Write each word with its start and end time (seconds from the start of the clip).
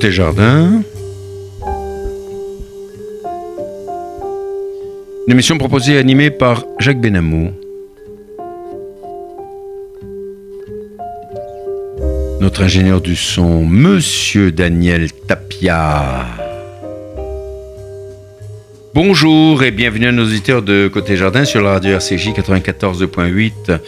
Côté 0.00 0.12
jardin. 0.12 0.82
Une 5.26 5.32
émission 5.32 5.58
proposée 5.58 5.92
et 5.92 5.98
animée 5.98 6.30
par 6.30 6.64
Jacques 6.78 7.02
Benamou. 7.02 7.52
Notre 12.40 12.62
ingénieur 12.62 13.02
du 13.02 13.14
son, 13.14 13.66
Monsieur 13.66 14.50
Daniel 14.52 15.12
Tapia. 15.12 16.24
Bonjour 18.94 19.62
et 19.62 19.70
bienvenue 19.70 20.06
à 20.06 20.12
nos 20.12 20.24
auditeurs 20.24 20.62
de 20.62 20.88
Côté 20.88 21.18
Jardin 21.18 21.44
sur 21.44 21.60
la 21.60 21.72
radio 21.72 21.90
RCJ 21.96 22.30
94.8 22.30 23.78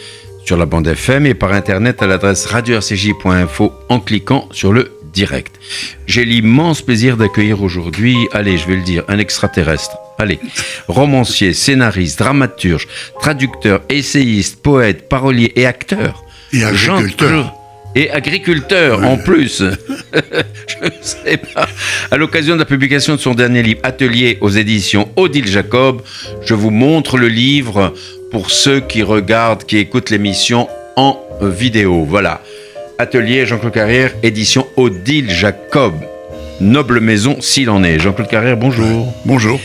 sur 0.45 0.57
la 0.57 0.67
bande 0.67 0.87
FM 0.87 1.25
et 1.25 1.33
par 1.33 1.53
internet 1.53 2.03
à 2.03 2.07
l'adresse 2.07 2.45
radio-rcj.info 2.45 3.73
en 3.89 3.99
cliquant 3.99 4.47
sur 4.51 4.73
le 4.73 4.92
direct. 5.13 5.55
J'ai 6.07 6.25
l'immense 6.25 6.81
plaisir 6.81 7.17
d'accueillir 7.17 7.61
aujourd'hui, 7.61 8.17
allez, 8.33 8.57
je 8.57 8.67
vais 8.67 8.75
le 8.75 8.81
dire, 8.81 9.03
un 9.07 9.19
extraterrestre. 9.19 9.97
Allez, 10.19 10.39
romancier, 10.87 11.53
scénariste, 11.53 12.19
dramaturge, 12.19 12.87
traducteur, 13.19 13.81
essayiste, 13.89 14.61
poète, 14.61 15.09
parolier 15.09 15.51
et 15.55 15.65
acteur. 15.65 16.23
Et 16.51 16.63
agriculteur. 16.63 17.53
Et 17.95 18.09
agriculteur 18.09 19.03
en 19.03 19.17
plus. 19.17 19.59
je 20.13 20.85
ne 20.85 20.91
sais 21.01 21.37
pas. 21.37 21.67
À 22.09 22.17
l'occasion 22.17 22.55
de 22.55 22.59
la 22.59 22.65
publication 22.65 23.15
de 23.15 23.19
son 23.19 23.33
dernier 23.35 23.61
livre, 23.61 23.79
Atelier 23.83 24.37
aux 24.41 24.49
éditions 24.49 25.09
Odile 25.15 25.47
Jacob, 25.47 26.01
je 26.43 26.53
vous 26.55 26.71
montre 26.71 27.17
le 27.17 27.27
livre 27.27 27.93
pour 28.31 28.49
ceux 28.49 28.79
qui 28.79 29.03
regardent, 29.03 29.63
qui 29.63 29.77
écoutent 29.77 30.09
l'émission 30.09 30.67
en 30.95 31.19
vidéo. 31.41 32.05
Voilà. 32.05 32.41
Atelier 32.99 33.45
Jean-Claude 33.47 33.73
Carrière, 33.73 34.13
édition 34.21 34.67
Odile 34.77 35.31
Jacob. 35.31 35.95
Noble 36.61 36.99
maison 36.99 37.41
s'il 37.41 37.69
en 37.71 37.83
est. 37.83 37.99
Jean-Claude 37.99 38.27
Carrière, 38.27 38.55
bonjour. 38.55 39.11
Bonjour. 39.25 39.59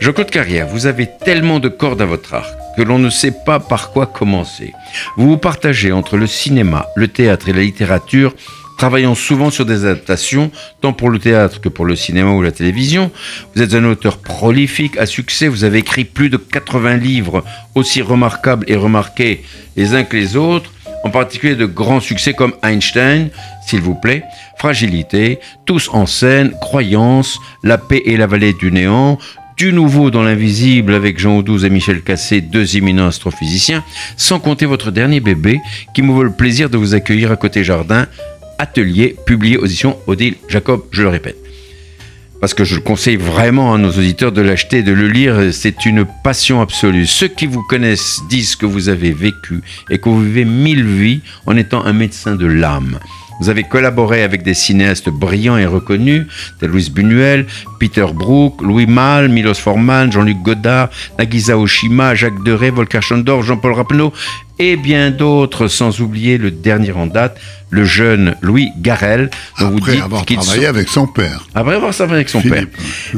Jean-Claude 0.00 0.30
Carrière, 0.30 0.66
vous 0.66 0.86
avez 0.86 1.08
tellement 1.24 1.60
de 1.60 1.68
cordes 1.68 2.02
à 2.02 2.06
votre 2.06 2.34
arc 2.34 2.54
que 2.76 2.82
l'on 2.82 2.98
ne 2.98 3.08
sait 3.08 3.32
pas 3.46 3.58
par 3.58 3.90
quoi 3.90 4.06
commencer. 4.06 4.72
Vous 5.16 5.28
vous 5.28 5.38
partagez 5.38 5.92
entre 5.92 6.16
le 6.16 6.26
cinéma, 6.26 6.86
le 6.96 7.08
théâtre 7.08 7.48
et 7.48 7.52
la 7.52 7.62
littérature, 7.62 8.34
travaillant 8.76 9.14
souvent 9.14 9.50
sur 9.50 9.64
des 9.64 9.84
adaptations, 9.84 10.50
tant 10.80 10.92
pour 10.92 11.08
le 11.08 11.18
théâtre 11.18 11.60
que 11.60 11.68
pour 11.68 11.84
le 11.86 11.96
cinéma 11.96 12.32
ou 12.32 12.42
la 12.42 12.52
télévision. 12.52 13.10
Vous 13.54 13.62
êtes 13.62 13.74
un 13.74 13.84
auteur 13.84 14.18
prolifique, 14.18 14.98
à 14.98 15.06
succès, 15.06 15.48
vous 15.48 15.64
avez 15.64 15.78
écrit 15.78 16.04
plus 16.04 16.28
de 16.28 16.36
80 16.36 16.96
livres 16.96 17.44
aussi 17.74 18.02
remarquables 18.02 18.66
et 18.68 18.76
remarqués 18.76 19.42
les 19.76 19.94
uns 19.94 20.04
que 20.04 20.16
les 20.16 20.36
autres, 20.36 20.73
en 21.04 21.10
particulier 21.10 21.54
de 21.54 21.66
grands 21.66 22.00
succès 22.00 22.32
comme 22.32 22.54
Einstein, 22.62 23.28
s'il 23.66 23.80
vous 23.80 23.94
plaît, 23.94 24.24
Fragilité, 24.58 25.38
Tous 25.66 25.88
en 25.92 26.06
scène, 26.06 26.52
Croyance, 26.60 27.38
La 27.62 27.78
paix 27.78 28.02
et 28.06 28.16
la 28.16 28.26
vallée 28.26 28.54
du 28.54 28.72
néant, 28.72 29.18
du 29.56 29.72
nouveau 29.72 30.10
dans 30.10 30.22
l'invisible 30.22 30.94
avec 30.94 31.18
Jean 31.18 31.36
Audouze 31.36 31.64
et 31.64 31.70
Michel 31.70 32.02
Cassé, 32.02 32.40
deux 32.40 32.76
éminents 32.76 33.06
astrophysiciens, 33.06 33.84
sans 34.16 34.40
compter 34.40 34.66
votre 34.66 34.90
dernier 34.90 35.20
bébé 35.20 35.60
qui 35.94 36.02
me 36.02 36.12
vaut 36.12 36.24
le 36.24 36.32
plaisir 36.32 36.70
de 36.70 36.76
vous 36.76 36.94
accueillir 36.94 37.30
à 37.30 37.36
côté 37.36 37.62
jardin, 37.62 38.06
atelier 38.58 39.14
publié 39.26 39.58
aux 39.58 39.66
Odile 40.06 40.36
Jacob, 40.48 40.84
je 40.90 41.02
le 41.02 41.08
répète. 41.08 41.43
Parce 42.44 42.52
que 42.52 42.64
je 42.64 42.74
le 42.74 42.82
conseille 42.82 43.16
vraiment 43.16 43.72
à 43.72 43.78
nos 43.78 43.88
auditeurs 43.88 44.30
de 44.30 44.42
l'acheter 44.42 44.80
et 44.80 44.82
de 44.82 44.92
le 44.92 45.08
lire, 45.08 45.36
c'est 45.50 45.86
une 45.86 46.04
passion 46.04 46.60
absolue. 46.60 47.06
Ceux 47.06 47.28
qui 47.28 47.46
vous 47.46 47.62
connaissent 47.62 48.20
disent 48.28 48.54
que 48.54 48.66
vous 48.66 48.90
avez 48.90 49.12
vécu 49.12 49.62
et 49.88 49.96
que 49.96 50.10
vous 50.10 50.22
vivez 50.22 50.44
mille 50.44 50.84
vies 50.84 51.22
en 51.46 51.56
étant 51.56 51.82
un 51.86 51.94
médecin 51.94 52.36
de 52.36 52.44
l'âme. 52.44 52.98
Vous 53.40 53.48
avez 53.48 53.64
collaboré 53.64 54.22
avec 54.22 54.42
des 54.42 54.52
cinéastes 54.52 55.08
brillants 55.08 55.56
et 55.56 55.64
reconnus, 55.64 56.26
tels 56.60 56.68
Louis 56.68 56.90
Buñuel, 56.90 57.46
Peter 57.80 58.06
Brook, 58.14 58.60
Louis 58.60 58.86
Malle, 58.86 59.30
Milos 59.30 59.54
Forman, 59.54 60.12
Jean-Luc 60.12 60.42
Godard, 60.42 60.90
Nagisa 61.18 61.56
Oshima, 61.58 62.14
Jacques 62.14 62.44
Deray, 62.44 62.68
Volker 62.68 63.00
Schondorf, 63.00 63.44
Jean-Paul 63.44 63.72
Rapneau 63.72 64.12
et 64.58 64.76
bien 64.76 65.10
d'autres, 65.10 65.68
sans 65.68 66.00
oublier 66.00 66.38
le 66.38 66.50
dernier 66.50 66.92
en 66.92 67.06
date, 67.06 67.40
le 67.70 67.84
jeune 67.84 68.36
Louis 68.40 68.70
Garel. 68.80 69.30
Dont 69.58 69.66
Après 69.66 69.70
vous 69.70 69.80
dites 69.80 70.02
avoir 70.02 70.24
travaillé 70.24 70.66
avec 70.66 70.88
son 70.88 71.06
père. 71.06 71.46
Après 71.54 71.74
avoir 71.74 71.92
travaillé 71.92 72.16
avec 72.16 72.28
son 72.28 72.40
père. 72.40 72.66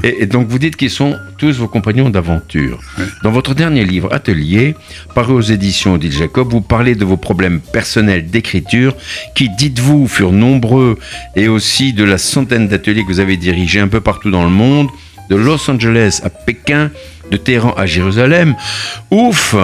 Et, 0.03 0.27
donc 0.27 0.49
vous 0.49 0.59
dites 0.59 0.77
qu'ils 0.77 0.91
sont 0.91 1.15
tous 1.37 1.59
vos 1.59 1.69
compagnons 1.69 2.09
d'aventure. 2.09 2.81
Dans 3.23 3.31
votre 3.31 3.55
dernier 3.55 3.85
livre, 3.85 4.13
Atelier, 4.13 4.75
paru 5.15 5.35
aux 5.35 5.41
éditions 5.43 5.99
d'Il 5.99 6.13
Jacob, 6.13 6.51
vous 6.51 6.63
parlez 6.63 6.95
de 6.95 7.05
vos 7.05 7.19
problèmes 7.19 7.61
personnels 7.61 8.31
d'écriture 8.31 8.97
qui, 9.35 9.51
dites-vous, 9.51 10.09
furent 10.09 10.33
nombreux 10.33 10.99
et 11.35 11.49
aussi 11.49 11.93
de 11.93 12.05
la 12.05 12.19
centaine 12.19 12.69
d'ateliers 12.69 13.03
que 13.03 13.09
vous 13.09 13.21
avez 13.21 13.37
dirigés 13.37 13.81
un 13.81 13.89
peu 13.89 14.01
partout 14.01 14.31
dans 14.31 14.45
le 14.45 14.51
monde, 14.51 14.89
de 15.29 15.37
Los 15.37 15.71
Angeles 15.71 16.21
à 16.23 16.31
Pékin, 16.31 16.91
de 17.31 17.37
Téhéran 17.37 17.73
à 17.77 17.87
Jérusalem. 17.87 18.55
Ouf 19.11 19.55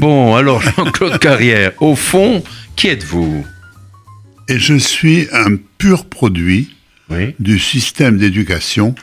Bon, 0.00 0.34
alors 0.36 0.62
Jean-Claude 0.62 1.18
Carrière, 1.20 1.72
au 1.80 1.96
fond, 1.96 2.42
qui 2.76 2.88
êtes-vous? 2.88 3.44
Et 4.48 4.58
je 4.58 4.74
suis 4.74 5.28
un 5.32 5.56
pur 5.78 6.04
produit 6.06 6.74
du 7.38 7.58
système 7.58 8.18
d'éducation 8.18 8.94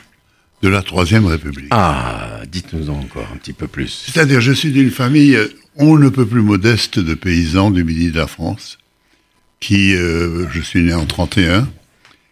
de 0.62 0.68
la 0.68 0.82
Troisième 0.82 1.26
République. 1.26 1.68
Ah, 1.70 2.40
dites-nous 2.50 2.90
encore 2.90 3.28
un 3.32 3.36
petit 3.36 3.52
peu 3.52 3.66
plus. 3.66 4.04
C'est-à-dire, 4.06 4.40
je 4.40 4.52
suis 4.52 4.72
d'une 4.72 4.90
famille, 4.90 5.38
on 5.76 5.96
ne 5.96 6.08
peut 6.08 6.26
plus 6.26 6.42
modeste 6.42 6.98
de 6.98 7.14
paysans 7.14 7.70
du 7.70 7.84
midi 7.84 8.10
de 8.10 8.16
la 8.16 8.26
France, 8.26 8.78
qui, 9.60 9.94
euh, 9.94 10.46
je 10.50 10.60
suis 10.60 10.82
né 10.82 10.92
en 10.92 11.06
31. 11.06 11.68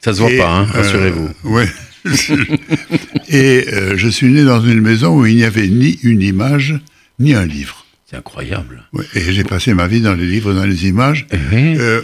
Ça 0.01 0.13
se 0.13 0.21
voit 0.21 0.31
pas, 0.37 0.51
hein, 0.51 0.65
rassurez-vous. 0.65 1.27
Euh, 1.27 1.33
oui. 1.45 1.65
et 3.29 3.67
euh, 3.73 3.97
je 3.97 4.09
suis 4.09 4.29
né 4.29 4.45
dans 4.45 4.61
une 4.61 4.81
maison 4.81 5.19
où 5.19 5.27
il 5.27 5.37
n'y 5.37 5.45
avait 5.45 5.69
ni 5.69 5.99
une 6.03 6.23
image, 6.23 6.79
ni 7.19 7.35
un 7.35 7.47
livre. 7.47 7.87
C'est 8.09 8.17
incroyable. 8.17 8.85
et 9.15 9.33
j'ai 9.33 9.45
passé 9.45 9.75
ma 9.75 9.87
vie 9.87 10.01
dans 10.01 10.15
les 10.15 10.27
livres, 10.27 10.55
dans 10.55 10.65
les 10.65 10.87
images. 10.87 11.27
Euh, 11.53 12.01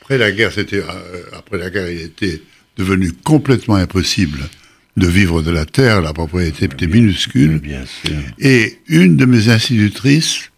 après 0.00 0.18
la 0.18 0.32
guerre, 0.32 0.52
c'était 0.52 0.78
euh, 0.78 1.22
après 1.32 1.58
la 1.58 1.70
guerre, 1.70 1.88
il 1.88 2.00
était 2.00 2.42
devenu 2.76 3.12
complètement 3.12 3.76
impossible 3.76 4.40
de 4.96 5.06
vivre 5.06 5.42
de 5.42 5.50
la 5.52 5.64
terre. 5.64 6.00
La 6.00 6.12
propriété 6.12 6.64
était 6.64 6.88
minuscule. 6.88 7.58
Bien 7.58 7.84
sûr. 7.86 8.16
Et 8.40 8.78
une 8.88 9.16
de 9.16 9.26
mes 9.26 9.48
institutrices 9.48 10.50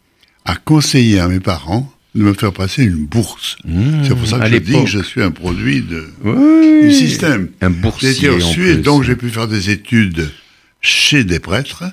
a 0.47 0.57
conseillé 0.57 1.21
à 1.21 1.29
mes 1.29 1.41
parents 1.41 1.92
de 2.15 2.23
me 2.23 2.35
faire 2.35 2.53
passer 2.53 2.85
une 2.85 3.07
bourse. 3.07 3.57
Mmh, 3.65 4.05
c'est 4.05 4.15
pour 4.15 4.27
ça 4.27 4.39
que 4.39 4.49
je 4.49 4.57
dis 4.57 4.85
que 4.85 4.87
je 4.87 5.01
suis 5.01 5.23
un 5.23 5.31
produit 5.31 5.83
de, 5.83 6.07
du 6.83 6.93
système. 6.93 7.49
Un 7.61 7.71
boursier. 7.71 8.13
J'ai 8.13 8.27
été 8.27 8.29
reçu 8.29 8.77
donc 8.77 9.03
j'ai 9.03 9.17
pu 9.17 9.31
faire 9.31 9.49
des 9.49 9.71
études 9.71 10.31
chez 10.81 11.25
des 11.25 11.39
prêtres, 11.39 11.85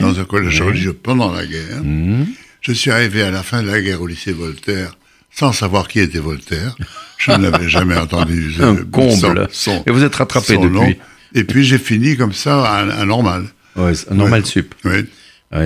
dans 0.00 0.20
un 0.20 0.24
collège 0.24 0.60
religieux 0.62 0.92
pendant 0.92 1.32
la 1.32 1.44
guerre. 1.44 1.82
Mmh. 1.82 2.26
Je 2.60 2.72
suis 2.72 2.90
arrivé 2.90 3.22
à 3.22 3.30
la 3.30 3.42
fin 3.42 3.62
de 3.62 3.68
la 3.68 3.80
guerre 3.80 4.00
au 4.02 4.06
lycée 4.06 4.32
Voltaire 4.32 4.92
sans 5.30 5.52
savoir 5.52 5.86
qui 5.86 6.00
était 6.00 6.18
Voltaire. 6.18 6.76
Je 7.18 7.32
n'avais 7.32 7.68
jamais 7.68 7.96
entendu 7.96 8.54
un 8.60 8.76
comble. 8.76 9.48
Et 9.86 9.90
vous 9.90 10.02
êtes 10.02 10.14
rattrapé 10.14 10.56
depuis. 10.56 10.96
Et 11.34 11.44
puis 11.44 11.64
j'ai 11.64 11.78
fini 11.78 12.16
comme 12.16 12.32
ça 12.32 12.64
à, 12.64 13.04
normal. 13.04 13.44
Ouais, 13.76 13.92
normal 14.10 14.46
sup. 14.46 14.74
Oui 14.84 15.04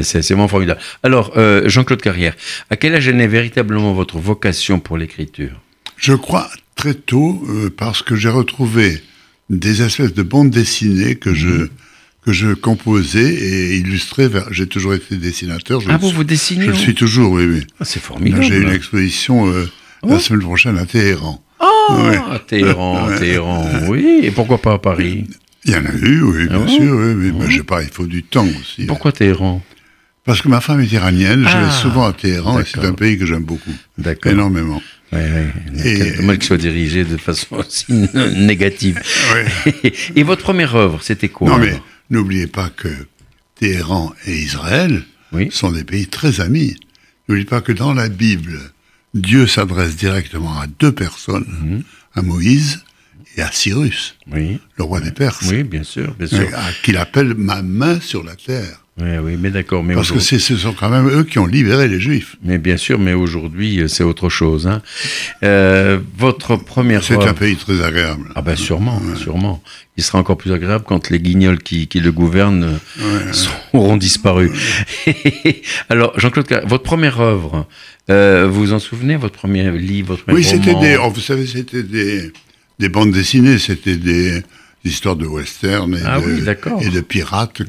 c'est 0.03 0.21
vraiment 0.29 0.49
formidable. 0.49 0.81
Alors, 1.03 1.33
euh, 1.37 1.69
Jean-Claude 1.69 2.03
Carrière, 2.03 2.35
à 2.71 2.77
quel 2.77 2.95
âge 2.95 3.09
est 3.09 3.13
née 3.13 3.27
véritablement 3.27 3.93
votre 3.93 4.19
vocation 4.19 4.79
pour 4.79 4.97
l'écriture? 4.97 5.61
Je 5.97 6.15
crois 6.15 6.49
très 6.77 6.95
tôt, 6.95 7.43
euh, 7.49 7.71
parce 7.71 8.03
que 8.03 8.15
j'ai 8.15 8.29
retrouvé 8.29 9.03
des 9.51 9.83
espèces 9.83 10.15
de 10.15 10.23
bandes 10.23 10.51
dessinées 10.51 11.17
que 11.17 11.35
je 11.35 11.49
mhm. 11.49 11.69
que 12.25 12.33
je 12.33 12.55
composais 12.55 13.35
et 13.35 13.77
illustrais. 13.77 14.31
J'ai 14.51 14.67
toujours 14.67 14.95
été 14.95 15.17
dessinateur. 15.17 15.83
ah, 15.89 15.97
vous 15.97 16.11
vous 16.11 16.25
dessinez 16.25 16.67
Je 16.67 16.71
le 16.71 16.77
suis 16.77 16.95
toujours, 16.95 17.33
oui, 17.33 17.45
oui. 17.45 17.67
Ah, 17.81 17.85
c'est 17.85 18.01
formidable. 18.01 18.45
J'ai 18.45 18.59
une 18.59 18.71
exposition 18.71 19.49
euh, 19.49 19.69
la 20.05 20.19
semaine 20.19 20.43
prochaine 20.43 20.79
à 20.79 20.87
Téhéran. 20.87 21.43
Ah, 21.61 22.41
Téhéran, 22.47 23.09
Téhéran, 23.19 23.69
oui. 23.89 24.21
Et 24.23 24.31
pourquoi 24.31 24.59
pas 24.59 24.75
à 24.75 24.79
Paris? 24.79 25.27
Il 25.65 25.73
y 25.73 25.77
en 25.77 25.85
a 25.85 25.93
eu, 25.93 26.23
oui, 26.23 26.49
bien 26.49 26.65
ah 26.65 26.69
sûr, 26.69 26.97
oui, 26.97 27.15
mais 27.15 27.31
ben, 27.31 27.49
je 27.49 27.59
sais 27.59 27.63
pas, 27.63 27.83
il 27.83 27.89
faut 27.89 28.07
du 28.07 28.25
temps 28.25 28.47
aussi. 28.61 28.85
Pourquoi 28.87 29.13
Téhéran? 29.13 29.63
Parce 30.25 30.41
que 30.41 30.49
ma 30.49 30.61
femme 30.61 30.81
est 30.81 30.93
iranienne, 30.93 31.41
je 31.41 31.57
vais 31.57 31.65
ah, 31.69 31.71
souvent 31.71 32.07
à 32.07 32.13
Téhéran 32.13 32.61
et 32.61 32.65
c'est 32.65 32.85
un 32.85 32.93
pays 32.93 33.19
que 33.19 33.27
j'aime 33.27 33.45
beaucoup. 33.45 33.73
Énormément. 34.25 34.83
Oui, 35.13 35.21
oui. 35.21 35.81
Et... 35.85 36.17
Dommage 36.17 36.39
qu'il 36.39 36.47
soit 36.47 36.57
dirigé 36.57 37.05
de 37.05 37.17
façon 37.17 37.57
aussi 37.57 37.87
négative. 38.37 39.01
et 40.17 40.23
votre 40.23 40.43
première 40.43 40.75
œuvre, 40.75 41.03
c'était 41.03 41.29
quoi 41.29 41.51
Non, 41.51 41.59
mais 41.59 41.81
n'oubliez 42.11 42.47
pas 42.47 42.71
que 42.71 42.89
Téhéran 43.57 44.13
et 44.27 44.37
Israël 44.37 45.03
sont 45.51 45.73
des 45.73 45.85
pays 45.85 46.07
très 46.07 46.41
amis. 46.41 46.77
N'oubliez 47.29 47.47
pas 47.47 47.61
que 47.61 47.73
dans 47.73 47.93
la 47.93 48.09
Bible, 48.09 48.59
Dieu 49.15 49.47
s'adresse 49.47 49.97
directement 49.97 50.59
à 50.59 50.67
deux 50.67 50.93
personnes, 50.93 51.47
mhm. 51.63 51.83
à 52.15 52.23
Moïse 52.23 52.85
et 53.37 53.43
à 53.43 53.51
Cyrus, 53.51 54.17
le 54.31 54.59
roi 54.79 55.01
des 55.01 55.13
Perses. 55.13 55.49
Oui, 55.51 55.63
bien 55.63 55.85
sûr, 55.85 56.15
bien 56.15 56.27
sûr. 56.27 56.49
Qu'il 56.83 56.97
appelle 56.97 57.35
ma 57.35 57.63
main 57.63 58.01
sur 58.01 58.23
la 58.23 58.37
terre. 58.37 58.82
Oui, 59.01 59.09
oui, 59.23 59.37
mais 59.41 59.51
d'accord. 59.51 59.83
Mais 59.83 59.95
Parce 59.95 60.13
que 60.13 60.21
ce 60.21 60.39
sont 60.39 60.75
quand 60.75 60.91
même 60.91 61.09
eux 61.09 61.25
qui 61.25 61.39
ont 61.39 61.47
libéré 61.47 61.89
les 61.89 61.99
Juifs. 61.99 62.37
Mais 62.43 62.59
bien 62.59 62.77
sûr, 62.77 62.99
mais 62.99 63.15
aujourd'hui, 63.15 63.81
euh, 63.81 63.89
c'est 63.89 64.05
autre 64.05 64.29
chose. 64.29 64.67
Hein. 64.67 64.83
Euh, 65.43 65.99
votre 66.19 66.57
première 66.57 67.03
C'est 67.03 67.23
un 67.23 67.33
pays 67.33 67.57
très 67.57 67.83
agréable. 67.83 68.31
Ah 68.35 68.43
ben 68.43 68.55
sûrement, 68.55 69.01
sûrement. 69.17 69.63
Il 69.97 70.05
sera 70.05 70.19
encore 70.19 70.37
plus 70.37 70.53
agréable 70.53 70.85
quand 70.87 71.09
les 71.09 71.21
guignols 71.21 71.59
qui, 71.59 71.87
qui 71.87 72.01
le 72.01 72.13
gouvernent 72.13 72.79
ouais. 72.99 73.33
auront 73.73 73.97
disparu. 73.97 74.53
Alors, 75.89 76.19
Jean-Claude, 76.21 76.63
votre 76.67 76.85
première 76.85 77.21
œuvre, 77.21 77.67
euh, 78.11 78.47
vous 78.47 78.61
vous 78.61 78.73
en 78.75 78.79
souvenez, 78.79 79.17
votre 79.17 79.39
premier 79.39 79.71
livre, 79.71 80.09
votre 80.09 80.25
premier 80.25 80.39
Oui, 80.39 80.45
c'était 80.45 80.75
des, 80.75 80.99
oh, 81.03 81.09
vous 81.09 81.21
savez, 81.21 81.47
c'était 81.47 81.83
des, 81.83 82.31
des 82.79 82.89
bandes 82.91 83.13
dessinées, 83.13 83.59
c'était 83.59 83.97
des 83.97 84.43
histoires 84.85 85.17
de 85.17 85.27
western 85.27 85.95
et, 85.95 86.01
ah 86.05 86.21
de, 86.21 86.27
oui, 86.27 86.87
et 86.87 86.91
de 86.91 87.01
pirates 87.01 87.53
que 87.53 87.65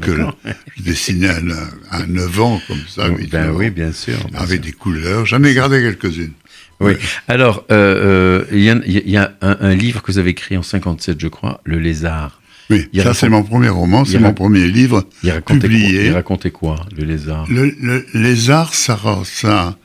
je 0.78 0.84
dessinais 0.84 1.30
à, 1.30 1.98
à 1.98 2.06
9 2.06 2.42
ans, 2.42 2.62
comme 2.68 2.82
ça. 2.88 3.10
Ben 3.32 3.52
oui, 3.52 3.70
bien 3.70 3.92
sûr. 3.92 4.18
Bien 4.32 4.40
avec 4.40 4.64
sûr. 4.64 4.72
des 4.72 4.72
couleurs. 4.72 5.26
J'en 5.26 5.44
ai 5.44 5.54
gardé 5.54 5.82
quelques-unes. 5.82 6.34
Oui. 6.80 6.94
Alors, 7.28 7.66
il 7.70 7.76
euh, 7.76 8.44
euh, 8.52 8.58
y 8.58 8.70
a, 8.70 8.76
y 8.86 9.18
a 9.18 9.34
un, 9.42 9.58
un, 9.62 9.76
livre 9.76 10.02
que 10.02 10.12
vous 10.12 10.18
avez 10.18 10.32
écrit 10.32 10.58
en 10.58 10.64
57, 10.64 11.20
je 11.20 11.28
crois, 11.28 11.62
Le 11.64 11.80
Lézard. 11.80 12.42
Oui, 12.70 12.88
il 12.94 13.02
ça 13.02 13.10
raconte... 13.10 13.20
c'est 13.20 13.30
mon 13.30 13.44
premier 13.44 13.70
roman, 13.70 14.06
c'est 14.06 14.20
mon 14.20 14.34
premier 14.34 14.68
livre 14.68 15.06
il 15.24 15.32
publié. 15.42 15.94
Quoi? 15.94 16.04
il 16.04 16.14
racontait 16.14 16.52
quoi, 16.52 16.76
Le 16.98 17.04
Lézard? 17.04 17.46
Le, 17.50 17.76
le 17.80 18.06
Lézard, 18.14 18.74
ça, 18.74 18.98
ça 19.24 19.78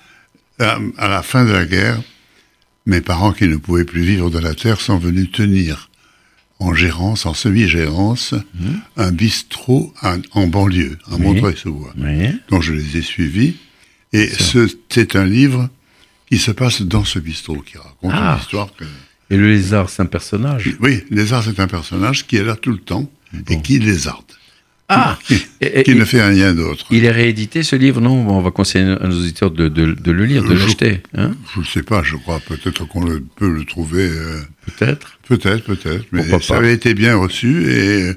à, 0.58 0.78
à 0.96 1.08
la 1.08 1.22
fin 1.22 1.44
de 1.44 1.52
la 1.52 1.64
guerre, 1.64 2.00
mes 2.86 3.00
parents 3.00 3.32
qui 3.32 3.46
ne 3.46 3.56
pouvaient 3.56 3.84
plus 3.84 4.02
vivre 4.02 4.30
de 4.30 4.38
la 4.38 4.54
terre 4.54 4.80
sont 4.80 4.98
venus 4.98 5.30
tenir 5.30 5.87
en 6.60 6.74
gérance, 6.74 7.24
en 7.26 7.34
semi-gérance, 7.34 8.32
mmh. 8.32 8.66
un 8.96 9.12
bistrot 9.12 9.92
à, 10.00 10.16
en 10.32 10.46
banlieue, 10.48 10.98
à 11.10 11.14
Oui. 11.14 11.20
Montreuil-sous-Bois. 11.22 11.92
Oui. 11.98 12.28
Donc 12.50 12.62
je 12.62 12.72
les 12.72 12.96
ai 12.96 13.02
suivis. 13.02 13.54
Et 14.12 14.28
c'est 14.90 15.16
un 15.16 15.24
livre 15.24 15.68
qui 16.28 16.38
se 16.38 16.50
passe 16.50 16.82
dans 16.82 17.04
ce 17.04 17.18
bistrot, 17.18 17.60
qui 17.60 17.76
raconte 17.78 18.12
Ah. 18.14 18.34
une 18.34 18.40
histoire 18.40 18.68
que... 18.76 18.84
Et 19.30 19.36
le 19.36 19.50
lézard, 19.50 19.90
c'est 19.90 20.00
un 20.02 20.06
personnage 20.06 20.70
Oui, 20.80 21.04
Lézard, 21.10 21.44
c'est 21.44 21.60
un 21.60 21.68
personnage 21.68 22.26
qui 22.26 22.36
est 22.36 22.42
là 22.44 22.56
tout 22.56 22.72
le 22.72 22.78
temps 22.78 23.10
et 23.48 23.60
qui 23.60 23.78
lézarde. 23.78 24.24
Ah 24.90 25.18
Qui, 25.26 25.34
Et- 25.60 25.82
qui 25.82 25.90
et- 25.90 25.94
ne 25.94 26.04
fait 26.04 26.22
rien 26.26 26.54
d'autre. 26.54 26.86
Il 26.90 27.04
est 27.04 27.10
réédité 27.10 27.62
ce 27.62 27.76
livre 27.76 28.00
Non, 28.00 28.26
on 28.28 28.40
va 28.40 28.50
conseiller 28.50 28.84
à 29.00 29.06
nos 29.06 29.18
auditeurs 29.20 29.50
de, 29.50 29.68
de- 29.68 29.92
de 29.92 30.12
le 30.12 30.24
lire, 30.24 30.42
de 30.44 30.54
l'acheter. 30.54 31.02
Hein 31.16 31.32
Je 31.54 31.60
ne 31.60 31.64
sais 31.66 31.82
pas, 31.82 32.02
je 32.02 32.16
crois 32.16 32.40
peut-être 32.40 32.86
qu'on 32.88 33.04
le- 33.04 33.20
peut 33.36 33.50
le 33.52 33.64
trouver... 33.64 34.08
euh, 34.08 34.40
Peut-être. 34.66 35.18
Peut-être, 35.28 35.64
peut-être, 35.64 36.06
mais 36.12 36.20
Pourquoi 36.22 36.40
ça 36.40 36.54
pas. 36.54 36.60
avait 36.60 36.72
été 36.72 36.94
bien 36.94 37.16
reçu 37.16 37.70
et 37.70 38.12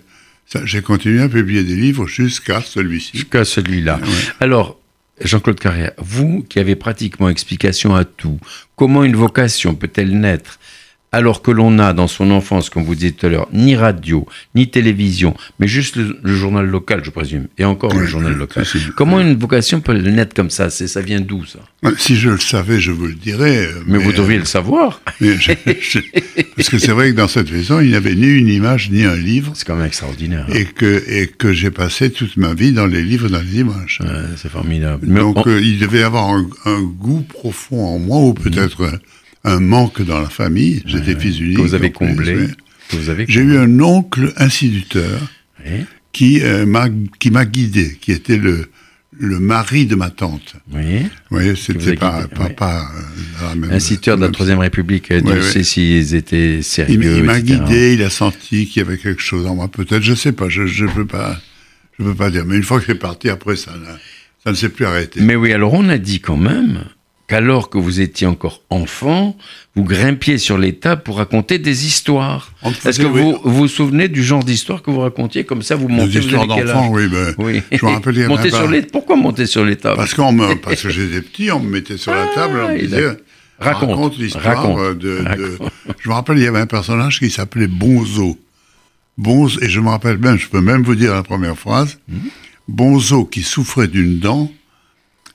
j'ai 0.66 0.82
continué 0.82 1.22
à 1.22 1.28
publier 1.30 1.64
des 1.64 1.76
livres 1.76 2.08
jusqu'à 2.08 2.62
celui-ci. 2.62 3.12
Jusqu'à 3.16 3.44
celui-là. 3.46 4.00
Ouais. 4.02 4.08
Alors, 4.40 4.80
Jean-Claude 5.24 5.60
Carrière, 5.60 5.92
vous 5.98 6.44
qui 6.48 6.60
avez 6.60 6.76
pratiquement 6.76 7.30
explication 7.30 7.96
à 7.96 8.06
tout, 8.06 8.40
comment 8.78 9.04
une 9.04 9.16
vocation 9.16 9.76
peut-elle 9.76 10.18
naître? 10.20 10.58
Alors 11.14 11.42
que 11.42 11.52
l'on 11.52 11.78
a 11.80 11.92
dans 11.94 12.08
son 12.08 12.32
enfance, 12.32 12.70
comme 12.70 12.84
vous 12.84 12.96
disiez 12.96 13.12
tout 13.12 13.26
à 13.26 13.30
l'heure, 13.30 13.48
ni 13.52 13.76
radio, 13.76 14.26
ni 14.56 14.70
télévision, 14.70 15.36
mais 15.60 15.68
juste 15.68 15.98
le, 15.98 16.18
le 16.24 16.34
journal 16.36 16.66
local, 16.66 17.02
je 17.04 17.10
présume, 17.10 17.48
et 17.58 17.66
encore 17.66 17.94
le 17.94 18.06
journal 18.06 18.34
local. 18.34 18.66
Comment 18.96 19.20
une 19.20 19.36
vocation 19.36 19.82
peut 19.82 19.94
naître 19.94 20.34
comme 20.34 20.50
ça? 20.50 20.70
Ça 20.70 21.02
vient 21.02 21.20
d'où, 21.20 21.44
ça? 21.46 21.60
Si 21.98 22.16
je 22.16 22.30
le 22.30 22.40
savais, 22.40 22.80
je 22.80 22.92
vous 22.92 23.08
le 23.08 23.14
dirais. 23.16 23.58
euh, 23.68 23.84
Mais 23.88 23.98
vous 23.98 24.14
devriez 24.14 24.40
le 24.40 24.46
savoir. 24.46 25.02
mais 25.22 25.38
je- 25.38 25.52
je- 25.82 26.00
parce 26.56 26.70
que 26.70 26.78
c'est 26.78 26.92
vrai 26.92 27.12
que 27.12 27.16
dans 27.18 27.28
cette 27.28 27.52
maison, 27.52 27.80
il 27.82 27.90
n'y 27.90 27.96
avait 27.96 28.16
ni 28.16 28.28
une 28.28 28.48
image 28.48 28.90
ni 28.92 29.04
un 29.04 29.16
livre 29.16 29.52
C'est 29.56 29.66
quand 29.68 29.76
même 29.76 29.86
extraordinaire. 29.88 30.46
hein. 30.50 30.54
et 30.54 30.66
que, 30.66 31.04
et 31.08 31.28
que 31.28 31.52
j'ai 31.52 31.72
passé 31.72 32.12
toute 32.12 32.38
ma 32.38 32.54
vie 32.54 32.72
dans 32.72 32.86
les 32.86 33.02
livres, 33.02 33.28
dans 33.30 33.42
les 33.42 33.60
images. 33.60 34.00
Ouais, 34.02 34.08
c'est 34.38 34.50
formidable. 34.52 35.06
Mais 35.10 35.20
Donc 35.20 35.46
on- 35.46 35.50
euh, 35.50 35.60
il 35.62 35.78
devait 35.80 36.04
avoir 36.04 36.30
un, 36.30 36.48
un 36.66 36.82
goût 36.82 37.22
profond 37.28 37.84
en 37.86 38.00
moi 38.00 38.20
ou 38.20 38.34
peut-être 38.34 38.86
un, 38.86 38.98
un 39.44 39.60
manque 39.60 40.02
dans 40.02 40.20
la 40.22 40.30
famille. 40.30 40.84
J'étais 40.86 41.16
fils 41.20 41.40
unique. 41.40 41.58
que 41.58 41.62
vous 41.62 41.74
avez 41.74 41.92
comblé. 41.92 42.48
J'ai 43.28 43.42
eu 43.42 43.58
un 43.58 43.80
oncle 43.80 44.34
instituteur 44.38 45.20
Oui, 45.66 45.86
qui 46.12 46.42
euh, 46.42 46.66
m'a 46.66 46.88
qui 47.20 47.32
m'a 47.32 47.46
guidé, 47.46 47.98
qui 48.02 48.12
était 48.12 48.38
le 48.38 48.68
le 49.18 49.40
mari 49.40 49.86
de 49.86 49.96
ma 49.96 50.10
tante. 50.10 50.56
oui. 50.74 51.04
Vous 51.04 51.38
voyez, 51.38 51.52
vous 51.52 51.58
a 51.58 51.62
c'était 51.62 51.96
pas, 51.96 52.28
pas, 52.28 52.46
oui. 52.48 52.54
pas, 52.56 52.82
euh, 52.82 53.48
la 53.50 53.56
même- 53.56 53.72
Instituteur 53.72 54.18
de 54.18 54.26
la 54.26 54.32
Troisième 54.32 54.60
République, 54.60 55.12
Dieu 55.14 55.22
ouais. 55.34 55.42
sait 55.42 55.64
s'ils 55.64 56.16
étaient 56.16 56.62
sérieux. 56.62 57.18
il 57.18 57.24
m'a 57.24 57.40
guidé, 57.40 57.94
il 57.94 58.04
a 58.04 58.10
senti 58.10 58.66
qu'il 58.68 58.82
y 58.82 58.86
avait 58.86 58.98
quelque 58.98 59.22
chose 59.22 59.46
en 59.48 59.56
moi. 59.56 59.68
Peut-être, 59.68 60.02
je 60.02 60.14
sais 60.16 60.32
pas, 60.32 60.50
je 60.50 60.66
je 60.66 60.86
peux 60.86 61.06
pas, 61.06 61.40
je 62.00 62.04
peux 62.06 62.16
pas 62.16 62.30
dire. 62.32 62.46
Mais 62.46 62.56
une 62.56 62.64
fois 62.64 62.80
que 62.80 62.86
c'est 62.88 62.96
parti, 62.96 63.30
après 63.30 63.56
ça, 63.58 63.72
ça 64.44 64.52
ne 64.52 64.56
s'est 64.56 64.70
plus 64.70 64.86
arrêté. 64.86 65.22
Mais 65.22 65.36
oui, 65.36 65.54
alors 65.54 65.74
on 65.74 65.88
a 65.90 65.98
dit 65.98 66.20
quand 66.20 66.38
même 66.38 66.86
qu'alors 67.32 67.70
que 67.70 67.78
vous 67.78 68.02
étiez 68.02 68.28
encore 68.28 68.62
enfant, 68.70 69.38
vous 69.78 69.86
grimpiez 69.86 70.38
sur 70.38 70.58
les 70.58 70.74
tables 70.76 71.02
pour 71.02 71.16
raconter 71.16 71.60
des 71.60 71.86
histoires. 71.88 72.52
On 72.62 72.72
Est-ce 72.72 73.00
que 73.00 73.06
oui, 73.06 73.22
vous 73.22 73.40
vous 73.46 73.54
vous 73.60 73.68
souvenez 73.70 74.10
du 74.10 74.22
genre 74.22 74.44
d'histoire 74.44 74.82
que 74.82 74.92
vous 74.92 75.00
racontiez 75.00 75.46
Comme 75.46 75.62
ça, 75.62 75.78
vous 75.78 75.88
montez 75.88 76.12
des 76.12 76.20
histoires 76.26 76.46
d'enfants, 76.46 76.90
oui, 76.92 77.08
ben, 77.08 77.34
Oui. 77.38 77.62
je 77.72 77.86
me 77.86 77.92
rappelle, 77.92 78.16
il 78.16 78.20
y 78.20 78.24
avait 78.24 78.36
monter 78.36 78.50
sur 78.50 78.68
les... 78.68 78.82
Pourquoi 78.82 79.16
monter 79.16 79.46
sur 79.46 79.64
les 79.64 79.78
tables 79.78 79.96
Parce, 79.96 80.18
me, 80.18 80.56
parce 80.56 80.82
que 80.82 80.90
j'étais 80.90 81.22
petit, 81.22 81.50
on 81.52 81.62
me 81.62 81.70
mettait 81.70 81.96
sur 81.96 82.12
la 82.14 82.28
table, 82.36 82.60
on 82.64 82.68
Ah, 82.68 82.74
me 82.74 82.80
disait, 82.80 83.06
a- 83.06 83.16
Raconte, 83.62 84.18
l'histoire 84.18 84.44
raconte, 84.44 84.80
euh, 84.80 84.94
de, 84.94 85.20
de- 85.20 85.24
raconte. 85.24 85.72
Je 86.04 86.10
me 86.10 86.14
rappelle, 86.14 86.38
il 86.38 86.44
y 86.44 86.48
avait 86.48 86.60
un 86.60 86.66
personnage 86.68 87.20
qui 87.20 87.30
s'appelait 87.30 87.68
Bonzo. 87.68 88.38
Bonzo, 89.18 89.62
et 89.62 89.70
je 89.70 89.80
me 89.80 89.88
rappelle 89.88 90.18
même, 90.18 90.38
je 90.38 90.50
peux 90.50 90.60
même 90.62 90.84
vous 90.84 90.96
dire 90.96 91.14
la 91.14 91.24
première 91.24 91.58
phrase. 91.58 91.98
Hmm. 92.10 92.18
Bonzo, 92.68 93.24
qui 93.24 93.42
souffrait 93.44 93.88
d'une 93.88 94.20
dent, 94.20 94.52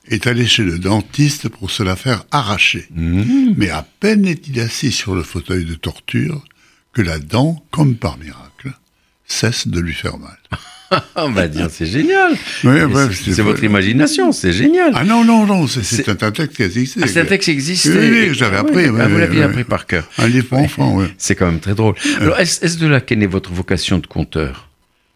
est 0.09 0.27
allé 0.27 0.47
chez 0.47 0.63
le 0.63 0.79
dentiste 0.79 1.49
pour 1.49 1.71
se 1.71 1.83
la 1.83 1.97
faire 1.97 2.25
arracher. 2.31 2.87
Mmh. 2.91 3.55
Mais 3.57 3.71
à 3.71 3.87
peine 4.01 4.27
est-il 4.27 4.61
assis 4.61 4.93
sur 4.93 5.15
le 5.15 5.23
fauteuil 5.23 5.65
de 5.65 5.75
torture 5.75 6.45
que 6.93 7.03
la 7.03 7.19
dent, 7.19 7.63
comme 7.71 7.97
par 7.97 8.19
miracle, 8.19 8.73
cesse 9.27 9.69
de 9.69 9.81
lui 9.81 9.93
faire 9.93 10.19
mal. 10.19 10.39
On 11.17 11.31
va 11.31 11.49
dire, 11.49 11.69
c'est 11.71 11.87
génial. 11.87 12.33
Oui, 12.65 12.79
c'est 13.13 13.43
votre 13.43 13.65
imagination, 13.65 14.31
c'est 14.33 14.53
génial. 14.53 14.93
Ah 14.95 15.05
non, 15.05 15.25
non, 15.25 15.45
non, 15.45 15.67
c'est- 15.67 16.09
un 16.09 16.31
texte 16.31 16.57
qui 16.57 16.63
existait. 16.63 17.01
Ah, 17.03 17.07
c'est 17.09 17.21
un 17.21 17.25
texte 17.25 17.47
qui 17.47 17.51
existait. 17.51 17.91
Oui, 17.91 18.09
oui, 18.29 18.35
je 18.35 18.41
l'avais 18.41 18.57
Ah 18.59 18.61
appris, 18.61 18.89
oui, 18.89 18.99
ah, 19.01 19.09
vous 19.09 19.19
l'aviez 19.19 19.43
appris 19.43 19.65
par 19.65 19.87
cœur. 19.87 20.09
Un 20.19 20.29
livre 20.29 20.47
pour 20.49 20.59
enfants, 20.59 20.95
oui. 20.97 21.07
C'est 21.19 21.35
quand 21.35 21.47
même 21.47 21.61
très 21.61 21.75
drôle. 21.75 21.95
Alors, 22.21 22.39
est-ce 22.39 22.79
de 22.79 22.87
là 22.87 23.01
qu'est 23.01 23.17
née 23.17 23.27
votre 23.27 23.53
vocation 23.53 23.99
de 23.99 24.07
conteur? 24.07 24.69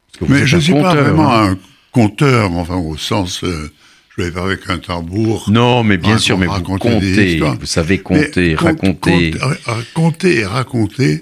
Parce 0.09 0.19
que 0.19 0.25
vous 0.25 0.35
Mais 0.35 0.41
êtes 0.41 0.47
je 0.47 0.57
ne 0.57 0.61
suis 0.61 0.73
pas 0.73 0.95
vraiment 0.95 1.33
hein. 1.33 1.53
un 1.53 1.59
conteur, 1.93 2.51
enfin, 2.53 2.77
au 2.77 2.97
sens, 2.97 3.45
euh, 3.45 3.71
vais 4.25 4.31
pas 4.33 4.45
avec 4.45 4.69
un 4.69 4.79
tambour. 4.79 5.50
Non, 5.50 5.83
mais 5.85 5.97
bien 5.97 6.11
Raconte- 6.11 6.23
sûr, 6.25 6.39
mais 6.39 6.47
vous 6.47 6.62
comptez, 6.79 7.39
vous 7.39 7.67
savez 7.67 7.99
compter, 7.99 8.55
con- 8.55 8.65
raconter. 8.67 9.31
con- 9.33 9.39
ra- 9.47 9.57
raconter 9.77 10.37
et 10.41 10.45
raconter, 10.47 11.21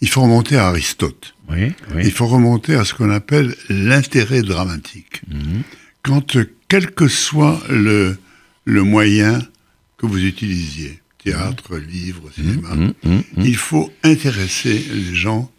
il 0.00 0.08
faut 0.08 0.22
remonter 0.22 0.56
à 0.56 0.68
Aristote. 0.68 1.34
Oui, 1.50 1.72
oui. 1.94 2.02
Il 2.04 2.10
faut 2.12 2.26
remonter 2.26 2.74
à 2.74 2.84
ce 2.84 2.94
qu'on 2.94 3.10
appelle 3.10 3.54
l'intérêt 3.68 4.42
dramatique. 4.42 5.22
Mhm. 5.28 5.62
Quand, 6.02 6.36
euh, 6.36 6.44
quel 6.68 6.90
que 6.90 7.06
soit 7.08 7.60
le, 7.70 8.16
le 8.64 8.82
moyen 8.82 9.40
que 9.98 10.06
vous 10.06 10.24
utilisiez, 10.24 11.00
théâtre, 11.22 11.76
livre, 11.78 12.30
cinéma, 12.34 12.74
Mhm, 12.74 12.92
mhm, 13.04 13.22
mhm. 13.36 13.44
il 13.46 13.56
faut 13.56 13.90
intéresser 14.02 14.84
les 14.92 15.14
gens 15.14 15.50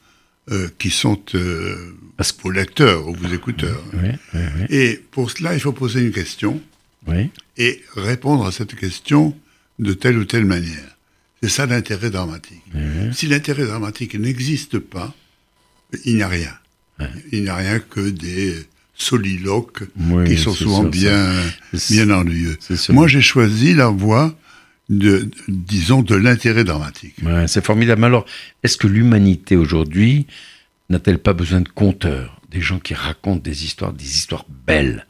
euh, 0.52 0.68
qui 0.78 0.92
sont 0.92 1.20
euh, 1.34 1.76
Parce 2.18 2.36
vos 2.42 2.52
lecteurs 2.52 3.08
ou 3.08 3.14
vos 3.14 3.34
écouteurs. 3.34 3.84
Oui, 3.94 4.10
oui, 4.34 4.40
oui, 4.56 4.66
Et 4.70 5.04
pour 5.12 5.32
cela, 5.32 5.54
il 5.54 5.60
faut 5.60 5.74
poser 5.74 6.02
une 6.02 6.12
question 6.12 6.62
et 7.58 7.84
répondre 7.96 8.46
à 8.46 8.52
cette 8.52 8.76
question 8.76 9.36
de 9.80 9.94
telle 9.94 10.18
ou 10.18 10.26
telle 10.26 10.46
manière. 10.46 10.98
C'est 11.44 11.50
ça 11.50 11.66
l'intérêt 11.66 12.10
dramatique. 12.10 12.64
Si 13.14 13.28
l'intérêt 13.28 13.66
dramatique 13.66 14.16
n'existe 14.16 14.80
pas, 14.80 15.14
il 16.06 16.16
n'y 16.16 16.24
a 16.24 16.28
rien. 16.28 16.54
Il 17.32 17.44
n'y 17.44 17.50
a 17.50 17.56
rien 17.56 17.80
que 17.80 18.10
des 18.10 18.56
soliloques 18.96 19.84
qui 20.26 20.38
sont 20.38 20.54
souvent 20.54 20.82
sûr, 20.82 20.90
bien, 20.90 21.34
bien 21.90 22.10
ennuyeux. 22.10 22.58
Moi, 22.90 23.08
j'ai 23.08 23.22
choisi 23.22 23.74
la 23.74 23.88
voie 23.88 24.36
de, 24.90 25.30
disons, 25.48 26.02
de 26.02 26.16
l'intérêt 26.16 26.64
dramatique. 26.64 27.16
Ouais, 27.24 27.48
c'est 27.48 27.64
formidable. 27.64 28.04
Alors, 28.06 28.26
est-ce 28.64 28.78
que 28.78 28.88
l'humanité 28.88 29.56
aujourd'hui 29.56 30.28
n'a-t-elle 30.90 31.20
pas 31.20 31.34
besoin 31.34 31.62
de 31.62 31.70
conteurs 31.70 32.40
Des 32.52 32.62
gens 32.62 32.80
qui 32.80 32.94
racontent 32.94 33.42
des 33.44 33.66
histoires, 33.66 33.94
des 33.94 34.06
histoires 34.06 34.46
belles? 34.68 35.06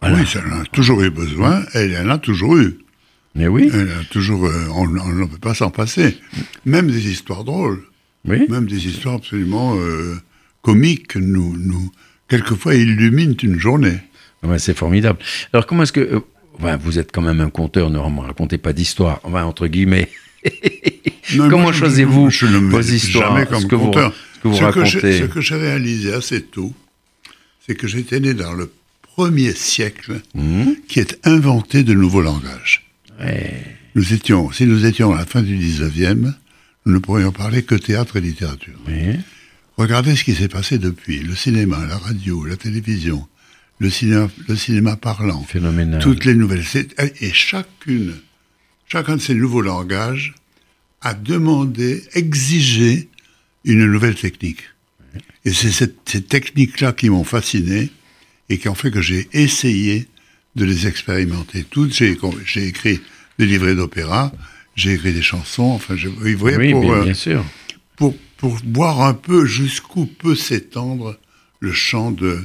Voilà. 0.00 0.16
Oui, 0.18 0.26
ça 0.26 0.40
en 0.40 0.60
a 0.60 0.64
toujours 0.66 1.02
eu 1.02 1.10
besoin, 1.10 1.64
elle 1.74 1.96
en 1.98 2.10
a 2.10 2.18
toujours 2.18 2.56
eu. 2.56 2.78
Mais 3.34 3.46
oui, 3.48 3.70
Elle 3.72 3.90
a 3.90 4.04
toujours, 4.10 4.46
euh, 4.46 4.66
on 4.74 4.86
ne 4.88 5.26
peut 5.26 5.38
pas 5.38 5.54
s'en 5.54 5.70
passer. 5.70 6.16
Même 6.64 6.90
des 6.90 7.08
histoires 7.10 7.44
drôles. 7.44 7.82
oui. 8.24 8.46
même 8.48 8.66
des 8.66 8.86
histoires 8.86 9.16
absolument 9.16 9.76
euh, 9.78 10.16
comiques 10.62 11.16
nous, 11.16 11.56
nous, 11.56 11.92
quelquefois 12.28 12.74
illuminent 12.74 13.34
une 13.42 13.58
journée. 13.58 13.98
Ouais, 14.42 14.58
c'est 14.58 14.76
formidable. 14.76 15.18
Alors, 15.52 15.66
comment 15.66 15.82
est-ce 15.82 15.92
que... 15.92 16.00
euh, 16.00 16.76
vous 16.80 16.98
êtes 16.98 17.12
quand 17.12 17.22
même 17.22 17.40
un 17.40 17.50
conteur, 17.50 17.90
ne 17.90 17.98
me 17.98 18.20
racontez 18.20 18.58
pas 18.58 18.72
d'histoire, 18.72 19.20
enfin, 19.24 19.44
entre 19.44 19.66
guillemets. 19.68 20.08
Non, 21.34 21.48
Comment 21.50 21.72
choisissez-vous 21.72 22.30
vos 22.68 22.80
histoires 22.80 23.34
Jamais 23.34 23.46
comme 23.46 23.60
ce 23.60 23.66
que 23.66 23.74
vous- 23.76 23.86
conteur. 23.86 24.12
ce 24.12 24.27
que 24.42 24.48
vous 24.48 24.54
ce 24.54 24.60
que 24.70 24.84
j'ai- 24.84 24.98
racontez 24.98 25.18
ce 25.20 25.24
que 25.24 25.40
j'ai 25.40 25.56
réalisé 25.56 26.12
assez 26.12 26.42
tôt, 26.42 26.74
c'est 27.66 27.74
que 27.74 27.86
j'étais 27.86 28.20
né 28.20 28.34
dans 28.34 28.52
le 28.52 28.70
premier 29.02 29.52
siècle 29.52 30.20
mmh. 30.34 30.64
qui 30.88 31.00
ait 31.00 31.18
inventé 31.24 31.82
de 31.82 31.92
nouveaux 31.94 32.22
langages. 32.22 32.86
Nous 33.94 34.14
étions, 34.14 34.52
si 34.52 34.64
nous 34.64 34.86
étions 34.86 35.12
à 35.12 35.18
la 35.18 35.26
fin 35.26 35.42
du 35.42 35.56
19e, 35.58 36.32
nous 36.86 36.92
ne 36.92 36.98
pourrions 36.98 37.32
parler 37.32 37.62
que 37.62 37.74
théâtre 37.74 38.16
et 38.16 38.20
littérature. 38.20 38.78
Regardez 39.76 40.16
ce 40.16 40.24
qui 40.24 40.34
s'est 40.34 40.48
passé 40.48 40.78
depuis. 40.78 41.20
Le 41.20 41.34
cinéma, 41.34 41.84
la 41.86 41.98
radio, 41.98 42.44
la 42.44 42.56
télévision, 42.56 43.26
le 43.78 43.90
cinéma, 43.90 44.28
le 44.48 44.56
cinéma 44.56 44.96
parlant, 44.96 45.44
toutes 46.00 46.24
les 46.24 46.34
nouvelles. 46.34 46.64
Et 47.20 47.32
chacune, 47.32 48.14
chacun 48.86 49.16
de 49.16 49.20
ces 49.20 49.34
nouveaux 49.34 49.62
langages 49.62 50.34
a 51.00 51.14
demandé, 51.14 52.02
exigé 52.14 53.08
une 53.68 53.86
nouvelle 53.86 54.14
technique. 54.14 54.62
Et 55.44 55.52
c'est 55.52 55.70
ces 56.04 56.22
techniques-là 56.22 56.92
qui 56.92 57.10
m'ont 57.10 57.24
fasciné 57.24 57.90
et 58.48 58.58
qui 58.58 58.68
ont 58.68 58.74
fait 58.74 58.90
que 58.90 59.00
j'ai 59.00 59.28
essayé 59.32 60.08
de 60.56 60.64
les 60.64 60.86
expérimenter 60.86 61.64
toutes. 61.64 61.92
J'ai 61.92 62.66
écrit 62.66 63.00
des 63.38 63.46
livrets 63.46 63.74
d'opéra, 63.74 64.32
j'ai 64.74 64.94
écrit 64.94 65.12
des 65.12 65.22
chansons, 65.22 65.70
enfin, 65.70 65.96
je, 65.96 66.08
oui, 66.08 66.34
pour, 66.34 66.48
bien, 66.80 67.02
bien 67.04 67.14
sûr. 67.14 67.44
Pour, 67.96 68.16
pour 68.36 68.58
voir 68.64 69.02
un 69.02 69.14
peu 69.14 69.44
jusqu'où 69.44 70.06
peut 70.06 70.34
s'étendre 70.34 71.18
le 71.60 71.72
champ 71.72 72.10
de 72.10 72.44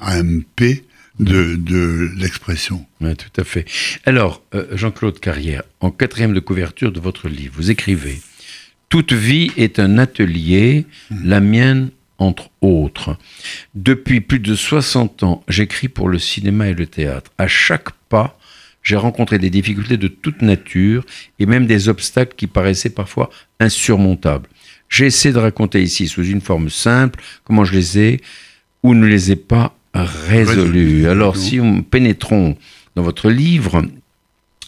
AMP 0.00 0.82
de, 1.18 1.56
de 1.56 2.10
l'expression. 2.16 2.86
Oui, 3.00 3.14
tout 3.16 3.40
à 3.40 3.44
fait. 3.44 3.66
Alors, 4.04 4.42
euh, 4.54 4.66
Jean-Claude 4.76 5.20
Carrière, 5.20 5.62
en 5.80 5.90
quatrième 5.90 6.32
de 6.32 6.40
couverture 6.40 6.92
de 6.92 7.00
votre 7.00 7.28
livre, 7.28 7.54
vous 7.56 7.70
écrivez 7.70 8.20
Toute 8.92 9.14
vie 9.14 9.50
est 9.56 9.78
un 9.78 9.96
atelier, 9.96 10.84
hmm. 11.10 11.16
la 11.24 11.40
mienne 11.40 11.88
entre 12.18 12.50
autres. 12.60 13.16
Depuis 13.74 14.20
plus 14.20 14.38
de 14.38 14.54
60 14.54 15.22
ans, 15.22 15.42
j'écris 15.48 15.88
pour 15.88 16.10
le 16.10 16.18
cinéma 16.18 16.68
et 16.68 16.74
le 16.74 16.86
théâtre. 16.86 17.30
À 17.38 17.48
chaque 17.48 17.90
pas, 18.10 18.38
j'ai 18.82 18.96
rencontré 18.96 19.38
des 19.38 19.48
difficultés 19.48 19.96
de 19.96 20.08
toute 20.08 20.42
nature 20.42 21.06
et 21.38 21.46
même 21.46 21.64
des 21.64 21.88
obstacles 21.88 22.34
qui 22.36 22.46
paraissaient 22.46 22.90
parfois 22.90 23.30
insurmontables. 23.60 24.50
J'ai 24.90 25.06
essayé 25.06 25.32
de 25.32 25.38
raconter 25.38 25.82
ici 25.82 26.06
sous 26.06 26.24
une 26.24 26.42
forme 26.42 26.68
simple 26.68 27.18
comment 27.44 27.64
je 27.64 27.72
les 27.72 27.98
ai 27.98 28.20
ou 28.82 28.92
ne 28.92 29.06
les 29.06 29.32
ai 29.32 29.36
pas 29.36 29.74
résolus. 29.94 31.08
Alors 31.08 31.38
si 31.38 31.56
nous 31.56 31.82
pénétrons 31.82 32.58
dans 32.94 33.02
votre 33.02 33.30
livre, 33.30 33.86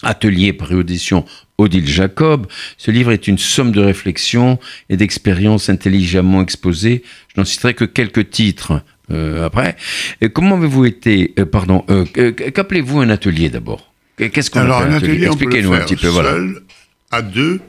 Atelier 0.05 0.53
par 0.53 0.71
audition 0.71 1.25
Odile 1.57 1.87
Jacob. 1.87 2.47
Ce 2.77 2.91
livre 2.91 3.11
est 3.11 3.27
une 3.27 3.37
somme 3.37 3.71
de 3.71 3.81
réflexions 3.81 4.59
et 4.89 4.97
d'expériences 4.97 5.69
intelligemment 5.69 6.41
exposées. 6.41 7.03
Je 7.33 7.39
n'en 7.39 7.45
citerai 7.45 7.73
que 7.73 7.85
quelques 7.85 8.29
titres 8.29 8.81
euh, 9.11 9.45
après. 9.45 9.75
Et 10.21 10.29
comment 10.29 10.55
avez-vous 10.55 10.85
été, 10.85 11.33
euh, 11.39 11.45
pardon, 11.45 11.85
euh, 11.89 12.05
qu'appelez-vous 12.05 12.99
un 12.99 13.09
atelier 13.09 13.49
d'abord? 13.49 13.93
Qu'est-ce 14.17 14.49
qu'on 14.49 14.61
appelle 14.61 14.93
un 14.93 14.95
atelier, 14.95 15.25
Expliquez-nous 15.27 15.73
un 15.73 15.79
petit 15.81 15.95
peu. 15.95 16.09
Seul, 16.09 16.61
à 17.11 17.21
deux, 17.21 17.59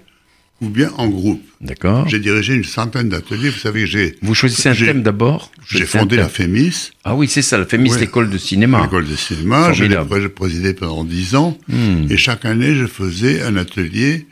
ou 0.60 0.68
bien 0.68 0.90
en 0.96 1.08
groupe. 1.08 1.42
D'accord. 1.60 2.08
J'ai 2.08 2.18
dirigé 2.18 2.54
une 2.54 2.64
centaine 2.64 3.08
d'ateliers. 3.08 3.50
Vous 3.50 3.58
savez, 3.58 3.86
j'ai. 3.86 4.16
Vous 4.22 4.34
choisissez 4.34 4.68
un 4.70 4.74
thème 4.74 5.02
d'abord 5.02 5.50
J'ai 5.68 5.86
fondé 5.86 6.16
la 6.16 6.28
FEMIS. 6.28 6.92
Ah 7.04 7.14
oui, 7.14 7.28
c'est 7.28 7.42
ça, 7.42 7.58
la 7.58 7.66
FEMIS, 7.66 7.98
l'école 7.98 8.30
de 8.30 8.38
cinéma. 8.38 8.82
L'école 8.82 9.06
de 9.06 9.16
cinéma. 9.16 9.72
Je 9.72 9.84
l'ai 9.84 10.28
présidé 10.28 10.74
pendant 10.74 11.04
dix 11.04 11.34
ans. 11.34 11.56
Hmm. 11.68 12.06
Et 12.10 12.16
chaque 12.16 12.44
année, 12.44 12.74
je 12.74 12.86
faisais 12.86 13.42
un 13.42 13.56
atelier 13.56 14.26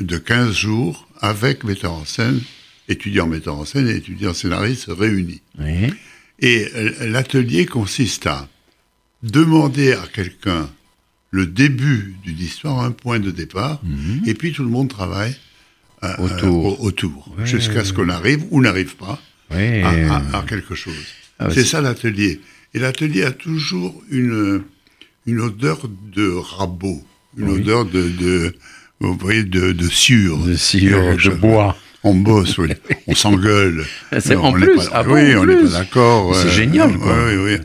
de 0.00 0.18
15 0.18 0.54
jours 0.54 1.08
avec 1.20 1.64
metteurs 1.64 1.92
en 1.92 2.04
scène, 2.04 2.40
étudiants 2.88 3.26
metteurs 3.26 3.56
en 3.56 3.64
scène 3.64 3.88
et 3.88 3.96
étudiants 3.96 4.34
scénaristes 4.34 4.86
réunis. 4.88 5.42
Oui. 5.58 5.92
Et 6.40 6.68
l'atelier 7.00 7.66
consiste 7.66 8.26
à 8.26 8.48
demander 9.24 9.92
à 9.92 10.04
quelqu'un 10.12 10.70
le 11.30 11.46
début 11.46 12.14
d'une 12.24 12.38
histoire, 12.38 12.80
un 12.80 12.92
point 12.92 13.18
de 13.18 13.30
départ, 13.30 13.80
mhm. 13.82 14.22
et 14.26 14.34
puis 14.34 14.52
tout 14.52 14.62
le 14.62 14.70
monde 14.70 14.88
travaille 14.88 15.36
euh, 16.04 16.16
autour, 16.18 16.82
autour. 16.82 17.34
Jusqu'à 17.44 17.84
ce 17.84 17.92
qu'on 17.92 18.08
arrive 18.08 18.44
ou 18.50 18.60
n'arrive 18.60 18.96
pas 18.96 19.20
à, 19.50 20.44
quelque 20.48 20.74
chose. 20.74 20.94
Ah, 21.38 21.48
c'est 21.50 21.64
ça 21.64 21.80
l'atelier. 21.80 22.40
Et 22.74 22.78
l'atelier 22.78 23.24
a 23.24 23.32
toujours 23.32 24.02
une, 24.10 24.62
une 25.26 25.40
odeur 25.40 25.80
de 26.14 26.28
rabot, 26.30 27.02
une 27.36 27.50
odeur 27.50 27.84
de, 27.84 28.08
de, 28.08 28.54
vous 29.00 29.14
voyez, 29.14 29.44
de, 29.44 29.72
de. 29.72 29.88
De 30.36 30.56
de 31.30 31.34
bois 31.34 31.76
on 32.04 32.14
bosse, 32.14 32.56
on 33.06 33.14
s'engueule. 33.14 33.84
C'est 34.20 34.36
en 34.36 34.52
plus, 34.52 34.88
ah 34.92 35.02
oui, 35.06 35.34
on 35.34 35.44
n'est 35.44 35.56
pas 35.56 35.78
d'accord. 35.80 36.34
C'est 36.36 36.50
génial, 36.50 36.96
quoi. 36.96 37.14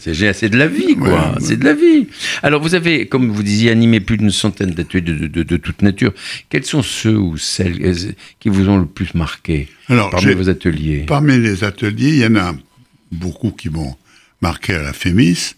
c'est 0.02 0.50
de 0.50 0.58
la 0.58 0.68
vie, 0.68 0.96
quoi. 0.96 1.36
c'est 1.40 1.58
de 1.58 1.66
la 1.66 1.74
vie. 1.74 2.08
Alors, 2.42 2.62
vous 2.62 2.76
avez, 2.76 3.08
comme 3.08 3.32
vous 3.32 3.44
disiez, 3.44 3.70
animé 3.72 4.00
plus 4.00 4.18
d'une 4.18 4.32
centaine 4.32 4.72
d'ateliers 4.72 5.02
de, 5.02 5.58
toute 5.58 5.82
nature. 5.82 6.14
Quels 6.50 6.66
sont 6.66 6.82
ceux 6.82 7.18
ou 7.18 7.38
celles 7.38 7.80
euh, 7.84 8.12
qui 8.40 8.50
vous 8.50 8.70
ont 8.70 8.80
le 8.80 8.86
plus 8.86 9.14
marqué 9.14 9.68
parmi 9.88 10.34
vos 10.34 10.50
ateliers? 10.50 11.06
Parmi 11.08 11.38
les 11.38 11.64
ateliers, 11.64 12.10
il 12.10 12.18
y 12.18 12.26
en 12.26 12.36
a 12.36 12.56
beaucoup 13.12 13.52
qui 13.52 13.70
m'ont 13.70 13.96
marqué 14.42 14.74
à 14.74 14.82
la 14.82 14.94
FEMIS. 14.94 15.56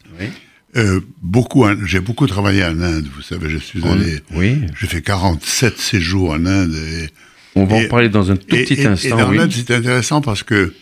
Euh, 0.75 0.99
beaucoup, 1.21 1.65
j'ai 1.85 2.01
beaucoup 2.01 2.27
travaillé 2.27 2.65
en 2.65 2.81
Inde. 2.81 3.07
Vous 3.15 3.21
savez, 3.21 3.49
je 3.49 3.57
suis 3.57 3.85
allé. 3.87 4.19
Oui. 4.33 4.57
J'ai 4.77 4.87
fait 4.87 5.01
47 5.01 5.77
séjours 5.77 6.31
en 6.31 6.45
Inde. 6.45 6.75
Et, 6.75 7.07
on 7.55 7.65
va 7.65 7.77
en 7.77 7.87
parler 7.87 8.09
dans 8.09 8.31
un 8.31 8.35
tout 8.35 8.47
petit 8.47 8.85
instant. 8.85 9.31
Et 9.31 9.37
dans 9.37 9.49
c'est 9.49 9.71
intéressant 9.71 10.21
parce 10.21 10.43
que 10.43 10.73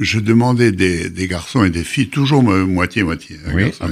je 0.00 0.18
demandais 0.18 0.72
des, 0.72 1.28
garçons 1.28 1.64
et 1.64 1.70
des 1.70 1.84
filles, 1.84 2.08
toujours 2.08 2.42
moitié-moitié. 2.42 3.36
Hein, 3.46 3.52
oui, 3.54 3.70
ah, 3.80 3.86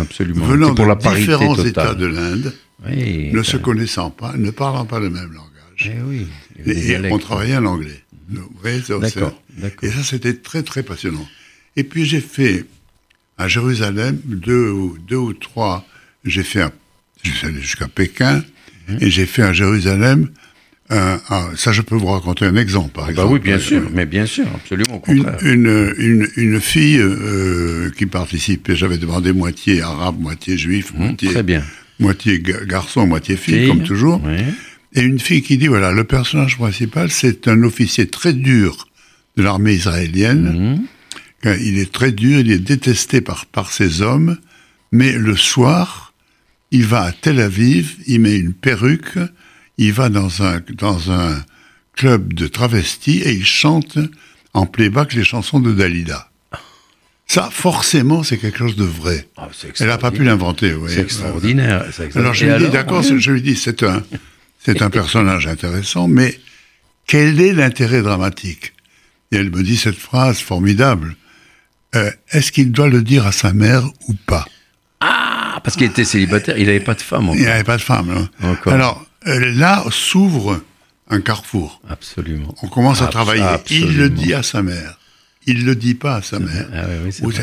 absolument. 0.00 0.44
Venant 0.44 0.74
pour 0.74 0.84
de 0.84 0.90
la 0.90 0.94
différents 0.96 1.56
États 1.56 1.94
de 1.94 2.06
l'Inde, 2.06 2.54
ne 2.86 3.42
se 3.42 3.56
connaissant 3.56 4.10
pas, 4.10 4.34
ne 4.36 4.50
parlant 4.50 4.84
pas 4.84 5.00
le 5.00 5.10
même 5.10 5.32
langage. 5.32 5.48
Eh 5.84 6.02
oui, 6.06 6.26
et, 6.66 6.96
on 7.10 7.18
travaillait 7.18 7.56
en 7.56 7.64
anglais. 7.64 8.02
D'accord. 8.28 9.40
Et 9.82 9.88
ça, 9.88 10.02
c'était 10.02 10.34
très, 10.34 10.62
très 10.62 10.82
passionnant. 10.82 11.26
Et 11.76 11.84
puis, 11.84 12.04
j'ai 12.04 12.20
fait 12.20 12.66
à 13.38 13.48
Jérusalem 13.48 14.20
deux, 14.24 14.74
deux 15.08 15.16
ou 15.16 15.32
trois. 15.32 15.86
J'ai 16.24 16.42
fait, 16.42 16.66
jusqu'à 17.22 17.88
Pékin, 17.88 18.44
mmh. 18.88 18.96
et 19.00 19.10
j'ai 19.10 19.24
fait 19.24 19.42
à 19.42 19.52
Jérusalem 19.52 20.30
ah, 20.90 21.50
ça, 21.54 21.72
je 21.72 21.82
peux 21.82 21.96
vous 21.96 22.06
raconter 22.06 22.46
un 22.46 22.56
exemple, 22.56 22.90
par 22.90 23.10
exemple. 23.10 23.28
Bah 23.28 23.34
oui, 23.34 23.40
bien 23.40 23.58
sûr, 23.58 23.90
mais 23.92 24.06
bien 24.06 24.26
sûr, 24.26 24.46
absolument. 24.54 25.02
Une, 25.06 25.94
une, 25.98 26.28
une, 26.36 26.60
fille 26.60 26.98
euh, 26.98 27.90
qui 27.96 28.06
participait, 28.06 28.74
j'avais 28.74 28.96
demandé 28.96 29.32
moitié 29.32 29.82
arabe, 29.82 30.18
moitié 30.18 30.56
juif, 30.56 30.94
mmh, 30.94 30.98
moitié, 30.98 31.28
très 31.30 31.42
bien. 31.42 31.62
moitié 32.00 32.42
garçon, 32.66 33.06
moitié 33.06 33.36
fille, 33.36 33.68
comme 33.68 33.82
toujours. 33.82 34.22
Et 34.94 35.02
une 35.02 35.20
fille 35.20 35.42
qui 35.42 35.58
dit, 35.58 35.66
voilà, 35.66 35.92
le 35.92 36.04
personnage 36.04 36.56
principal, 36.56 37.10
c'est 37.10 37.48
un 37.48 37.62
officier 37.62 38.06
très 38.06 38.32
dur 38.32 38.88
de 39.36 39.42
l'armée 39.42 39.74
israélienne. 39.74 40.78
Mmh. 41.44 41.48
Il 41.60 41.78
est 41.78 41.92
très 41.92 42.12
dur, 42.12 42.40
il 42.40 42.50
est 42.50 42.58
détesté 42.58 43.20
par, 43.20 43.46
par 43.46 43.70
ses 43.70 44.00
hommes, 44.00 44.38
mais 44.90 45.12
le 45.12 45.36
soir, 45.36 46.14
il 46.70 46.84
va 46.84 47.02
à 47.02 47.12
Tel 47.12 47.40
Aviv, 47.40 47.96
il 48.06 48.20
met 48.20 48.36
une 48.36 48.54
perruque, 48.54 49.18
il 49.78 49.92
va 49.92 50.08
dans 50.08 50.42
un, 50.42 50.60
dans 50.74 51.10
un 51.10 51.42
club 51.94 52.34
de 52.34 52.46
travestis 52.46 53.22
et 53.22 53.32
il 53.32 53.46
chante 53.46 53.98
en 54.54 54.66
playback 54.66 55.14
les 55.14 55.24
chansons 55.24 55.60
de 55.60 55.72
Dalida. 55.72 56.28
Ça, 57.26 57.50
forcément, 57.52 58.22
c'est 58.22 58.38
quelque 58.38 58.58
chose 58.58 58.76
de 58.76 58.84
vrai. 58.84 59.28
Ah, 59.36 59.48
Elle 59.78 59.88
n'a 59.88 59.98
pas 59.98 60.10
pu 60.10 60.24
l'inventer. 60.24 60.74
C'est 60.88 61.00
extraordinaire, 61.00 61.84
Alors 62.14 62.32
je 62.32 62.46
lui 62.46 62.64
dis, 62.64 62.70
d'accord, 62.70 63.02
je 63.02 63.30
lui 63.30 63.42
dis, 63.42 63.54
c'est 63.54 63.82
un, 63.82 64.02
c'est 64.64 64.80
un 64.80 64.90
personnage 64.90 65.46
intéressant, 65.46 66.08
mais 66.08 66.40
quel 67.06 67.40
est 67.40 67.52
l'intérêt 67.52 68.02
dramatique? 68.02 68.72
Et 69.30 69.36
elle 69.36 69.50
me 69.50 69.62
dit 69.62 69.76
cette 69.76 69.98
phrase 69.98 70.38
formidable. 70.38 71.16
Euh, 71.94 72.10
est-ce 72.30 72.50
qu'il 72.50 72.72
doit 72.72 72.88
le 72.88 73.02
dire 73.02 73.26
à 73.26 73.32
sa 73.32 73.52
mère 73.52 73.84
ou 74.08 74.14
pas? 74.26 74.46
Ah, 75.00 75.60
parce 75.62 75.76
qu'il 75.76 75.86
était 75.86 76.04
célibataire, 76.04 76.56
il 76.58 76.66
n'avait 76.66 76.80
pas 76.80 76.94
de 76.94 77.00
femme 77.00 77.28
encore. 77.28 77.36
Il 77.36 77.44
n'avait 77.44 77.64
pas 77.64 77.76
de 77.76 77.82
femme. 77.82 78.28
Non. 78.40 78.56
Alors, 78.66 79.06
là 79.28 79.84
s'ouvre 79.90 80.62
un 81.08 81.20
carrefour. 81.20 81.80
Absolument. 81.88 82.54
On 82.62 82.68
commence 82.68 83.02
à 83.02 83.06
travailler. 83.08 83.44
Il 83.70 83.96
le 83.96 84.10
dit 84.10 84.34
à 84.34 84.42
sa 84.42 84.62
mère. 84.62 84.98
Il 85.46 85.60
ne 85.60 85.64
le 85.64 85.74
dit 85.74 85.94
pas 85.94 86.16
à 86.16 86.22
sa 86.22 86.38
mère. 86.38 86.68
Ah 86.74 86.84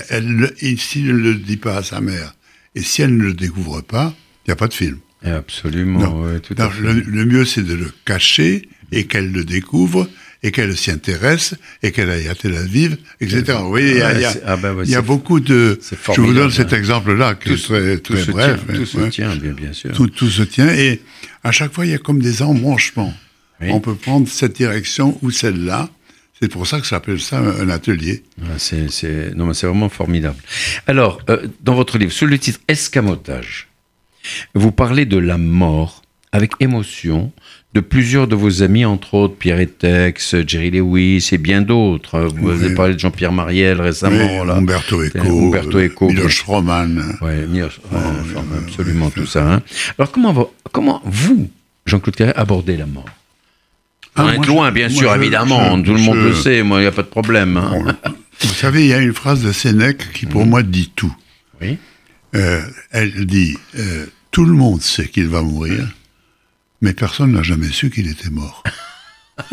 elle, 0.09 0.51
s'il 0.77 1.07
ne 1.07 1.13
le 1.13 1.35
dit 1.35 1.57
pas 1.57 1.77
à 1.77 1.83
sa 1.83 2.01
mère, 2.01 2.35
et 2.75 2.81
si 2.81 3.01
elle 3.01 3.17
ne 3.17 3.23
le 3.23 3.33
découvre 3.33 3.81
pas, 3.81 4.13
il 4.45 4.49
n'y 4.49 4.53
a 4.53 4.55
pas 4.55 4.67
de 4.67 4.73
film. 4.73 4.99
Absolument. 5.23 6.23
le, 6.23 7.25
mieux, 7.25 7.45
c'est 7.45 7.63
de 7.63 7.73
le 7.73 7.91
cacher 8.05 8.69
et 8.91 9.07
qu'elle 9.07 9.31
le 9.31 9.43
découvre 9.43 10.07
et 10.43 10.51
qu'elle 10.51 10.75
s'y 10.77 10.91
intéresse 10.91 11.55
et 11.83 11.91
qu'elle 11.91 12.09
aille 12.09 12.27
à 12.27 12.35
Tel 12.35 12.55
Aviv, 12.55 12.97
etc. 13.19 13.57
Vous 13.61 13.69
voyez, 13.69 13.91
il 13.91 13.97
y 13.97 14.25
a, 14.25 14.33
ah 14.45 14.57
ben 14.57 14.75
il 14.83 14.91
y 14.91 14.95
a 14.95 15.01
beaucoup 15.01 15.39
de... 15.39 15.79
Je 16.13 16.21
vous 16.21 16.33
donne 16.33 16.51
cet 16.51 16.73
exemple-là, 16.73 17.35
qui 17.35 17.53
est 17.53 17.63
très, 17.63 17.97
très 17.97 18.25
bref. 18.25 18.61
tout 18.73 18.85
se 18.85 18.99
tient, 19.09 19.35
bien, 19.35 19.53
bien 19.53 19.73
sûr. 19.73 19.91
Tout, 19.93 20.07
tout, 20.07 20.29
se 20.29 20.43
tient, 20.43 20.69
et 20.69 21.01
à 21.43 21.51
chaque 21.51 21.73
fois, 21.73 21.85
il 21.85 21.91
y 21.91 21.95
a 21.95 21.97
comme 21.97 22.21
des 22.21 22.41
embranchements. 22.41 23.13
On 23.61 23.79
peut 23.79 23.95
prendre 23.95 24.27
cette 24.27 24.55
direction 24.55 25.17
ou 25.21 25.31
celle-là. 25.31 25.89
C'est 26.41 26.51
pour 26.51 26.67
ça 26.67 26.79
que 26.79 26.85
ça 26.85 26.97
s'appelle 26.97 27.21
ça 27.21 27.39
un 27.39 27.69
atelier. 27.69 28.23
c'est, 28.57 29.33
non, 29.35 29.53
c'est 29.53 29.67
vraiment 29.67 29.89
formidable. 29.89 30.37
Alors, 30.85 31.21
euh, 31.29 31.47
dans 31.61 31.75
votre 31.75 31.97
livre, 31.97 32.11
sous 32.11 32.25
le 32.25 32.37
titre 32.37 32.59
Escamotage, 32.67 33.69
vous 34.53 34.71
parlez 34.71 35.05
de 35.05 35.17
la 35.17 35.37
mort 35.37 36.01
avec 36.35 36.51
émotion 36.59 37.31
de 37.73 37.79
plusieurs 37.79 38.27
de 38.27 38.35
vos 38.35 38.61
amis, 38.61 38.83
entre 38.83 39.13
autres 39.13 39.35
Pierre 39.35 39.59
Etex, 39.59 40.35
Jerry 40.45 40.69
Lewis 40.69 41.29
et 41.31 41.37
bien 41.37 41.61
d'autres. 41.61 42.27
Vous 42.35 42.49
avez 42.49 42.75
parlé 42.75 42.93
de 42.93 42.99
Jean-Pierre 42.99 43.31
Mariel 43.31 43.79
récemment. 43.79 44.41
Oui, 44.43 44.51
Umberto 44.51 45.01
Eco, 45.01 45.19
Umberto 45.19 45.79
Eco 45.79 46.09
Miloš 46.09 46.41
Roman. 46.43 46.89
Oui, 47.21 47.61
absolument 48.65 49.09
tout 49.11 49.25
ça. 49.25 49.53
Hein. 49.53 49.61
Alors 49.97 50.11
comment, 50.11 50.49
comment 50.73 51.01
vous, 51.05 51.49
Jean-Claude 51.85 52.15
Carré, 52.17 52.33
abordez 52.35 52.75
la 52.75 52.85
mort? 52.85 53.05
Ah, 54.17 54.25
On 54.25 54.43
est 54.43 54.45
loin, 54.45 54.71
bien 54.73 54.89
sûr, 54.89 55.13
évidemment. 55.15 55.81
tout 55.81 55.93
le 55.93 56.01
monde 56.01 56.17
le 56.17 56.33
sait. 56.33 56.63
Moi, 56.63 56.79
il 56.79 56.81
n'y 56.81 56.87
a 56.87 56.91
pas 56.91 57.03
de 57.03 57.07
problème. 57.07 57.55
Hein. 57.55 57.95
vous 58.41 58.53
savez, 58.53 58.83
il 58.83 58.87
y 58.87 58.93
a 58.93 58.99
une 58.99 59.13
phrase 59.13 59.41
de 59.41 59.53
Sénèque 59.53 60.11
qui, 60.13 60.25
pour 60.25 60.45
mmh. 60.45 60.49
moi, 60.49 60.63
dit 60.63 60.91
tout. 60.95 61.15
Oui. 61.61 61.77
Euh, 62.35 62.61
elle 62.91 63.25
dit 63.25 63.57
euh, 63.79 64.05
Tout 64.31 64.45
le 64.45 64.53
monde 64.53 64.81
sait 64.81 65.07
qu'il 65.07 65.27
va 65.27 65.41
mourir 65.41 65.87
mais 66.85 66.93
personne 66.93 67.31
n'a 67.31 67.41
jamais 67.41 67.69
su 67.71 67.89
qu'il 67.89 68.07
était 68.07 68.29
mort. 68.29 68.63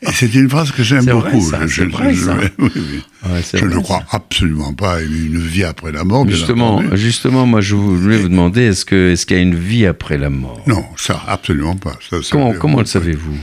Et 0.00 0.12
c'est 0.12 0.34
une 0.34 0.48
phrase 0.48 0.72
que 0.72 0.82
j'aime 0.82 1.04
beaucoup. 1.04 1.52
je, 1.66 1.82
ne 1.82 3.80
crois 3.80 4.02
absolument 4.10 4.72
pas 4.72 4.94
à 4.94 5.00
une 5.00 5.38
vie 5.38 5.64
après 5.64 5.92
la 5.92 6.04
mort. 6.04 6.26
Justement, 6.26 6.82
justement, 6.94 7.44
moi, 7.44 7.60
je 7.60 7.74
voulais 7.74 8.16
vous 8.16 8.28
demander 8.28 8.62
est-ce 8.62 8.86
que 8.86 9.14
qu'il 9.26 9.36
y 9.36 9.40
a 9.40 9.42
une 9.42 9.54
vie 9.54 9.84
après 9.84 10.16
la 10.16 10.30
mort? 10.30 10.62
Non, 10.66 10.84
ça, 10.96 11.22
absolument 11.26 11.76
pas. 11.76 11.98
comment, 12.30 12.54
comment 12.54 12.80
le 12.80 12.86
savez-vous? 12.86 13.36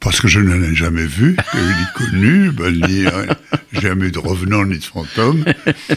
Parce 0.00 0.20
que 0.20 0.28
je 0.28 0.38
ne 0.38 0.54
l'ai 0.54 0.76
jamais 0.76 1.06
vu, 1.06 1.36
ni 1.54 1.84
connu, 1.94 2.50
ben, 2.52 2.72
ni 2.86 3.06
euh, 3.06 3.26
jamais 3.72 4.10
de 4.10 4.18
revenant 4.18 4.64
ni 4.64 4.78
de 4.78 4.84
fantôme. 4.84 5.44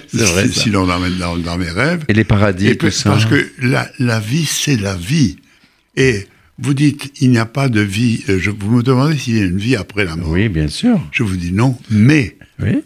Sinon 0.52 0.88
dans, 0.88 1.00
dans, 1.20 1.38
dans, 1.38 1.58
mes 1.58 1.70
rêves. 1.70 2.06
Et 2.08 2.14
les 2.14 2.24
paradis, 2.24 2.68
et 2.68 2.78
tout 2.78 2.90
ça. 2.90 3.12
Parce 3.12 3.26
que 3.26 3.52
la, 3.60 3.90
la 4.00 4.20
vie, 4.20 4.46
c'est 4.46 4.78
la 4.78 4.96
vie. 4.96 5.38
Et 5.96 6.28
vous 6.58 6.74
dites, 6.74 7.12
il 7.22 7.32
n'y 7.32 7.38
a 7.38 7.46
pas 7.46 7.70
de 7.70 7.82
vie. 7.82 8.24
Euh, 8.30 8.40
je, 8.40 8.52
vous 8.52 8.70
me 8.70 8.84
demandez 8.84 9.18
s'il 9.18 9.38
y 9.38 9.42
a 9.42 9.46
une 9.46 9.58
vie 9.58 9.76
après 9.76 10.06
la 10.06 10.16
mort. 10.16 10.30
Oui, 10.30 10.50
bien 10.50 10.68
sûr. 10.68 11.00
Je 11.12 11.24
vous 11.24 11.38
dis 11.38 11.52
non, 11.52 11.78
mais, 11.90 12.38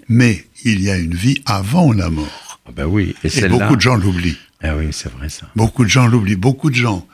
mais 0.07 0.45
il 0.63 0.81
y 0.81 0.89
a 0.89 0.97
une 0.97 1.15
vie 1.15 1.41
avant 1.45 1.91
la 1.91 2.09
mort. 2.09 2.59
Ah 2.67 2.71
ben 2.75 2.85
oui. 2.85 3.15
Et, 3.23 3.37
et 3.37 3.47
beaucoup 3.47 3.75
de 3.75 3.81
gens 3.81 3.95
l'oublient. 3.95 4.37
Ah 4.61 4.75
oui, 4.75 4.87
c'est 4.91 5.11
vrai 5.11 5.29
ça. 5.29 5.47
Beaucoup 5.55 5.83
de 5.83 5.89
gens 5.89 6.07
l'oublient. 6.07 6.35
Beaucoup 6.35 6.69
de 6.69 6.75
gens 6.75 7.07